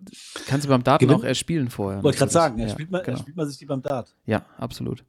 kannst 0.47 0.65
du 0.65 0.69
beim 0.69 0.83
Dart 0.83 1.03
auch 1.09 1.23
erst 1.25 1.41
spielen 1.41 1.69
vorher. 1.69 2.01
Wollte 2.01 2.17
gerade 2.17 2.31
sagen, 2.31 2.57
ja, 2.59 2.69
spielt 2.69 2.89
man, 2.89 3.03
genau. 3.03 3.17
spielt 3.17 3.35
man 3.35 3.45
sich 3.47 3.57
die 3.57 3.65
beim 3.65 3.81
Dart. 3.81 4.15
Ja, 4.25 4.45
absolut 4.57 5.03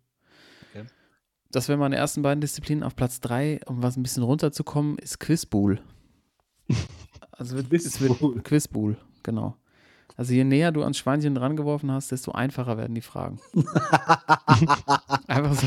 das 1.51 1.69
wären 1.69 1.79
meine 1.81 1.97
ersten 1.97 2.23
beiden 2.23 2.41
Disziplinen. 2.41 2.83
Auf 2.83 2.97
Platz 2.97 3.21
3, 3.21 3.61
um 3.67 3.83
was 3.83 3.97
ein 3.97 4.03
bisschen 4.03 4.23
runterzukommen, 4.23 4.99
ist 4.99 5.21
Quizbool. 5.21 5.81
Also 7.39 7.57
wird, 7.57 7.71
es 7.71 8.01
wird. 8.01 8.45
Quizbull, 8.45 8.97
genau. 9.23 9.57
Also 10.17 10.33
je 10.33 10.43
näher 10.43 10.73
du 10.73 10.83
ans 10.83 10.97
Schweinchen 10.97 11.35
dran 11.35 11.55
geworfen 11.55 11.91
hast, 11.91 12.11
desto 12.11 12.33
einfacher 12.33 12.79
werden 12.79 12.95
die 12.95 13.03
Fragen. 13.03 13.39
Einfach 15.27 15.53
so. 15.55 15.67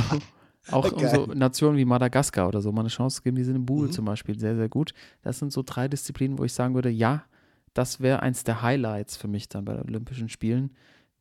Auch 0.72 0.92
um 0.92 1.08
so 1.08 1.26
Nationen 1.28 1.78
wie 1.78 1.86
Madagaskar 1.86 2.48
oder 2.48 2.62
so 2.62 2.72
mal 2.72 2.82
eine 2.82 2.90
Chance 2.90 3.18
zu 3.18 3.22
geben, 3.24 3.36
die 3.38 3.44
sind 3.44 3.56
im 3.56 3.66
Buhl 3.66 3.88
Mhm. 3.88 3.92
zum 3.92 4.06
Beispiel 4.06 4.38
sehr, 4.40 4.56
sehr 4.56 4.70
gut. 4.70 4.94
Das 5.22 5.40
sind 5.40 5.52
so 5.54 5.64
drei 5.66 5.88
Disziplinen, 5.88 6.38
wo 6.38 6.44
ich 6.44 6.54
sagen 6.54 6.76
würde, 6.76 6.90
ja, 6.90 7.24
das 7.74 8.00
wäre 8.02 8.22
eins 8.22 8.44
der 8.44 8.62
Highlights 8.62 9.16
für 9.16 9.28
mich 9.28 9.48
dann 9.50 9.66
bei 9.66 9.74
den 9.74 9.84
Olympischen 9.84 10.30
Spielen. 10.30 10.72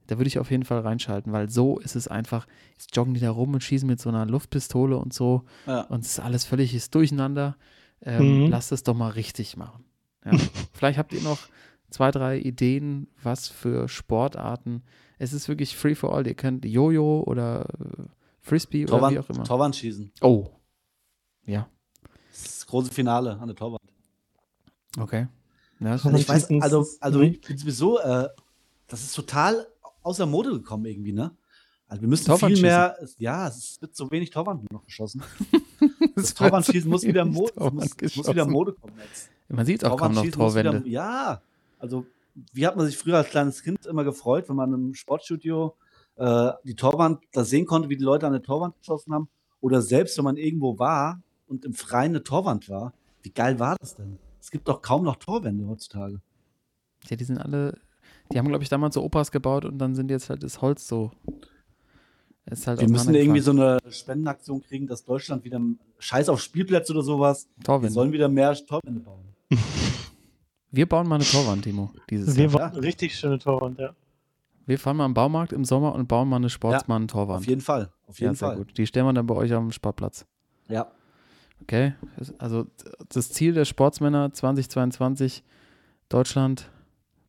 Da 0.08 0.18
würde 0.18 0.26
ich 0.28 0.38
auf 0.38 0.50
jeden 0.50 0.64
Fall 0.64 0.80
reinschalten, 0.80 1.32
weil 1.32 1.48
so 1.48 1.78
ist 1.78 1.94
es 1.94 2.08
einfach, 2.08 2.46
jetzt 2.72 2.94
joggen 2.96 3.14
die 3.14 3.20
da 3.20 3.30
rum 3.30 3.54
und 3.54 3.62
schießen 3.62 3.86
mit 3.88 4.00
so 4.00 4.08
einer 4.08 4.26
Luftpistole 4.26 4.96
und 4.98 5.12
so 5.14 5.44
Ja. 5.66 5.82
und 5.82 6.00
es 6.04 6.12
ist 6.12 6.20
alles 6.20 6.44
völlig 6.44 6.74
ist 6.74 6.94
durcheinander. 6.94 7.56
Ähm, 8.02 8.44
Mhm. 8.44 8.50
Lasst 8.50 8.72
es 8.72 8.82
doch 8.82 8.94
mal 8.94 9.10
richtig 9.10 9.56
machen. 9.56 9.84
Ja. 10.24 10.32
Vielleicht 10.72 10.98
habt 10.98 11.12
ihr 11.12 11.20
noch 11.22 11.38
zwei, 11.90 12.10
drei 12.10 12.38
Ideen, 12.38 13.08
was 13.22 13.48
für 13.48 13.88
Sportarten. 13.88 14.82
Es 15.18 15.32
ist 15.32 15.48
wirklich 15.48 15.76
free 15.76 15.94
for 15.94 16.14
all. 16.14 16.26
Ihr 16.26 16.34
könnt 16.34 16.64
Jojo 16.64 17.22
oder 17.26 17.66
äh, 17.80 18.02
Frisbee 18.40 18.84
oder 18.86 19.10
wie 19.10 19.18
auch 19.18 19.28
immer. 19.28 19.44
Torwand, 19.44 19.46
Torwand 19.48 19.76
schießen. 19.76 20.12
Oh. 20.20 20.48
Ja, 21.44 21.68
Das, 22.30 22.38
ist 22.42 22.60
das 22.60 22.66
große 22.66 22.92
Finale 22.92 23.38
an 23.38 23.48
der 23.48 23.56
Torwand. 23.56 23.82
okay. 24.98 25.26
Ja, 25.80 25.96
Torwand 25.96 26.04
Also 26.06 26.16
ich 26.18 26.28
weiß, 26.28 26.50
also, 26.62 26.86
also 27.00 27.20
ich 27.20 27.40
bin 27.40 27.58
sowieso, 27.58 27.98
äh, 28.00 28.28
das 28.86 29.02
ist 29.02 29.14
total 29.14 29.66
außer 30.08 30.26
Mode 30.26 30.50
gekommen 30.50 30.84
irgendwie, 30.86 31.12
ne? 31.12 31.30
Also 31.86 32.02
wir 32.02 32.08
müssen 32.08 32.26
Torwand 32.26 32.52
viel 32.54 32.62
mehr, 32.62 32.96
es- 33.00 33.16
ja, 33.18 33.48
es 33.48 33.80
wird 33.80 33.94
so 33.96 34.10
wenig 34.10 34.30
Torwand 34.30 34.60
nur 34.70 34.80
noch 34.80 34.84
geschossen. 34.86 35.22
Das 36.14 36.34
Torwandschießen 36.34 36.90
muss 36.90 37.04
wieder, 37.04 37.24
Mode, 37.24 37.52
muss, 37.70 37.94
muss 38.16 38.28
wieder 38.28 38.44
Mode 38.44 38.72
kommen 38.72 38.94
jetzt. 38.98 39.30
Man 39.48 39.64
sieht 39.64 39.84
auch 39.84 39.96
kaum 39.96 40.12
noch 40.14 40.24
muss 40.24 40.26
wieder- 40.26 40.36
Torwände. 40.72 40.88
Ja, 40.88 41.40
also 41.78 42.06
wie 42.52 42.66
hat 42.66 42.76
man 42.76 42.86
sich 42.86 42.96
früher 42.98 43.16
als 43.18 43.28
kleines 43.30 43.62
Kind 43.62 43.86
immer 43.86 44.02
gefreut, 44.02 44.48
wenn 44.48 44.56
man 44.56 44.72
im 44.72 44.94
Sportstudio 44.94 45.76
äh, 46.16 46.50
die 46.64 46.74
Torwand 46.74 47.20
da 47.32 47.44
sehen 47.44 47.66
konnte, 47.66 47.88
wie 47.88 47.96
die 47.96 48.02
Leute 48.04 48.26
an 48.26 48.32
der 48.32 48.42
Torwand 48.42 48.76
geschossen 48.78 49.14
haben. 49.14 49.28
Oder 49.60 49.80
selbst 49.80 50.18
wenn 50.18 50.24
man 50.24 50.36
irgendwo 50.36 50.78
war 50.80 51.20
und 51.46 51.64
im 51.64 51.72
Freien 51.74 52.10
eine 52.12 52.24
Torwand 52.24 52.68
war. 52.68 52.92
Wie 53.22 53.30
geil 53.30 53.58
war 53.60 53.76
das 53.80 53.94
denn? 53.94 54.18
Es 54.40 54.50
gibt 54.50 54.66
doch 54.68 54.82
kaum 54.82 55.04
noch 55.04 55.16
Torwände 55.16 55.66
heutzutage. 55.68 56.20
Ja, 57.08 57.16
die 57.16 57.24
sind 57.24 57.38
alle, 57.38 57.78
die 58.32 58.38
haben, 58.38 58.48
glaube 58.48 58.62
ich, 58.62 58.68
damals 58.68 58.94
so 58.94 59.02
Opas 59.02 59.30
gebaut 59.30 59.64
und 59.64 59.78
dann 59.78 59.94
sind 59.94 60.10
jetzt 60.10 60.30
halt 60.30 60.42
das 60.42 60.60
Holz 60.60 60.86
so. 60.86 61.10
Ist 62.50 62.66
halt 62.66 62.80
Wir 62.80 62.88
müssen 62.88 63.14
irgendwie 63.14 63.40
so 63.40 63.50
eine 63.50 63.78
Spendenaktion 63.90 64.62
kriegen, 64.62 64.86
dass 64.86 65.04
Deutschland 65.04 65.44
wieder 65.44 65.60
Scheiß 65.98 66.28
auf 66.30 66.40
Spielplätze 66.40 66.92
oder 66.92 67.02
sowas. 67.02 67.48
Wir 67.56 67.64
Torwände. 67.64 67.92
sollen 67.92 68.12
wieder 68.12 68.28
mehr 68.28 68.54
Torwände 68.54 69.00
bauen. 69.00 69.24
Wir 70.70 70.86
bauen 70.86 71.08
mal 71.08 71.14
eine 71.14 71.24
Torwand, 71.24 71.64
Timo, 71.64 71.90
dieses 72.10 72.36
Wir 72.36 72.44
Jahr. 72.44 72.52
waren 72.52 72.72
eine 72.72 72.82
richtig 72.82 73.16
schöne 73.16 73.38
Torwand, 73.38 73.78
ja. 73.78 73.94
Wir 74.66 74.78
fahren 74.78 74.98
mal 74.98 75.06
am 75.06 75.14
Baumarkt 75.14 75.54
im 75.54 75.64
Sommer 75.64 75.94
und 75.94 76.08
bauen 76.08 76.28
mal 76.28 76.36
eine 76.36 76.50
Sportsmann-Torwand. 76.50 77.38
Auf 77.38 77.46
jeden 77.46 77.62
Fall. 77.62 77.90
Auf 78.06 78.20
jeden 78.20 78.32
ja, 78.32 78.36
sehr 78.36 78.48
Fall. 78.48 78.58
gut. 78.58 78.76
Die 78.76 78.86
stellen 78.86 79.06
wir 79.06 79.14
dann 79.14 79.26
bei 79.26 79.34
euch 79.34 79.50
am 79.54 79.72
Sportplatz. 79.72 80.26
Ja. 80.68 80.92
Okay? 81.62 81.94
Also 82.36 82.66
das 83.08 83.32
Ziel 83.32 83.54
der 83.54 83.64
Sportsmänner 83.64 84.30
2022, 84.34 85.42
Deutschland 86.10 86.70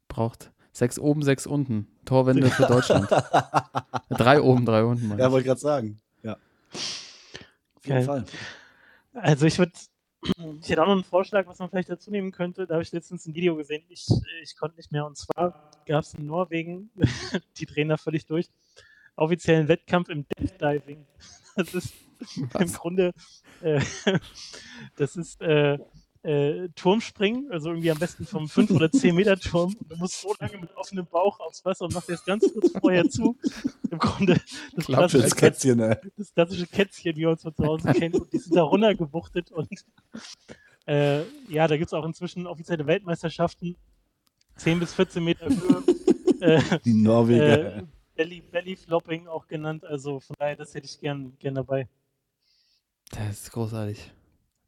braucht 0.10 0.52
sechs 0.80 0.98
oben, 0.98 1.22
sechs 1.22 1.46
unten. 1.46 1.88
Torwände 2.06 2.50
für 2.50 2.66
Deutschland. 2.66 3.10
drei 4.10 4.42
oben, 4.42 4.66
drei 4.66 4.84
unten. 4.84 5.10
Ja, 5.18 5.28
ich. 5.28 5.32
wollte 5.32 5.40
ich 5.40 5.46
gerade 5.46 5.60
sagen. 5.60 6.00
Ja. 6.24 6.38
Auf 6.74 7.86
jeden 7.86 7.98
Geil. 7.98 8.06
Fall. 8.06 8.26
Also 9.14 9.46
ich 9.46 9.60
würde, 9.60 9.74
ich 10.62 10.70
hätte 10.70 10.82
auch 10.82 10.88
noch 10.88 10.94
einen 10.94 11.04
Vorschlag, 11.04 11.46
was 11.48 11.60
man 11.60 11.70
vielleicht 11.70 11.90
dazu 11.90 12.10
nehmen 12.10 12.32
könnte. 12.32 12.66
Da 12.66 12.76
habe 12.76 12.84
ich 12.84 12.92
letztens 12.92 13.26
ein 13.26 13.36
Video 13.36 13.56
gesehen. 13.58 13.84
Ich, 13.90 14.08
ich 14.42 14.56
konnte 14.56 14.78
nicht 14.78 14.92
mehr. 14.92 15.06
Und 15.06 15.18
zwar 15.18 15.72
gab 15.86 16.04
es 16.04 16.14
in 16.14 16.26
Norwegen, 16.26 16.90
die 17.58 17.66
drehen 17.66 17.90
da 17.90 17.98
völlig 17.98 18.26
durch, 18.26 18.50
offiziellen 19.16 19.68
Wettkampf 19.68 20.10
im 20.10 20.26
Death 20.28 20.60
Diving. 20.60 21.06
Das 21.56 21.74
ist 21.74 21.94
im 22.38 22.54
Was? 22.54 22.74
Grunde, 22.74 23.14
äh, 23.62 23.82
das 24.96 25.18
ist 25.18 25.42
äh, 25.42 25.78
äh, 26.24 26.68
Turmspringen, 26.76 27.50
also 27.52 27.70
irgendwie 27.70 27.92
am 27.92 27.98
besten 27.98 28.26
vom 28.26 28.50
5 28.50 28.72
oder 28.72 28.92
10 28.92 29.16
Meter 29.16 29.38
Turm. 29.40 29.74
Und 29.80 29.92
du 29.92 29.96
musst 29.98 30.22
so 30.22 30.36
lange 30.40 30.58
mit 30.58 30.76
offenem 30.76 31.06
Bauch 31.06 31.40
aufs 31.40 31.64
Wasser 31.64 31.86
und 31.86 31.94
machst 31.94 32.10
jetzt 32.10 32.26
ganz 32.26 32.46
kurz 32.52 32.72
vorher 32.72 33.10
zu. 33.10 33.38
Im 33.90 33.98
Grunde 34.00 34.40
das 34.76 34.86
klassische 34.86 35.24
das 35.24 35.36
Kätzchen, 35.36 35.80
ey. 35.80 35.96
das 36.18 36.34
klassische 36.34 36.68
Kätzchen, 36.68 37.16
wie 37.16 37.26
man 37.26 37.36
es 37.36 37.42
von 37.42 37.56
zu 37.56 37.64
Hause 37.66 37.94
kennt, 37.94 38.16
und 38.16 38.32
die 38.34 38.38
sind 38.38 38.56
da 38.56 38.64
runtergewuchtet 38.64 39.52
und 39.52 39.70
äh, 40.88 41.22
ja, 41.48 41.68
da 41.68 41.78
gibt 41.78 41.88
es 41.88 41.94
auch 41.94 42.06
inzwischen 42.06 42.48
offizielle 42.48 42.86
Weltmeisterschaften, 42.86 43.76
10 44.58 44.80
bis 44.80 44.94
14 44.94 45.24
Meter 45.24 45.48
Höhe, 45.48 45.84
äh, 46.42 46.80
Die 46.84 46.94
Norweger. 46.94 47.78
äh, 47.78 47.84
Belly, 48.16 48.42
Belly 48.42 48.76
Flopping 48.76 49.28
auch 49.28 49.48
genannt, 49.48 49.86
also 49.86 50.20
von 50.20 50.36
daher, 50.38 50.58
das 50.58 50.74
hätte 50.74 50.86
ich 50.86 51.00
gern, 51.00 51.38
gern 51.40 51.56
dabei. 51.56 51.88
Das 53.12 53.30
ist 53.44 53.52
großartig. 53.52 54.12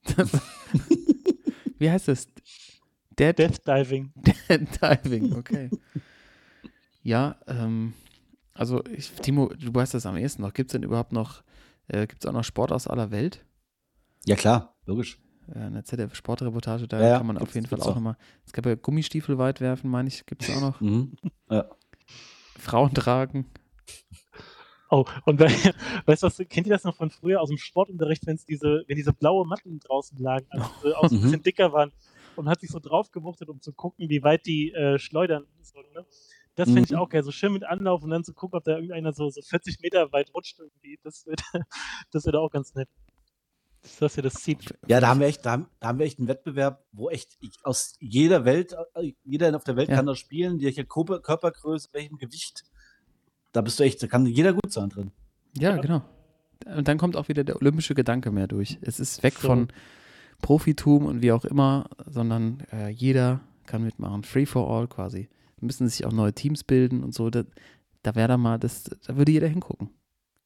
Wie 1.82 1.90
heißt 1.90 2.08
das? 2.10 2.28
Dead, 3.18 3.38
Death 3.38 3.66
Diving. 3.68 4.12
Dead 4.16 4.68
Diving, 4.82 5.34
okay. 5.36 5.70
ja, 7.02 7.36
ähm, 7.48 7.94
also 8.54 8.84
ich, 8.86 9.12
Timo, 9.14 9.48
du 9.50 9.74
weißt 9.74 9.96
das 9.96 10.06
am 10.06 10.16
ehesten 10.16 10.44
noch. 10.44 10.54
Gibt 10.54 10.70
es 10.70 10.74
denn 10.74 10.84
überhaupt 10.84 11.12
noch, 11.12 11.44
äh, 11.88 12.06
gibt 12.06 12.24
es 12.24 12.30
auch 12.30 12.34
noch 12.34 12.44
Sport 12.44 12.72
aus 12.72 12.88
aller 12.88 13.10
Welt? 13.12 13.44
ja, 14.26 14.36
klar, 14.36 14.76
logisch. 14.86 15.18
äh, 15.54 15.58
eine 15.60 15.84
ZDF-Sportreportage, 15.84 16.88
da 16.88 17.00
Ja, 17.02 17.08
ja, 17.10 17.18
kann 17.18 17.26
man 17.26 17.40
auf 17.40 17.56
jeden 17.56 17.66
Fall 17.66 17.82
auch 17.82 17.88
auch. 17.88 17.96
nochmal. 17.96 18.16
Es 18.46 18.54
gab 18.54 18.66
ja 18.68 18.76
Gummistiefel 18.76 19.40
weit 19.40 19.60
werfen, 19.60 19.90
meine 19.90 20.08
ich, 20.08 20.26
gibt 20.28 20.44
es 20.44 20.50
auch 20.52 20.62
noch. 20.62 20.80
Mhm. 20.82 21.14
Frauen 22.60 22.94
tragen. 22.94 23.48
Oh, 24.92 25.06
und 25.26 25.38
bei, 25.38 25.48
weißt 26.06 26.24
du 26.24 26.28
was, 26.28 26.38
kennt 26.50 26.68
ihr 26.68 26.74
das 26.74 26.84
noch 26.84 26.96
von 26.96 27.10
früher 27.10 27.42
aus 27.42 27.50
dem 27.50 27.58
Sportunterricht, 27.58 28.28
wenn 28.28 28.36
es 28.36 28.46
diese, 28.46 28.84
wenn 28.88 28.98
diese 28.98 29.14
blaue 29.14 29.48
Matten 29.48 29.80
draußen 29.80 30.18
lagen, 30.18 30.46
also 30.50 30.66
auch 30.98 31.08
so 31.10 31.16
ein 31.16 31.20
Mhm. 31.20 31.24
bisschen 31.24 31.44
dicker 31.44 31.72
waren 31.74 31.92
und 32.36 32.50
hat 32.50 32.60
sich 32.60 32.70
so 32.70 32.80
draufgewuchtet, 32.80 33.50
um 33.50 33.62
zu 33.62 33.74
gucken, 33.74 34.10
wie 34.10 34.22
weit 34.24 34.46
die 34.46 34.72
äh, 34.74 35.00
schleudern. 35.00 35.46
So, 35.62 35.80
ne? 35.94 36.06
Das 36.56 36.68
finde 36.68 36.84
ich 36.84 36.92
Mhm. 36.92 36.98
auch 36.98 37.10
geil, 37.10 37.24
so 37.24 37.32
schön 37.32 37.54
mit 37.54 37.64
Anlauf 37.64 38.04
und 38.04 38.10
dann 38.10 38.26
zu 38.26 38.34
gucken, 38.34 38.58
ob 38.58 38.66
da 38.66 38.74
irgendeiner 38.76 39.14
so, 39.14 39.30
so 39.30 39.42
40 39.42 39.80
Meter 39.82 40.12
weit 40.12 40.34
rutscht 40.34 40.60
irgendwie. 40.60 41.00
Das 41.04 41.26
wird, 41.26 41.42
das 42.12 42.26
wird 42.26 42.36
auch 42.36 42.50
ganz 42.52 42.76
nett. 42.76 42.90
Dass 44.00 44.16
ihr 44.18 44.24
das 44.24 44.34
zieht. 44.36 44.76
Ja, 44.88 45.00
da 45.00 45.08
haben 45.08 45.22
wir 45.22 45.28
echt, 45.28 45.44
da 45.46 45.52
haben, 45.54 45.68
da 45.80 45.88
haben 45.88 45.98
wir 46.00 46.06
echt 46.06 46.20
einen 46.20 46.28
Wettbewerb, 46.28 46.84
wo 46.92 47.10
echt 47.10 47.38
ich, 47.40 47.54
aus 47.64 47.96
jeder 48.00 48.46
Welt, 48.46 48.76
äh, 48.94 49.14
jeder 49.24 49.56
auf 49.56 49.64
der 49.64 49.76
Welt 49.76 49.90
Ja. 49.90 49.96
kann 49.96 50.06
da 50.06 50.16
spielen, 50.16 50.62
welche 50.62 50.86
Körper, 50.86 51.20
Körpergröße, 51.20 51.90
welchem 51.94 52.18
Gewicht. 52.18 52.66
Da 53.52 53.62
bist 53.62 53.80
du 53.80 53.84
echt, 53.84 54.02
da 54.02 54.08
kann 54.08 54.26
jeder 54.26 54.54
gut 54.54 54.72
sein 54.72 54.90
drin. 54.90 55.12
Ja, 55.58 55.76
Ja. 55.76 55.82
genau. 55.82 56.02
Und 56.76 56.88
dann 56.88 56.98
kommt 56.98 57.16
auch 57.16 57.28
wieder 57.28 57.44
der 57.44 57.56
olympische 57.56 57.96
Gedanke 57.96 58.32
mehr 58.32 58.48
durch. 58.48 58.78
Es 58.82 59.00
ist 59.00 59.24
weg 59.24 59.34
So. 59.40 59.48
von 59.48 59.68
Profitum 60.42 61.06
und 61.06 61.22
wie 61.22 61.32
auch 61.32 61.44
immer, 61.46 61.90
sondern 62.06 62.62
äh, 62.72 62.90
jeder 62.90 63.42
kann 63.66 63.84
mitmachen. 63.84 64.24
Free 64.24 64.46
for 64.46 64.70
all 64.70 64.88
quasi. 64.88 65.28
Da 65.60 65.66
müssen 65.66 65.88
sich 65.88 66.06
auch 66.06 66.12
neue 66.12 66.34
Teams 66.34 66.64
bilden 66.64 67.04
und 67.04 67.14
so. 67.14 67.30
Da, 67.30 67.44
da 68.04 68.16
wäre 68.16 68.28
da 68.28 68.38
mal, 68.38 68.60
das, 68.60 68.84
da 68.84 69.18
würde 69.18 69.32
jeder 69.32 69.48
hingucken. 69.48 69.90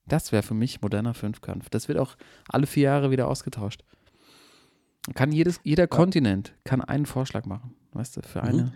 Das 0.08 0.32
wäre 0.32 0.44
für 0.44 0.54
mich 0.54 0.82
moderner 0.82 1.14
Fünfkampf. 1.14 1.70
Das 1.70 1.88
wird 1.88 1.98
auch 1.98 2.16
alle 2.48 2.68
vier 2.68 2.84
Jahre 2.84 3.12
wieder 3.12 3.28
ausgetauscht. 3.28 3.84
Kann 5.14 5.32
jedes, 5.32 5.60
jeder 5.64 5.88
Kontinent 5.88 6.54
kann 6.64 6.82
einen 6.82 7.06
Vorschlag 7.06 7.46
machen, 7.46 7.74
weißt 7.94 8.18
du, 8.18 8.22
für 8.22 8.42
Mhm. 8.42 8.72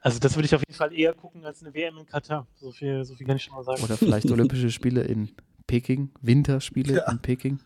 Also 0.00 0.18
das 0.20 0.36
würde 0.36 0.46
ich 0.46 0.54
auf 0.54 0.60
jeden 0.62 0.74
Fall 0.74 0.92
eher 0.92 1.12
gucken 1.12 1.44
als 1.44 1.62
eine 1.62 1.74
WM 1.74 1.98
in 1.98 2.06
Katar. 2.06 2.46
So 2.54 2.70
viel, 2.72 3.04
so 3.04 3.14
viel 3.14 3.26
kann 3.26 3.36
ich 3.36 3.42
schon 3.44 3.54
mal 3.54 3.64
sagen. 3.64 3.82
Oder 3.82 3.96
vielleicht 3.96 4.30
Olympische 4.30 4.70
Spiele 4.70 5.02
in 5.02 5.30
Peking, 5.66 6.10
Winterspiele 6.20 6.96
Ja. 6.96 7.10
in 7.10 7.18
Peking. 7.18 7.58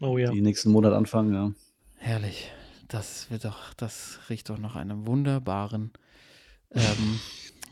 Oh 0.00 0.16
ja. 0.16 0.30
Die 0.30 0.40
nächsten 0.40 0.70
Monat 0.70 0.92
anfangen, 0.92 1.34
ja. 1.34 1.52
Herrlich. 1.96 2.50
Das 2.88 3.30
wird 3.30 3.44
doch, 3.44 3.74
das 3.74 4.18
riecht 4.30 4.48
doch 4.50 4.58
nach 4.58 4.74
einem 4.76 5.06
wunderbaren 5.06 5.92
ähm, 6.72 7.20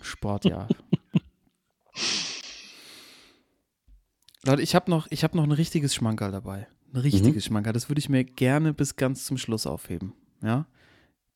Sportjahr. 0.03 0.69
Leute, 4.45 4.63
ich 4.63 4.75
habe 4.75 4.91
noch, 4.91 5.07
ich 5.11 5.25
hab 5.25 5.35
noch 5.35 5.45
ein 5.45 5.53
richtiges 5.53 5.95
Schmankerl 5.95 6.31
dabei. 6.33 6.67
Ein 6.93 7.01
richtiges 7.01 7.45
Schmankerl. 7.45 7.73
Das 7.73 7.89
würde 7.91 7.99
ich 7.99 8.09
mir 8.09 8.25
gerne 8.25 8.73
bis 8.73 8.97
ganz 8.97 9.25
zum 9.25 9.37
Schluss 9.39 9.67
aufheben. 9.67 10.15
Ja. 10.43 10.67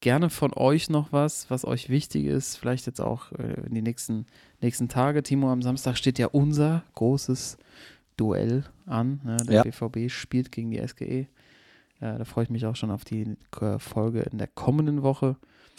Gerne 0.02 0.30
von 0.30 0.52
euch 0.52 0.90
noch 0.90 1.12
was, 1.12 1.48
was 1.48 1.64
euch 1.64 1.88
wichtig 1.88 2.24
ist. 2.24 2.56
Vielleicht 2.56 2.86
jetzt 2.86 3.00
auch 3.00 3.30
äh, 3.32 3.66
in 3.68 3.74
die 3.74 3.82
nächsten, 3.82 4.26
nächsten 4.60 4.88
Tage. 4.88 5.22
Timo, 5.22 5.50
am 5.52 5.62
Samstag 5.62 5.96
steht 5.96 6.18
ja 6.18 6.26
unser 6.26 6.82
großes 6.96 7.56
Duell 8.16 8.64
an. 8.84 9.20
Ne? 9.22 9.36
Der 9.48 9.54
Ja. 9.54 9.62
BVB 9.62 10.10
spielt 10.10 10.50
gegen 10.50 10.72
die 10.72 10.84
SGE. 10.84 11.28
Ja, 12.00 12.18
da 12.18 12.24
freue 12.24 12.42
ich 12.42 12.50
mich 12.50 12.66
auch 12.66 12.74
schon 12.74 12.90
auf 12.90 13.04
die 13.04 13.36
äh, 13.60 13.78
Folge 13.78 14.22
in 14.22 14.38
der 14.38 14.48
kommenden 14.48 15.04
Woche. 15.04 15.36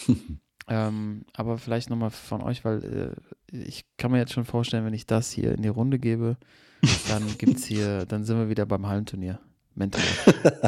ähm, 0.70 1.26
aber 1.34 1.58
vielleicht 1.58 1.90
nochmal 1.90 2.12
von 2.12 2.42
euch, 2.42 2.64
weil 2.64 3.14
äh, 3.52 3.58
ich 3.58 3.84
kann 3.98 4.12
mir 4.12 4.20
jetzt 4.20 4.32
schon 4.32 4.46
vorstellen, 4.46 4.86
wenn 4.86 4.94
ich 4.94 5.06
das 5.06 5.32
hier 5.32 5.52
in 5.52 5.64
die 5.64 5.68
Runde 5.68 6.00
gebe, 6.00 6.38
dann 7.10 7.24
gibt's 7.38 7.66
hier, 7.66 8.06
dann 8.08 8.24
sind 8.24 8.38
wir 8.38 8.48
wieder 8.48 8.66
beim 8.66 8.88
Hallenturnier. 8.88 9.40
Mental. 9.76 10.02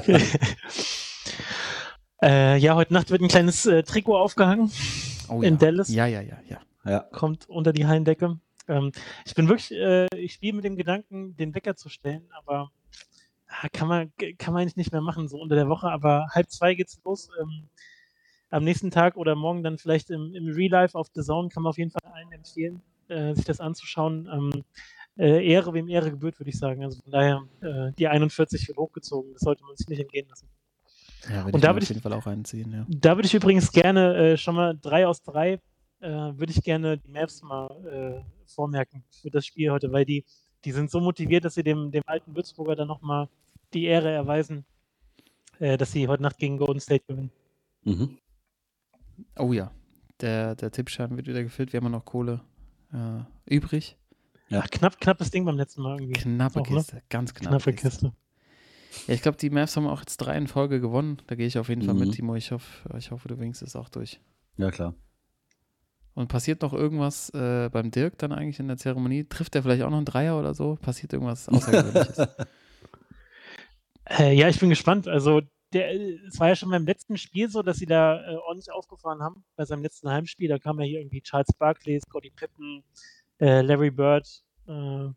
Äh, 2.21 2.57
ja, 2.57 2.75
heute 2.75 2.93
Nacht 2.93 3.11
wird 3.11 3.21
ein 3.21 3.27
kleines 3.27 3.65
äh, 3.65 3.83
Trikot 3.83 4.17
aufgehangen. 4.17 4.71
Oh, 5.27 5.41
In 5.41 5.55
ja. 5.55 5.59
Dallas? 5.59 5.89
Ja, 5.89 6.05
ja, 6.05 6.21
ja, 6.21 6.37
ja. 6.47 6.61
Ja. 6.85 6.99
Kommt 6.99 7.49
unter 7.49 7.73
die 7.73 7.85
Hallendecke. 7.85 8.39
Ähm, 8.67 8.91
ich 9.25 9.33
bin 9.33 9.47
wirklich, 9.47 9.71
äh, 9.71 10.07
ich 10.15 10.33
spiele 10.33 10.53
mit 10.53 10.65
dem 10.65 10.75
Gedanken, 10.75 11.35
den 11.35 11.53
Wecker 11.55 11.75
zu 11.75 11.89
stellen, 11.89 12.27
aber 12.31 12.71
ah, 13.47 13.67
kann 13.73 13.87
man, 13.87 14.13
kann 14.37 14.53
man 14.53 14.61
eigentlich 14.61 14.75
nicht 14.75 14.91
mehr 14.91 15.01
machen, 15.01 15.27
so 15.27 15.39
unter 15.39 15.55
der 15.55 15.67
Woche. 15.67 15.87
Aber 15.89 16.27
halb 16.31 16.49
zwei 16.51 16.75
geht's 16.75 16.99
los. 17.03 17.29
Ähm, 17.41 17.69
am 18.49 18.63
nächsten 18.63 18.91
Tag 18.91 19.17
oder 19.17 19.35
morgen 19.35 19.63
dann 19.63 19.77
vielleicht 19.77 20.09
im, 20.11 20.33
im 20.33 20.47
Real 20.47 20.71
Life 20.71 20.97
auf 20.97 21.07
The 21.13 21.21
Zone 21.21 21.49
kann 21.49 21.63
man 21.63 21.71
auf 21.71 21.77
jeden 21.77 21.91
Fall 21.91 22.01
allen 22.13 22.31
empfehlen, 22.31 22.81
äh, 23.09 23.33
sich 23.33 23.45
das 23.45 23.59
anzuschauen. 23.59 24.29
Ähm, 24.31 24.63
äh, 25.17 25.45
Ehre, 25.45 25.73
wem 25.73 25.89
Ehre 25.89 26.11
gebührt, 26.11 26.39
würde 26.39 26.49
ich 26.49 26.57
sagen. 26.59 26.83
Also 26.83 27.01
von 27.01 27.11
daher, 27.11 27.43
äh, 27.61 27.91
die 27.97 28.07
41 28.07 28.67
wird 28.67 28.77
hochgezogen. 28.77 29.33
Das 29.33 29.41
sollte 29.41 29.63
man 29.63 29.75
sich 29.75 29.87
nicht 29.87 29.99
entgehen 29.99 30.27
lassen. 30.29 30.47
Ja, 31.29 31.45
würde 31.45 31.51
Und 31.51 31.55
ich 31.55 31.61
da 31.61 31.67
mir 31.69 31.75
würd 31.75 31.77
auf 31.77 31.83
ich- 31.83 31.89
jeden 31.89 32.01
Fall 32.01 32.13
auch 32.13 32.25
reinziehen, 32.25 32.71
ja. 32.71 32.85
Da 32.89 33.15
würde 33.17 33.25
ich 33.27 33.33
übrigens 33.33 33.71
gerne 33.71 34.15
äh, 34.15 34.37
schon 34.37 34.55
mal 34.55 34.77
drei 34.79 35.07
aus 35.07 35.21
drei, 35.21 35.59
äh, 36.01 36.09
würde 36.09 36.51
ich 36.51 36.61
gerne 36.63 36.97
die 36.97 37.09
Mavs 37.09 37.41
mal 37.41 38.23
äh, 38.25 38.49
vormerken 38.53 39.03
für 39.21 39.29
das 39.31 39.45
Spiel 39.45 39.71
heute, 39.71 39.91
weil 39.91 40.05
die, 40.05 40.23
die 40.63 40.71
sind 40.71 40.91
so 40.91 40.99
motiviert, 40.99 41.45
dass 41.45 41.55
sie 41.55 41.63
dem, 41.63 41.91
dem 41.91 42.03
alten 42.05 42.35
Würzburger 42.35 42.75
dann 42.75 42.87
nochmal 42.87 43.27
die 43.73 43.85
Ehre 43.85 44.11
erweisen, 44.11 44.65
äh, 45.59 45.77
dass 45.77 45.91
sie 45.91 46.07
heute 46.07 46.23
Nacht 46.23 46.37
gegen 46.37 46.57
Golden 46.57 46.79
State 46.79 47.05
gewinnen. 47.07 47.31
Mhm. 47.83 48.17
Oh 49.37 49.53
ja, 49.53 49.71
der, 50.21 50.55
der 50.55 50.71
Tippschein 50.71 51.15
wird 51.15 51.27
wieder 51.27 51.43
gefüllt. 51.43 51.71
Wir 51.73 51.77
haben 51.77 51.85
ja 51.85 51.89
noch 51.91 52.05
Kohle 52.05 52.41
äh, 52.93 53.21
übrig. 53.53 53.97
Ja. 54.49 54.61
Ach, 54.63 54.69
knapp, 54.69 54.99
knappes 54.99 55.31
Ding 55.31 55.43
beim 55.45 55.57
letzten 55.57 55.81
Mal 55.81 55.95
irgendwie. 55.99 56.13
Knappe 56.19 56.59
Auch, 56.61 56.69
ne? 56.69 56.75
Kiste, 56.77 57.01
ganz 57.09 57.33
knappe, 57.33 57.55
Knappe 57.57 57.73
Kiste. 57.73 57.89
Kiste. 57.89 58.13
Ja, 59.07 59.13
ich 59.13 59.21
glaube, 59.21 59.37
die 59.37 59.49
Mavs 59.49 59.75
haben 59.75 59.87
auch 59.87 59.99
jetzt 59.99 60.17
drei 60.17 60.37
in 60.37 60.47
Folge 60.47 60.79
gewonnen. 60.79 61.21
Da 61.27 61.35
gehe 61.35 61.47
ich 61.47 61.57
auf 61.57 61.69
jeden 61.69 61.81
Fall 61.83 61.93
Mhm. 61.93 61.99
mit, 62.01 62.11
Timo. 62.13 62.35
Ich 62.35 62.51
hoffe, 62.51 62.89
ich 62.97 63.11
hoffe, 63.11 63.27
du 63.27 63.39
winkst 63.39 63.61
es 63.61 63.75
auch 63.75 63.89
durch. 63.89 64.19
Ja, 64.57 64.71
klar. 64.71 64.95
Und 66.13 66.29
passiert 66.29 66.61
noch 66.61 66.71
irgendwas 66.73 67.29
äh, 67.31 67.69
beim 67.69 67.91
Dirk 67.91 68.17
dann 68.19 68.31
eigentlich 68.31 68.59
in 68.59 68.67
der 68.69 68.77
Zeremonie? 68.77 69.25
Trifft 69.25 69.53
er 69.55 69.63
vielleicht 69.63 69.83
auch 69.83 69.89
noch 69.89 69.97
einen 69.97 70.05
Dreier 70.05 70.39
oder 70.39 70.53
so? 70.53 70.75
Passiert 70.81 71.11
irgendwas 71.11 71.49
Außergewöhnliches? 71.49 72.27
Äh, 74.09 74.33
ja, 74.33 74.47
ich 74.49 74.59
bin 74.59 74.69
gespannt. 74.69 75.07
Also, 75.07 75.41
der, 75.73 75.91
es 76.27 76.39
war 76.39 76.47
ja 76.47 76.55
schon 76.55 76.69
beim 76.69 76.85
letzten 76.85 77.17
Spiel 77.17 77.49
so, 77.49 77.63
dass 77.63 77.77
sie 77.77 77.85
da 77.85 78.21
äh, 78.31 78.35
ordentlich 78.37 78.71
aufgefahren 78.71 79.21
haben. 79.21 79.43
Bei 79.57 79.65
seinem 79.65 79.83
letzten 79.83 80.09
Heimspiel, 80.09 80.47
da 80.47 80.57
kam 80.59 80.79
ja 80.79 80.85
hier 80.85 80.99
irgendwie 80.99 81.21
Charles 81.21 81.49
Barkley, 81.57 81.99
Scottie 81.99 82.31
Pippen, 82.31 82.83
äh, 83.39 83.61
Larry 83.61 83.91
Bird, 83.91 84.43
äh, 84.67 85.09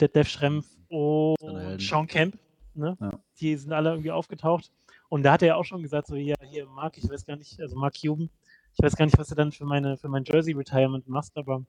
Detlef 0.00 0.28
Schrempf 0.28 0.68
und. 0.88 1.36
Sean 1.80 2.06
Kemp. 2.06 2.38
Ne? 2.76 2.96
Ja. 3.00 3.10
Die 3.40 3.56
sind 3.56 3.72
alle 3.72 3.90
irgendwie 3.90 4.10
aufgetaucht. 4.10 4.70
Und 5.08 5.22
da 5.22 5.32
hat 5.32 5.42
er 5.42 5.48
ja 5.48 5.56
auch 5.56 5.64
schon 5.64 5.82
gesagt, 5.82 6.08
so, 6.08 6.16
ja, 6.16 6.34
hier, 6.42 6.66
Mark, 6.66 6.98
ich 6.98 7.08
weiß 7.08 7.24
gar 7.26 7.36
nicht, 7.36 7.60
also 7.60 7.76
Mark 7.76 7.94
Cuban, 8.00 8.30
ich 8.74 8.82
weiß 8.82 8.96
gar 8.96 9.04
nicht, 9.04 9.18
was 9.18 9.28
du 9.28 9.34
dann 9.34 9.52
für 9.52 9.64
meine, 9.64 9.96
für 9.96 10.08
mein 10.08 10.24
Jersey-Retirement 10.24 11.08
machst, 11.08 11.36
aber 11.36 11.64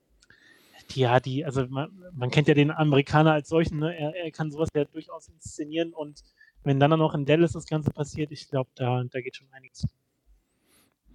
die, 0.91 1.01
ja, 1.01 1.19
die, 1.19 1.45
also 1.45 1.65
man, 1.67 1.89
man 2.13 2.31
kennt 2.31 2.47
ja 2.47 2.53
den 2.53 2.71
Amerikaner 2.71 3.33
als 3.33 3.49
solchen, 3.49 3.79
ne? 3.79 3.95
er, 3.95 4.15
er 4.15 4.31
kann 4.31 4.51
sowas 4.51 4.69
ja 4.73 4.85
durchaus 4.85 5.27
inszenieren 5.27 5.93
und 5.93 6.23
wenn 6.63 6.79
dann 6.79 6.91
noch 6.91 7.13
in 7.13 7.25
Dallas 7.25 7.51
das 7.53 7.65
Ganze 7.65 7.91
passiert, 7.91 8.31
ich 8.31 8.49
glaube, 8.49 8.69
da, 8.75 9.03
da 9.03 9.21
geht 9.21 9.35
schon 9.35 9.47
einiges. 9.51 9.87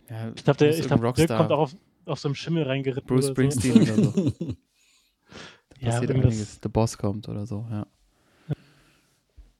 Ja, 0.08 0.32
Ich 0.34 0.44
glaube, 0.44 0.58
der, 0.58 0.78
ich 0.78 0.86
glaub, 0.86 1.14
Dirk 1.14 1.28
kommt 1.28 1.52
auch 1.52 1.58
auf, 1.58 1.76
auf 2.06 2.18
so 2.18 2.28
einem 2.28 2.34
Schimmel 2.34 2.64
reingeritten. 2.64 3.06
Bruce 3.06 3.26
oder 3.26 3.34
Springsteen 3.34 3.82
oder 3.82 3.94
so. 3.94 4.12
So. 4.32 4.56
Da 5.80 5.86
Ja, 5.88 5.90
passiert 6.00 6.10
einiges. 6.12 6.60
The 6.62 6.68
Boss 6.68 6.96
kommt 6.96 7.28
oder 7.28 7.44
so, 7.44 7.66
ja. 7.68 7.86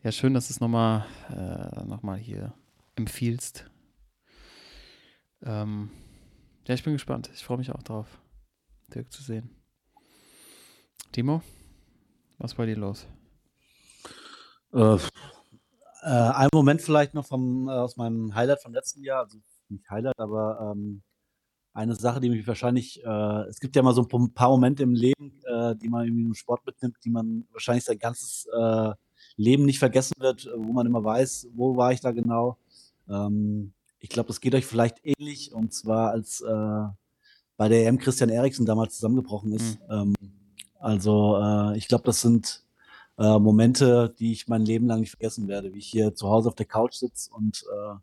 Ja, 0.05 0.11
schön, 0.11 0.34
dass 0.34 0.48
du 0.48 0.55
es 0.55 0.59
nochmal 0.61 1.07
äh, 1.30 1.84
noch 1.84 2.03
hier 2.16 2.53
empfiehlst. 2.96 3.70
Ähm, 5.44 5.90
ja, 6.66 6.74
ich 6.74 6.82
bin 6.82 6.94
gespannt. 6.94 7.30
Ich 7.32 7.44
freue 7.44 7.59
mich 7.59 7.70
auch 7.70 7.84
drauf, 7.84 8.09
Dirk 8.92 9.12
zu 9.12 9.22
sehen. 9.22 9.50
Timo, 11.12 11.40
was 12.38 12.59
war 12.59 12.66
dir 12.66 12.76
los? 12.76 13.07
Äh, 14.72 14.96
äh, 16.03 16.09
ein 16.09 16.48
Moment 16.53 16.82
vielleicht 16.82 17.14
noch 17.14 17.26
vom, 17.26 17.68
äh, 17.68 17.70
aus 17.70 17.96
meinem 17.96 18.34
Highlight 18.34 18.61
vom 18.61 18.74
letzten 18.74 19.05
Jahr, 19.05 19.20
also 19.20 19.38
nicht 19.68 19.88
Highlight, 19.88 20.18
aber 20.18 20.72
ähm, 20.74 21.05
eine 21.74 21.94
Sache, 21.94 22.18
die 22.18 22.28
mich 22.28 22.44
wahrscheinlich, 22.48 23.05
äh, 23.05 23.42
es 23.48 23.61
gibt 23.61 23.76
ja 23.76 23.82
mal 23.82 23.94
so 23.94 24.03
ein 24.03 24.34
paar 24.34 24.48
Momente 24.48 24.82
im 24.82 24.94
Leben, 24.94 25.40
äh, 25.44 25.76
die 25.76 25.88
man 25.88 26.07
irgendwie 26.07 26.24
im 26.24 26.34
Sport 26.34 26.66
mitnimmt, 26.66 26.96
die 27.05 27.11
man 27.11 27.46
wahrscheinlich 27.53 27.84
sein 27.84 28.00
ganzes 28.00 28.48
äh, 28.53 28.94
Leben 29.37 29.64
nicht 29.64 29.78
vergessen 29.78 30.14
wird, 30.18 30.47
äh, 30.47 30.51
wo 30.57 30.72
man 30.72 30.87
immer 30.87 31.03
weiß, 31.05 31.49
wo 31.55 31.76
war 31.76 31.93
ich 31.93 32.01
da 32.01 32.12
genau. 32.12 32.59
Ähm, 33.09 33.72
ich 33.99 34.09
glaube, 34.09 34.28
das 34.28 34.41
geht 34.41 34.55
euch 34.55 34.66
vielleicht 34.66 34.97
ähnlich, 35.05 35.53
und 35.53 35.72
zwar 35.72 36.11
als 36.11 36.41
äh, 36.41 36.85
bei 37.57 37.68
der 37.68 37.87
EM 37.87 37.99
Christian 37.99 38.30
Eriksen 38.30 38.66
damals 38.66 38.95
zusammengebrochen 38.95 39.53
ist. 39.53 39.78
Ähm, 39.91 40.14
also 40.78 41.39
äh, 41.41 41.76
ich 41.78 41.87
glaube, 41.89 42.05
das 42.05 42.20
sind 42.20 42.64
äh, 43.18 43.39
Momente, 43.39 44.14
die 44.18 44.33
ich 44.33 44.49
mein 44.49 44.64
Leben 44.64 44.87
lang 44.87 45.01
nicht 45.01 45.11
vergessen 45.11 45.47
werde, 45.47 45.72
wie 45.74 45.78
ich 45.78 45.87
hier 45.87 46.14
zu 46.14 46.28
Hause 46.28 46.49
auf 46.49 46.55
der 46.57 46.66
Couch 46.66 46.95
sitze 46.95 47.30
und 47.33 47.62
äh, 47.72 47.95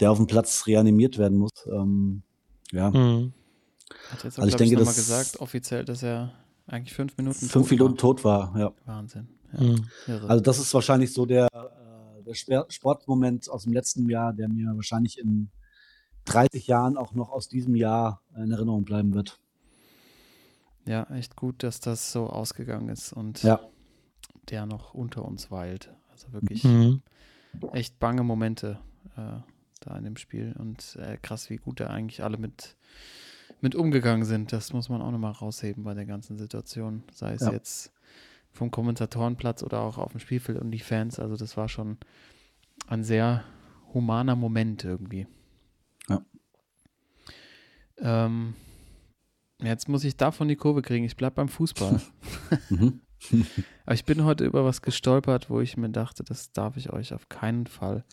der 0.00 0.10
auf 0.10 0.16
dem 0.18 0.26
Platz 0.26 0.66
reanimiert 0.66 1.18
werden 1.18 1.38
muss. 1.38 1.50
Ähm, 1.70 2.22
ja, 2.72 2.90
Mhm. 2.90 3.32
Hat 4.10 4.24
jetzt 4.24 4.38
auch, 4.38 4.42
Also 4.42 4.48
ich 4.48 4.54
ich, 4.54 4.56
denke, 4.56 4.74
nochmal 4.76 4.86
das- 4.94 4.96
gesagt, 4.96 5.40
offiziell, 5.40 5.84
dass 5.84 6.02
er 6.02 6.32
eigentlich 6.66 6.94
fünf 6.94 7.16
Minuten 7.18 7.36
fünf 7.38 7.52
tot 7.68 7.70
Minuten 7.70 7.92
war. 7.92 7.98
tot 7.98 8.24
war. 8.24 8.58
Ja. 8.58 8.72
Wahnsinn. 8.84 9.28
Mhm. 9.58 9.86
Also 10.28 10.42
das 10.42 10.58
ist 10.58 10.72
wahrscheinlich 10.74 11.12
so 11.12 11.26
der, 11.26 11.48
äh, 11.52 12.22
der 12.22 12.66
Sportmoment 12.68 13.48
aus 13.48 13.64
dem 13.64 13.72
letzten 13.72 14.08
Jahr, 14.08 14.32
der 14.32 14.48
mir 14.48 14.74
wahrscheinlich 14.74 15.18
in 15.18 15.50
30 16.26 16.66
Jahren 16.66 16.96
auch 16.96 17.14
noch 17.14 17.30
aus 17.30 17.48
diesem 17.48 17.74
Jahr 17.76 18.22
in 18.36 18.50
Erinnerung 18.50 18.84
bleiben 18.84 19.14
wird. 19.14 19.38
Ja, 20.86 21.04
echt 21.10 21.36
gut, 21.36 21.62
dass 21.62 21.80
das 21.80 22.12
so 22.12 22.26
ausgegangen 22.28 22.88
ist 22.88 23.12
und 23.12 23.42
Ja. 23.42 23.60
der 24.50 24.66
noch 24.66 24.94
unter 24.94 25.24
uns 25.24 25.50
weilt. 25.50 25.92
Also 26.10 26.32
wirklich 26.32 26.64
Mhm. 26.64 27.02
echt 27.72 27.98
bange 27.98 28.22
Momente 28.22 28.78
äh, 29.16 29.40
da 29.80 29.96
in 29.98 30.04
dem 30.04 30.16
Spiel 30.16 30.54
und 30.58 30.96
äh, 31.00 31.16
krass, 31.20 31.50
wie 31.50 31.56
gut 31.56 31.80
da 31.80 31.88
eigentlich 31.88 32.22
alle 32.22 32.38
mit, 32.38 32.76
mit 33.60 33.74
umgegangen 33.74 34.24
sind. 34.24 34.52
Das 34.52 34.72
muss 34.72 34.88
man 34.88 35.02
auch 35.02 35.10
nochmal 35.10 35.32
rausheben 35.32 35.84
bei 35.84 35.94
der 35.94 36.06
ganzen 36.06 36.36
Situation, 36.38 37.02
sei 37.12 37.34
es 37.34 37.42
Ja. 37.42 37.52
jetzt 37.52 37.92
vom 38.56 38.70
Kommentatorenplatz 38.70 39.62
oder 39.62 39.80
auch 39.80 39.98
auf 39.98 40.12
dem 40.12 40.20
Spielfeld 40.20 40.58
und 40.58 40.70
die 40.70 40.80
Fans. 40.80 41.20
Also 41.20 41.36
das 41.36 41.56
war 41.56 41.68
schon 41.68 41.98
ein 42.88 43.04
sehr 43.04 43.44
humaner 43.92 44.34
Moment 44.34 44.84
irgendwie. 44.84 45.26
Ja. 46.08 46.24
Ähm, 47.98 48.54
jetzt 49.60 49.88
muss 49.88 50.04
ich 50.04 50.16
davon 50.16 50.48
die 50.48 50.56
Kurve 50.56 50.82
kriegen. 50.82 51.04
Ich 51.04 51.16
bleibe 51.16 51.36
beim 51.36 51.48
Fußball. 51.48 52.00
Mhm. 52.68 53.00
Aber 53.86 53.94
ich 53.94 54.04
bin 54.04 54.24
heute 54.24 54.44
über 54.44 54.64
was 54.64 54.82
gestolpert, 54.82 55.48
wo 55.48 55.60
ich 55.60 55.76
mir 55.76 55.88
dachte, 55.88 56.22
das 56.22 56.52
darf 56.52 56.76
ich 56.76 56.92
euch 56.92 57.14
auf 57.14 57.28
keinen 57.28 57.66
Fall 57.66 58.04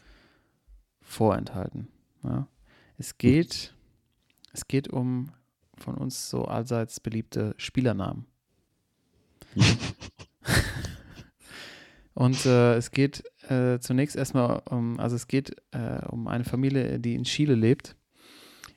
vorenthalten. 1.02 1.90
Ja? 2.24 2.48
Es 2.98 3.18
geht, 3.18 3.76
es 4.54 4.68
geht 4.68 4.88
um 4.88 5.32
von 5.78 5.96
uns 5.96 6.30
so 6.30 6.46
allseits 6.46 7.00
beliebte 7.00 7.54
Spielernamen. 7.58 8.26
Und 12.16 12.46
äh, 12.46 12.76
es 12.76 12.92
geht 12.92 13.24
äh, 13.50 13.80
zunächst 13.80 14.16
erstmal 14.16 14.62
um, 14.70 15.00
also 15.00 15.16
es 15.16 15.28
geht 15.28 15.56
äh, 15.72 16.06
um 16.10 16.28
eine 16.28 16.44
Familie, 16.44 17.00
die 17.00 17.16
in 17.16 17.24
Chile 17.24 17.56
lebt. 17.56 17.96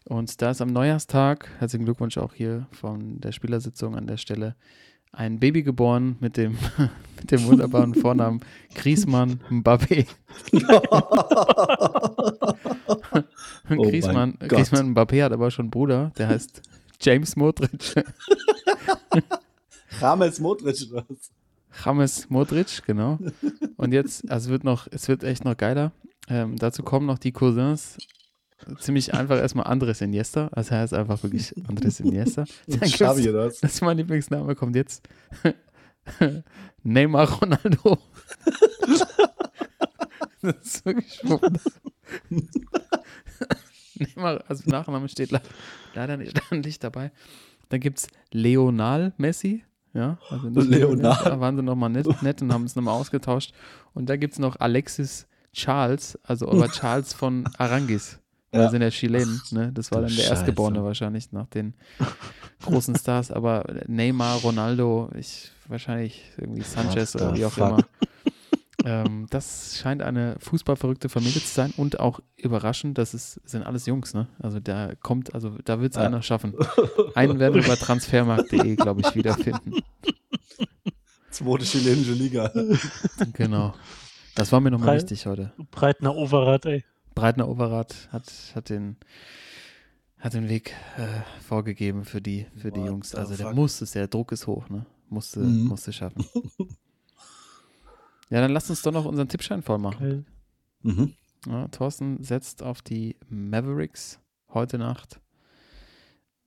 Und 0.05 0.41
da 0.41 0.51
ist 0.51 0.62
am 0.62 0.68
Neujahrstag, 0.68 1.49
herzlichen 1.59 1.84
Glückwunsch 1.84 2.16
auch 2.16 2.32
hier 2.32 2.66
von 2.70 3.20
der 3.20 3.32
Spielersitzung 3.32 3.97
an 3.97 4.07
der 4.07 4.16
Stelle, 4.16 4.55
ein 5.12 5.41
Baby 5.41 5.62
geboren 5.62 6.16
mit 6.20 6.37
dem, 6.37 6.57
mit 7.16 7.30
dem 7.30 7.45
wunderbaren 7.47 7.95
Vornamen 7.95 8.41
Griezmann 8.74 9.41
Mbappé. 9.51 10.07
Und 13.68 13.78
Oh. 13.78 13.82
Griezmann 13.82 14.39
Mbappé 14.95 15.24
hat 15.24 15.32
aber 15.32 15.51
schon 15.51 15.64
einen 15.64 15.70
Bruder, 15.70 16.12
der 16.18 16.28
heißt 16.28 16.62
James 17.01 17.37
Modric. 17.37 17.95
Rames 20.01 20.41
Modric 20.41 20.76
oder 20.91 21.05
was? 21.09 21.30
James 21.85 22.31
Modric, 22.31 22.83
genau. 22.87 23.18
Und 23.77 23.93
jetzt, 23.93 24.31
also 24.31 24.47
es 24.47 24.51
wird 24.51 24.64
noch, 24.64 24.87
es 24.91 25.09
wird 25.09 25.24
echt 25.24 25.45
noch 25.45 25.57
geiler. 25.57 25.93
Ähm, 26.29 26.57
dazu 26.57 26.83
kommen 26.83 27.07
noch 27.07 27.18
die 27.18 27.33
Cousins. 27.33 27.99
Ziemlich 28.79 29.12
einfach 29.14 29.39
erstmal 29.39 29.66
Andres 29.66 30.01
Iniesta. 30.01 30.49
Also 30.53 30.74
er 30.74 30.81
heißt 30.81 30.95
einfach 30.95 31.22
wirklich 31.22 31.55
Andres 31.68 32.01
Iniesta. 32.01 32.45
Dann 32.66 32.79
oder 32.79 33.47
was? 33.47 33.61
Das 33.61 33.74
ist 33.74 33.83
mein 33.83 33.97
Lieblingsname, 33.99 34.55
kommt 34.55 34.77
jetzt. 34.77 35.07
Neymar 36.83 37.31
Ronaldo. 37.31 37.99
das 40.41 40.57
ist 40.62 40.85
wirklich. 40.87 41.20
Neymar, 43.95 44.45
also 44.49 44.70
Nachname 44.70 45.09
steht 45.09 45.33
le 45.33 45.41
leider 45.95 46.16
nicht, 46.16 46.41
nicht 46.53 46.83
dabei. 46.83 47.12
Dann 47.68 47.81
gibt 47.81 47.99
es 47.99 48.09
Leonal 48.33 49.12
Messi. 49.16 49.64
Ja, 49.97 50.18
also 50.28 50.49
nicht 50.51 50.68
Leonal. 50.68 51.18
Da 51.24 51.40
waren 51.40 51.57
sie 51.57 51.62
nochmal 51.62 51.90
nett, 51.90 52.07
nett 52.22 52.42
und 52.42 52.53
haben 52.53 52.64
es 52.64 52.76
nochmal 52.76 52.94
ausgetauscht. 52.94 53.53
Und 53.94 54.09
da 54.11 54.16
gibt 54.16 54.34
es 54.34 54.38
noch 54.38 54.61
Alexis 54.61 55.26
Charles, 55.53 56.18
also 56.22 56.49
aber 56.53 56.68
Charles 56.68 57.12
von 57.14 57.49
Arangis. 57.59 58.18
Ja. 58.53 58.62
Ja. 58.62 58.70
sind 58.70 58.82
ja 58.82 58.90
Chilenen, 58.90 59.40
ne? 59.51 59.70
Das 59.72 59.90
war 59.90 60.01
dann 60.01 60.11
der 60.11 60.16
Scheiße. 60.16 60.30
Erstgeborene 60.30 60.84
wahrscheinlich 60.84 61.32
nach 61.32 61.47
den 61.47 61.74
großen 62.64 62.94
Stars. 62.97 63.30
Aber 63.30 63.64
Neymar, 63.86 64.36
Ronaldo, 64.38 65.11
ich 65.18 65.51
wahrscheinlich 65.68 66.22
irgendwie 66.38 66.62
Sanchez 66.62 67.14
oder 67.16 67.34
wie 67.34 67.44
auch 67.44 67.57
immer. 67.57 67.84
ähm, 69.07 69.26
das 69.30 69.76
scheint 69.78 70.01
eine 70.03 70.37
fußballverrückte 70.41 71.09
Familie 71.09 71.41
zu 71.41 71.49
sein 71.53 71.72
und 71.76 71.99
auch 72.01 72.20
überraschend, 72.37 72.97
das 72.99 73.12
ist, 73.14 73.41
sind 73.45 73.62
alles 73.64 73.87
Jungs, 73.87 74.14
ne? 74.14 74.28
Also 74.39 74.61
da 74.61 74.95
kommt, 74.95 75.34
also 75.34 75.57
da 75.64 75.80
wird 75.80 75.93
es 75.93 75.99
Ja. 75.99 76.07
einer 76.07 76.22
schaffen. 76.22 76.55
Einen 77.14 77.39
werden 77.39 77.55
wir 77.55 77.62
bei 77.68 77.76
transfermarkt.de, 77.76 78.76
glaube 78.76 79.01
ich, 79.03 79.14
wiederfinden. 79.14 79.74
Zweite 81.30 81.64
chilenische 81.64 82.12
Liga. 82.12 82.51
Genau. 83.34 83.74
Das 84.34 84.53
war 84.53 84.61
mir 84.61 84.70
nochmal 84.70 84.89
Drei- 84.89 84.97
wichtig 85.03 85.26
heute. 85.26 85.53
Breitner 85.70 86.14
Overath, 86.14 86.66
ey. 86.66 86.84
Breitner 87.14 87.49
Overath 87.49 88.09
hat, 88.12 88.30
hat 88.55 88.68
den 88.70 88.97
hat 90.18 90.32
den 90.34 90.49
Weg 90.49 90.74
äh, 90.97 91.07
vorgegeben 91.47 92.05
für 92.05 92.20
die, 92.22 92.47
für 92.57 92.70
die 92.72 92.80
What 92.80 92.87
Jungs. 92.89 93.14
Also 93.14 93.37
der 93.37 93.47
fuck? 93.49 93.55
muss 93.55 93.80
es, 93.82 93.93
der 93.93 94.09
Druck 94.09 94.32
ist 94.32 94.47
hoch, 94.47 94.68
ne? 94.70 94.87
Musste, 95.09 95.41
Mhm. 95.41 95.64
musste 95.68 95.93
schaffen. 95.93 96.24
Ja, 98.31 98.41
dann 98.41 98.53
lasst 98.53 98.70
uns 98.70 98.83
doch 98.83 98.93
noch 98.93 99.05
unseren 99.05 99.29
Tippschein 99.29 99.62
voll 99.62 99.79
machen. 99.79 100.27
Mhm. 100.83 101.14
Ja, 101.47 101.68
Thorsten 101.68 102.22
setzt 102.22 102.62
auf 102.62 102.83
die 102.83 103.16
Mavericks 103.29 104.20
heute 104.49 104.79
Nacht. 104.79 105.20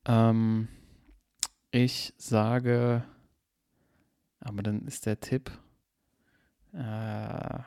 Ähm, 0.06 0.68
ich 1.72 2.14
sage, 2.18 3.04
aber 4.40 4.64
dann 4.64 4.86
ist 4.86 5.06
der 5.06 5.20
Tipp. 5.20 5.52
Äh, 6.74 7.60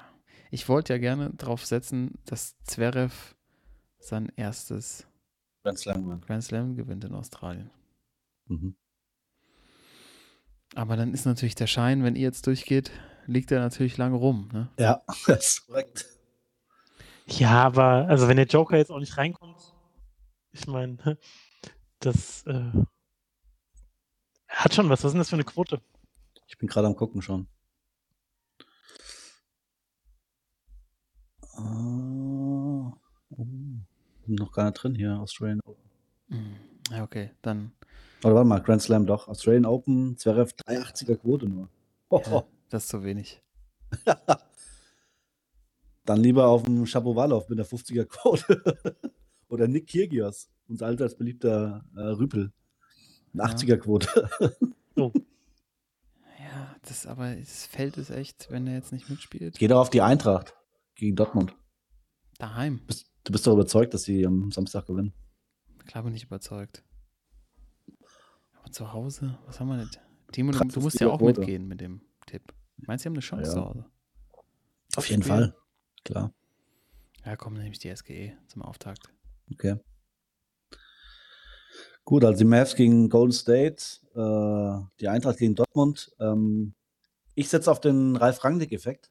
ich 0.50 0.68
wollte 0.68 0.92
ja 0.92 0.98
gerne 0.98 1.30
drauf 1.30 1.64
setzen, 1.64 2.18
dass 2.26 2.56
Zverev 2.64 3.34
sein 3.98 4.30
erstes 4.36 5.06
lang, 5.84 6.04
Mann. 6.04 6.20
Grand 6.20 6.42
Slam 6.42 6.76
gewinnt 6.76 7.04
in 7.04 7.14
Australien. 7.14 7.70
Mhm. 8.46 8.74
Aber 10.74 10.96
dann 10.96 11.14
ist 11.14 11.24
natürlich 11.24 11.54
der 11.54 11.66
Schein, 11.66 12.02
wenn 12.02 12.16
ihr 12.16 12.22
jetzt 12.22 12.46
durchgeht, 12.46 12.90
liegt 13.26 13.50
er 13.52 13.60
natürlich 13.60 13.96
lange 13.96 14.16
rum. 14.16 14.48
Ne? 14.52 14.68
Ja, 14.78 15.02
das 15.26 15.46
ist 15.46 15.66
korrekt. 15.66 16.06
Ja, 17.26 17.62
aber 17.64 18.06
also 18.08 18.28
wenn 18.28 18.36
der 18.36 18.46
Joker 18.46 18.76
jetzt 18.76 18.90
auch 18.90 18.98
nicht 18.98 19.16
reinkommt, 19.16 19.74
ich 20.52 20.66
meine, 20.66 20.96
das 22.00 22.44
äh, 22.46 22.72
hat 24.48 24.74
schon 24.74 24.88
was. 24.88 25.00
Was 25.00 25.06
ist 25.06 25.12
denn 25.12 25.18
das 25.20 25.30
für 25.30 25.36
eine 25.36 25.44
Quote? 25.44 25.80
Ich 26.46 26.58
bin 26.58 26.68
gerade 26.68 26.86
am 26.86 26.96
gucken 26.96 27.22
schon. 27.22 27.46
Ah, 31.54 32.92
oh, 33.30 33.46
noch 34.26 34.52
gar 34.52 34.64
nicht 34.66 34.82
drin 34.82 34.94
hier, 34.94 35.18
Australian 35.18 35.60
Open. 35.64 35.90
Hm, 36.28 36.56
Ja, 36.90 37.02
okay, 37.04 37.30
dann 37.42 37.72
Oder 38.24 38.34
warte 38.34 38.48
mal, 38.48 38.60
Grand 38.62 38.82
Slam 38.82 39.06
doch. 39.06 39.28
Australian 39.28 39.66
Open, 39.66 40.16
Zverev 40.16 40.52
380er 40.66 41.16
Quote 41.16 41.46
nur. 41.46 41.68
Hoho. 42.10 42.22
ja, 42.30 42.44
das 42.72 42.84
ist 42.84 42.88
zu 42.90 43.02
wenig. 43.04 43.42
Dann 46.04 46.20
lieber 46.20 46.48
auf 46.48 46.64
dem 46.64 46.84
Shapovalov 46.86 47.48
mit 47.48 47.58
der 47.58 47.66
50er 47.66 48.04
Quote. 48.06 48.62
Oder 49.48 49.68
Nick 49.68 49.88
Kyrgios, 49.88 50.50
unser 50.68 50.86
allseits 50.86 51.16
beliebter 51.16 51.84
äh, 51.96 52.00
Rüpel. 52.00 52.52
Eine 53.34 53.42
Ja. 53.42 53.48
80er 53.56 53.76
Quote. 53.78 54.28
Ja, 56.38 56.76
das 56.82 57.06
aber 57.06 57.34
das 57.34 57.64
Feld 57.64 57.96
ist 57.96 58.10
echt, 58.10 58.50
wenn 58.50 58.66
er 58.66 58.74
jetzt 58.74 58.92
nicht 58.92 59.08
mitspielt. 59.08 59.58
Geh 59.58 59.68
doch 59.68 59.80
auf 59.80 59.88
die 59.90 60.02
Eintracht 60.02 60.54
gegen 60.96 61.16
Dortmund. 61.16 61.56
Daheim. 62.38 62.80
Bist, 62.86 63.06
du 63.24 63.32
bist 63.32 63.46
doch 63.46 63.54
überzeugt, 63.54 63.94
dass 63.94 64.02
sie 64.02 64.26
am 64.26 64.50
Samstag 64.52 64.86
gewinnen. 64.86 65.14
Klar 65.86 66.04
bin 66.04 66.14
ich 66.14 66.24
überzeugt. 66.24 66.84
Aber 68.60 68.70
zu 68.70 68.92
Hause, 68.92 69.38
was 69.46 69.60
haben 69.60 69.68
wir 69.68 69.78
denn? 69.78 69.88
Timo, 70.32 70.52
du, 70.52 70.58
du 70.58 70.80
musst 70.80 71.00
ja 71.00 71.08
auch 71.08 71.18
Quote. 71.18 71.40
mitgehen 71.40 71.66
mit 71.66 71.80
dem 71.80 72.02
Tipp. 72.26 72.52
Meinst 72.86 73.04
du, 73.04 73.04
sie 73.04 73.08
haben 73.08 73.14
eine 73.14 73.20
Chance 73.22 73.50
Ja. 73.50 73.54
zu 73.54 73.64
Hause? 73.64 73.84
Auf 74.96 75.08
jeden 75.08 75.22
Spiel. 75.22 75.34
Fall. 75.34 75.54
Klar. 76.04 76.32
Ja, 77.24 77.36
komm, 77.36 77.54
nehme 77.54 77.70
ich 77.70 77.78
die 77.78 77.94
SGE 77.94 78.36
zum 78.48 78.62
Auftakt. 78.62 79.12
Okay. 79.50 79.76
Gut, 82.04 82.24
also 82.24 82.36
die 82.38 82.44
Mavs 82.44 82.74
gegen 82.74 83.08
Golden 83.08 83.32
State, 83.32 83.82
äh, 84.14 84.84
die 85.00 85.08
Eintracht 85.08 85.38
gegen 85.38 85.54
Dortmund. 85.54 86.10
Ähm, 86.18 86.74
ich 87.36 87.48
setze 87.48 87.70
auf 87.70 87.80
den 87.80 88.16
Ralf 88.16 88.42
Rangnick-Effekt. 88.42 89.10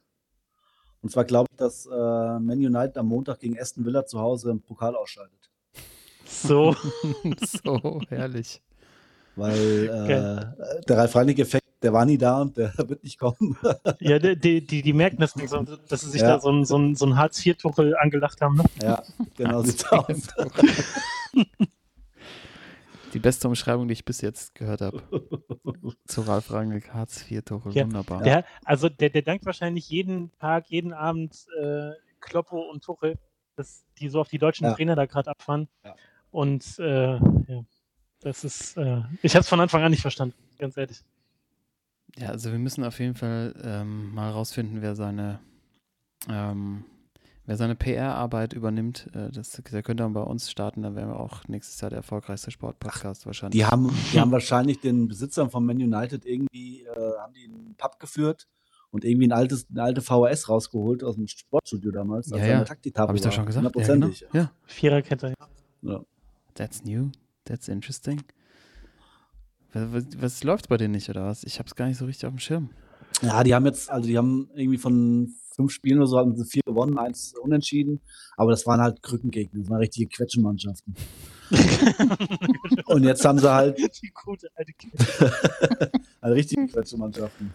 Und 1.02 1.10
zwar 1.10 1.24
glaube 1.24 1.48
ich, 1.52 1.58
dass 1.58 1.86
äh, 1.86 1.90
Man 1.90 2.58
United 2.60 2.98
am 2.98 3.08
Montag 3.08 3.40
gegen 3.40 3.58
Aston 3.60 3.86
Villa 3.86 4.06
zu 4.06 4.20
Hause 4.20 4.52
im 4.52 4.62
Pokal 4.62 4.96
ausscheidet. 4.96 5.50
So, 6.26 6.76
so 7.64 8.02
herrlich. 8.10 8.62
Weil 9.36 9.88
äh, 9.88 10.82
der 10.84 10.98
Ralf 10.98 11.16
Rangnick-Effekt, 11.16 11.61
der 11.82 11.94
war 11.94 12.06
nie 12.06 12.18
da 12.18 12.42
und 12.42 12.58
der 12.58 12.74
wird 12.90 13.04
nicht 13.04 13.18
kommen. 13.20 13.58
ja, 14.00 14.20
die, 14.20 14.40
die, 14.40 14.66
die, 14.66 14.82
die 14.82 14.94
merken 14.94 15.18
das 15.18 15.36
nicht, 15.36 15.50
so, 15.50 15.62
dass 15.64 16.02
sie 16.02 16.10
sich 16.10 16.22
Ja. 16.22 16.36
da 16.36 16.40
so 16.40 16.50
ein, 16.52 16.66
so 16.66 16.78
ein, 16.78 16.96
so 16.96 17.06
ein 17.06 17.18
Hartz-IV-Tuchel 17.18 17.96
angelacht 17.98 18.42
haben. 18.42 18.58
Ne? 18.58 18.64
ja, 18.82 19.04
genau 19.36 19.64
sieht's 19.64 19.86
aus. 19.92 20.08
Die 23.14 23.20
beste 23.20 23.48
Umschreibung, 23.50 23.88
die 23.90 23.94
ich 23.94 24.06
bis 24.06 24.22
jetzt 24.22 24.56
gehört 24.56 24.80
habe. 24.82 25.02
Zu 26.08 26.22
Ralf 26.22 26.50
Rangnick, 26.52 26.94
Hartz 26.94 27.30
IV 27.30 27.44
Tuchel, 27.44 27.74
Ja, 27.74 27.84
wunderbar. 27.84 28.24
Der, 28.24 28.46
also 28.64 28.88
der, 28.88 29.10
der 29.10 29.22
dankt 29.22 29.46
wahrscheinlich 29.46 29.90
jeden 29.90 30.32
Tag, 30.40 30.68
jeden 30.70 30.94
Abend 30.94 31.46
äh, 31.60 31.90
Kloppo 32.22 32.62
und 32.72 32.84
Tuchel, 32.86 33.18
dass 33.58 33.84
die 34.00 34.08
so 34.08 34.22
auf 34.22 34.30
die 34.30 34.38
deutschen 34.38 34.64
Ja. 34.66 34.74
Trainer 34.76 34.96
da 34.96 35.06
gerade 35.08 35.30
abfahren. 35.30 35.68
Ja. 35.84 35.96
Und 36.32 36.80
äh, 36.80 37.16
ja, 37.16 37.66
das 38.22 38.46
ist, 38.46 38.78
äh, 38.78 39.02
ich 39.22 39.34
habe 39.36 39.42
es 39.42 39.50
von 39.50 39.60
Anfang 39.60 39.84
an 39.84 39.92
nicht 39.92 40.02
verstanden, 40.02 40.36
ganz 40.58 40.78
ehrlich. 40.78 41.02
Ja, 42.18 42.30
also 42.30 42.52
wir 42.52 42.60
müssen 42.60 42.84
auf 42.84 43.00
jeden 43.00 43.16
Fall 43.16 43.54
ähm, 43.64 44.14
mal 44.14 44.30
rausfinden, 44.30 44.82
wer 44.82 44.96
seine, 44.96 45.40
ähm, 46.30 46.84
wer 47.46 47.56
seine 47.58 47.76
PR-Arbeit 47.76 48.54
übernimmt. 48.54 49.10
Äh, 49.14 49.32
das, 49.32 49.52
der 49.52 49.84
könnte 49.84 50.04
dann 50.04 50.14
bei 50.14 50.22
uns 50.22 50.52
starten, 50.52 50.82
dann 50.82 50.96
wären 50.96 51.10
wir 51.10 51.20
auch 51.20 51.48
nächstes 51.48 51.80
Jahr 51.80 51.90
der 51.90 51.98
erfolgreichste 51.98 52.52
Sportpodcast 52.52 53.26
wahrscheinlich. 53.26 53.60
Die 53.60 53.66
haben, 53.66 53.92
die 54.14 54.20
haben 54.20 54.32
wahrscheinlich 54.32 54.80
den 54.80 55.08
Besitzern 55.08 55.50
von 55.50 55.66
Man 55.66 55.78
United 55.78 56.26
irgendwie, 56.26 56.84
äh, 56.84 57.18
haben 57.20 57.34
die 57.34 57.46
einen 57.46 57.76
Pub 57.78 58.00
geführt 58.00 58.48
und 58.92 59.06
irgendwie 59.06 59.28
ein 59.28 59.32
altes, 59.32 59.68
eine 59.70 59.84
alte 59.84 60.02
VHS 60.02 60.50
rausgeholt 60.50 61.04
aus 61.04 61.16
dem 61.16 61.28
Sportstudio 61.28 61.92
damals. 61.92 62.30
Ja, 62.30 62.38
ja. 62.38 62.66
Habe 62.66 62.80
ich 62.84 62.94
doch 62.94 63.26
war. 63.26 63.32
schon 63.32 63.46
gesagt. 63.46 63.76
Ja, 63.76 63.88
genau. 63.88 64.10
Ja, 64.34 64.52
Viererkette. 64.66 65.34
Ja. 65.82 66.02
that's 66.56 66.84
new, 66.84 67.10
that's 67.46 67.70
interesting. 67.70 68.22
Was, 69.74 69.94
was, 69.94 70.06
was 70.22 70.44
läuft 70.44 70.70
bei 70.70 70.78
denen 70.78 70.94
nicht, 70.94 71.10
oder 71.10 71.26
was? 71.26 71.44
Ich 71.44 71.60
habe 71.60 71.68
es 71.68 71.76
gar 71.76 71.88
nicht 71.88 71.98
so 71.98 72.06
richtig 72.06 72.26
auf 72.26 72.34
dem 72.34 72.40
Schirm. 72.40 72.70
Ja, 73.22 73.44
die 73.44 73.54
haben 73.54 73.66
jetzt, 73.66 73.90
also 73.90 74.08
die 74.08 74.18
haben 74.18 74.50
irgendwie 74.56 74.78
von 74.78 75.34
fünf 75.56 75.72
Spielen 75.72 75.98
oder 76.00 76.08
so 76.08 76.18
haben 76.18 76.36
sie 76.36 76.46
vier 76.46 76.62
gewonnen, 76.66 76.98
eins 76.98 77.34
unentschieden, 77.42 78.00
aber 78.38 78.52
das 78.52 78.66
waren 78.66 78.82
halt 78.82 79.04
Krückengegner, 79.04 79.60
das 79.60 79.70
waren 79.70 79.80
richtige 79.80 80.08
Quetschenmannschaften. 80.08 80.96
Und 82.86 83.04
jetzt 83.04 83.24
haben 83.26 83.40
sie 83.40 83.52
halt 83.52 83.78
Die 84.02 84.12
gute 84.14 84.48
alte 84.56 84.72
also 86.22 86.34
richtige 86.34 86.68
Quetschemannschaften. 86.68 87.54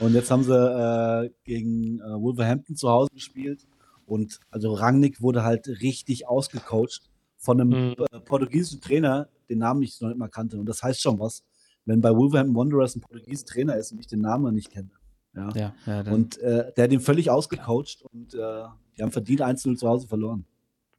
Und 0.00 0.14
jetzt 0.14 0.30
haben 0.30 0.42
sie 0.44 0.52
äh, 0.54 1.30
gegen 1.44 2.00
äh, 2.00 2.20
Wolverhampton 2.20 2.76
zu 2.76 2.88
Hause 2.88 3.10
gespielt. 3.14 3.66
Und 4.06 4.40
also 4.50 4.72
Rangnick 4.74 5.20
wurde 5.20 5.44
halt 5.44 5.68
richtig 5.68 6.26
ausgecoacht 6.28 7.02
von 7.36 7.60
einem 7.60 7.68
Mhm. 7.90 7.94
äh, 8.10 8.20
portugiesischen 8.20 8.80
Trainer, 8.80 9.28
den 9.48 9.58
Namen 9.58 9.82
ich 9.82 10.00
noch 10.00 10.08
nicht 10.08 10.18
mal 10.18 10.28
kannte. 10.28 10.58
Und 10.58 10.66
das 10.66 10.82
heißt 10.82 11.00
schon 11.00 11.18
was, 11.18 11.44
wenn 11.84 12.00
bei 12.00 12.14
Wolverhampton 12.14 12.56
Wanderers 12.56 12.96
ein 12.96 13.00
portugiesischer 13.00 13.46
Trainer 13.46 13.76
ist 13.76 13.92
und 13.92 13.98
ich 13.98 14.06
den 14.06 14.20
Namen 14.20 14.54
nicht 14.54 14.70
kenne. 14.70 14.90
Ja. 15.34 15.50
Ja, 15.54 15.74
ja, 15.86 16.12
Und 16.12 16.38
äh, 16.38 16.72
der 16.76 16.84
hat 16.84 16.92
ihn 16.92 17.00
völlig 17.00 17.30
ausgecoacht 17.30 18.02
und 18.12 18.34
äh, 18.34 18.64
die 18.96 19.02
haben 19.02 19.12
verdient 19.12 19.42
1-0 19.42 19.76
zu 19.76 19.88
Hause 19.88 20.08
verloren. 20.08 20.44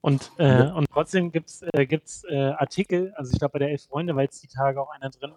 Und, 0.01 0.31
äh, 0.37 0.71
und 0.71 0.87
trotzdem 0.91 1.31
gibt 1.31 1.49
es 1.49 1.61
äh, 1.73 1.85
gibt's, 1.85 2.23
äh, 2.29 2.51
Artikel, 2.51 3.13
also 3.15 3.33
ich 3.33 3.39
glaube 3.39 3.53
bei 3.53 3.59
der 3.59 3.71
Elf 3.71 3.83
Freunde 3.83 4.15
war 4.15 4.23
jetzt 4.23 4.41
die 4.41 4.47
Tage 4.47 4.81
auch 4.81 4.89
einer 4.91 5.09
drin, 5.09 5.33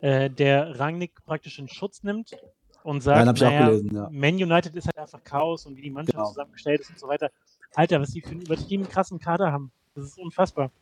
äh, 0.00 0.28
der 0.28 0.78
Rangnick 0.80 1.24
praktisch 1.24 1.60
in 1.60 1.68
Schutz 1.68 2.02
nimmt 2.02 2.32
und 2.82 3.00
sagt, 3.00 3.28
auch 3.28 3.40
naja, 3.40 3.66
gelesen, 3.68 3.94
ja. 3.94 4.08
Man 4.10 4.34
United 4.34 4.74
ist 4.74 4.86
halt 4.86 4.98
einfach 4.98 5.22
Chaos 5.22 5.66
und 5.66 5.76
wie 5.76 5.82
die 5.82 5.90
Mannschaft 5.90 6.16
Genau. 6.16 6.28
zusammengestellt 6.28 6.80
ist 6.80 6.90
und 6.90 6.98
so 6.98 7.06
weiter. 7.06 7.30
Alter, 7.74 8.00
was 8.00 8.10
die 8.10 8.20
für 8.20 8.30
einen 8.30 8.42
übertrieben 8.42 8.88
krassen 8.88 9.20
Kader 9.20 9.52
haben. 9.52 9.70
Das 9.94 10.04
ist 10.04 10.18
unfassbar. 10.18 10.72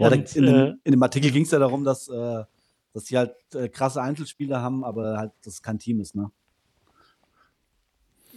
Ja, 0.00 0.08
Und, 0.08 0.34
in, 0.36 0.44
äh, 0.44 0.46
dem, 0.66 0.80
in 0.84 0.92
dem 0.92 1.02
Artikel 1.02 1.30
ging 1.30 1.44
es 1.44 1.50
ja 1.50 1.58
darum, 1.58 1.84
dass, 1.84 2.08
äh, 2.08 2.44
dass 2.92 3.04
sie 3.06 3.18
halt 3.18 3.34
äh, 3.54 3.68
krasse 3.68 4.02
Einzelspieler 4.02 4.60
haben, 4.62 4.82
aber 4.84 5.18
halt 5.18 5.32
das 5.44 5.62
kein 5.62 5.78
Team 5.78 6.00
ist, 6.00 6.14
ne? 6.14 6.30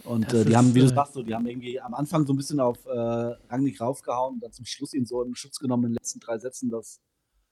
Und 0.04 0.32
äh, 0.34 0.44
die 0.44 0.50
ist, 0.50 0.56
haben, 0.56 0.74
wie 0.74 0.80
du 0.80 0.86
äh, 0.86 0.94
sagst, 0.94 1.14
so, 1.14 1.22
die 1.22 1.34
haben 1.34 1.46
irgendwie 1.46 1.80
am 1.80 1.94
Anfang 1.94 2.26
so 2.26 2.34
ein 2.34 2.36
bisschen 2.36 2.60
auf 2.60 2.84
äh, 2.84 2.90
Rangnick 2.90 3.80
raufgehauen 3.80 4.34
und 4.34 4.40
dann 4.42 4.52
zum 4.52 4.66
Schluss 4.66 4.92
ihn 4.92 5.06
so 5.06 5.22
in 5.22 5.34
Schutz 5.34 5.58
genommen 5.58 5.84
in 5.84 5.90
den 5.90 5.94
letzten 5.94 6.20
drei 6.20 6.38
Sätzen, 6.38 6.68
dass 6.68 7.00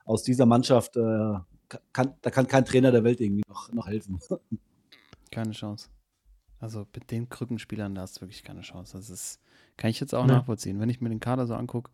aus 0.04 0.22
dieser 0.22 0.44
Mannschaft 0.44 0.96
äh, 0.96 1.34
kann, 1.94 2.14
da 2.20 2.30
kann 2.30 2.46
kein 2.46 2.66
Trainer 2.66 2.92
der 2.92 3.04
Welt 3.04 3.20
irgendwie 3.20 3.42
noch, 3.48 3.72
noch 3.72 3.86
helfen. 3.86 4.20
keine 5.30 5.52
Chance. 5.52 5.88
Also 6.60 6.86
mit 6.94 7.10
den 7.10 7.28
Krückenspielern, 7.30 7.94
da 7.94 8.02
hast 8.02 8.18
du 8.18 8.20
wirklich 8.20 8.42
keine 8.44 8.60
Chance. 8.60 8.98
Das 8.98 9.08
ist, 9.08 9.40
kann 9.78 9.90
ich 9.90 9.98
jetzt 10.00 10.14
auch 10.14 10.26
Nee. 10.26 10.32
nachvollziehen. 10.32 10.78
Wenn 10.78 10.90
ich 10.90 11.00
mir 11.00 11.08
den 11.08 11.20
Kader 11.20 11.46
so 11.46 11.54
angucke, 11.54 11.90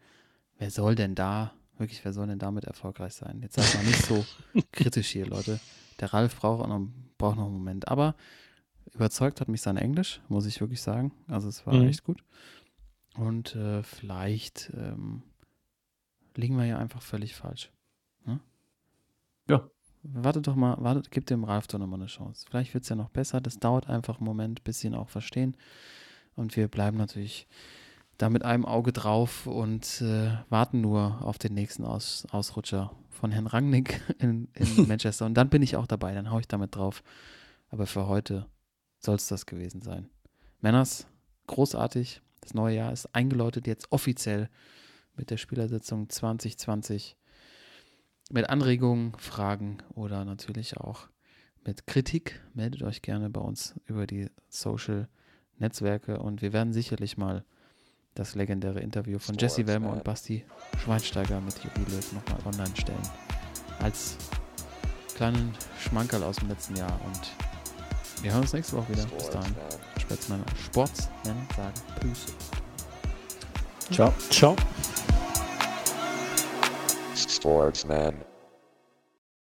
wer 0.59 0.71
soll 0.73 0.97
denn 0.97 1.15
da, 1.15 1.53
wirklich, 1.79 2.05
wer 2.05 2.13
soll 2.13 2.27
denn 2.27 2.39
damit 2.39 2.65
erfolgreich 2.65 3.15
sein? 3.15 3.41
Jetzt 3.43 3.55
seid 3.57 3.75
mal 3.75 3.85
nicht 3.87 4.05
so 4.05 4.25
kritisch 4.73 5.09
hier, 5.09 5.27
Leute. 5.27 5.61
Der 6.01 6.13
Ralf 6.13 6.37
braucht, 6.39 6.63
auch 6.63 6.69
noch, 6.69 6.87
braucht 7.19 7.37
noch 7.37 7.47
einen 7.47 7.55
Moment. 7.55 7.89
Aber 7.89 8.15
überzeugt 8.95 9.41
hat 9.41 9.49
mich 9.49 9.61
sein 9.63 9.77
Englisch, 9.77 10.21
muss 10.29 10.47
ich 10.47 10.61
wirklich 10.61 10.81
sagen. 10.81 11.13
Also 11.27 11.49
es 11.49 11.67
war 11.67 11.75
Mhm. 11.75 11.89
echt 11.89 12.05
gut. 12.05 12.23
Und 13.17 13.55
äh, 13.57 13.83
vielleicht 13.83 14.71
ähm, 14.77 15.23
liegen 16.37 16.57
wir 16.57 16.65
ja 16.67 16.79
einfach 16.79 17.03
völlig 17.03 17.35
falsch. 17.35 17.71
Ne? 18.25 18.39
Ja. 19.49 19.69
Warte 20.05 20.41
doch 20.41 20.55
mal, 20.55 20.77
warte, 20.79 21.03
gib 21.11 21.27
dem 21.27 21.43
Ralf 21.43 21.67
doch 21.67 21.79
nochmal 21.81 21.99
eine 21.99 22.07
Chance. 22.07 22.47
Vielleicht 22.49 22.73
wird 22.75 22.85
es 22.85 22.89
ja 22.91 22.97
noch 22.97 23.11
besser. 23.11 23.41
Das 23.41 23.59
dauert 23.59 23.89
einfach 23.89 24.19
einen 24.19 24.27
Moment, 24.27 24.63
bis 24.63 24.81
sie 24.81 24.87
ihn 24.87 24.95
auch 24.95 25.09
verstehen. 25.09 25.57
Und 26.37 26.55
wir 26.57 26.69
bleiben 26.69 26.97
natürlich 26.97 27.49
da 28.19 28.29
mit 28.29 28.45
einem 28.45 28.65
Auge 28.65 28.93
drauf 28.93 29.47
und 29.47 30.03
äh, 30.03 30.31
warten 30.51 30.81
nur 30.81 31.23
auf 31.23 31.39
den 31.39 31.55
nächsten 31.55 31.85
Aus 31.85 32.27
Ausrutscher 32.31 32.93
von 33.11 33.31
Herrn 33.31 33.47
Rangnick 33.47 34.01
in, 34.19 34.49
in 34.55 34.87
Manchester. 34.89 35.25
Und 35.25 35.35
dann 35.35 35.49
bin 35.49 35.63
ich 35.63 35.77
auch 35.77 35.87
dabei, 35.87 36.15
dann 36.15 36.31
haue 36.31 36.41
ich 36.41 36.49
damit 36.49 36.75
drauf. 36.77 37.03
Aber 37.71 37.87
für 37.87 38.09
heute 38.09 38.47
soll 38.99 39.17
es 39.17 39.29
das 39.29 39.47
gewesen 39.47 39.83
sein. 39.83 40.09
Männers, 40.61 41.07
großartig. 41.47 42.21
Das 42.41 42.55
neue 42.55 42.77
Jahr 42.77 42.93
ist 42.93 43.15
eingeläutet 43.15 43.67
jetzt 43.67 43.93
offiziell 43.93 44.49
mit 45.17 45.31
der 45.31 45.37
Spielersitzung 45.37 46.09
2020. 46.09 47.17
Mit 48.31 48.51
Anregungen, 48.51 49.15
Fragen 49.19 49.79
oder 49.95 50.25
natürlich 50.25 50.77
auch 50.77 51.09
mit 51.65 51.87
Kritik. 51.87 52.41
Meldet 52.55 52.83
euch 52.83 53.01
gerne 53.03 53.31
bei 53.31 53.41
uns 53.41 53.75
über 53.87 54.07
die 54.07 54.29
Social 54.49 55.09
Netzwerke 55.59 56.19
und 56.19 56.43
wir 56.43 56.53
werden 56.53 56.73
sicherlich 56.73 57.17
mal 57.17 57.45
das 58.19 58.35
legendäre 58.35 58.81
Interview 58.81 59.19
von 59.19 59.37
Jesse 59.39 59.67
Wellmer 59.67 59.93
und 59.93 60.05
Basti 60.05 60.45
Schweinsteiger 60.83 61.41
mit 61.41 61.55
Jogi 61.63 61.91
Löw 61.91 62.13
nochmal 62.13 62.41
online 62.47 62.77
stellen. 62.77 62.99
Als 63.81 64.17
kleinen 65.15 65.55
Schmankerl 65.79 66.25
aus 66.25 66.37
dem 66.37 66.49
letzten 66.49 66.77
Jahr 66.77 67.01
und 67.07 68.23
wir 68.23 68.33
hören 68.33 68.43
uns 68.43 68.53
nächste 68.53 68.77
Woche 68.77 68.89
wieder. 68.91 69.07
Bis 69.07 69.31
dahin. 69.31 69.55
Sportsmänner, 70.01 70.45
Sportsmänner 70.65 71.47
sagen 71.57 71.75
Tschüss. 72.01 72.27
Ciao. 73.91 74.13
Ciao. 74.31 74.57
Sportsman. 77.15 78.28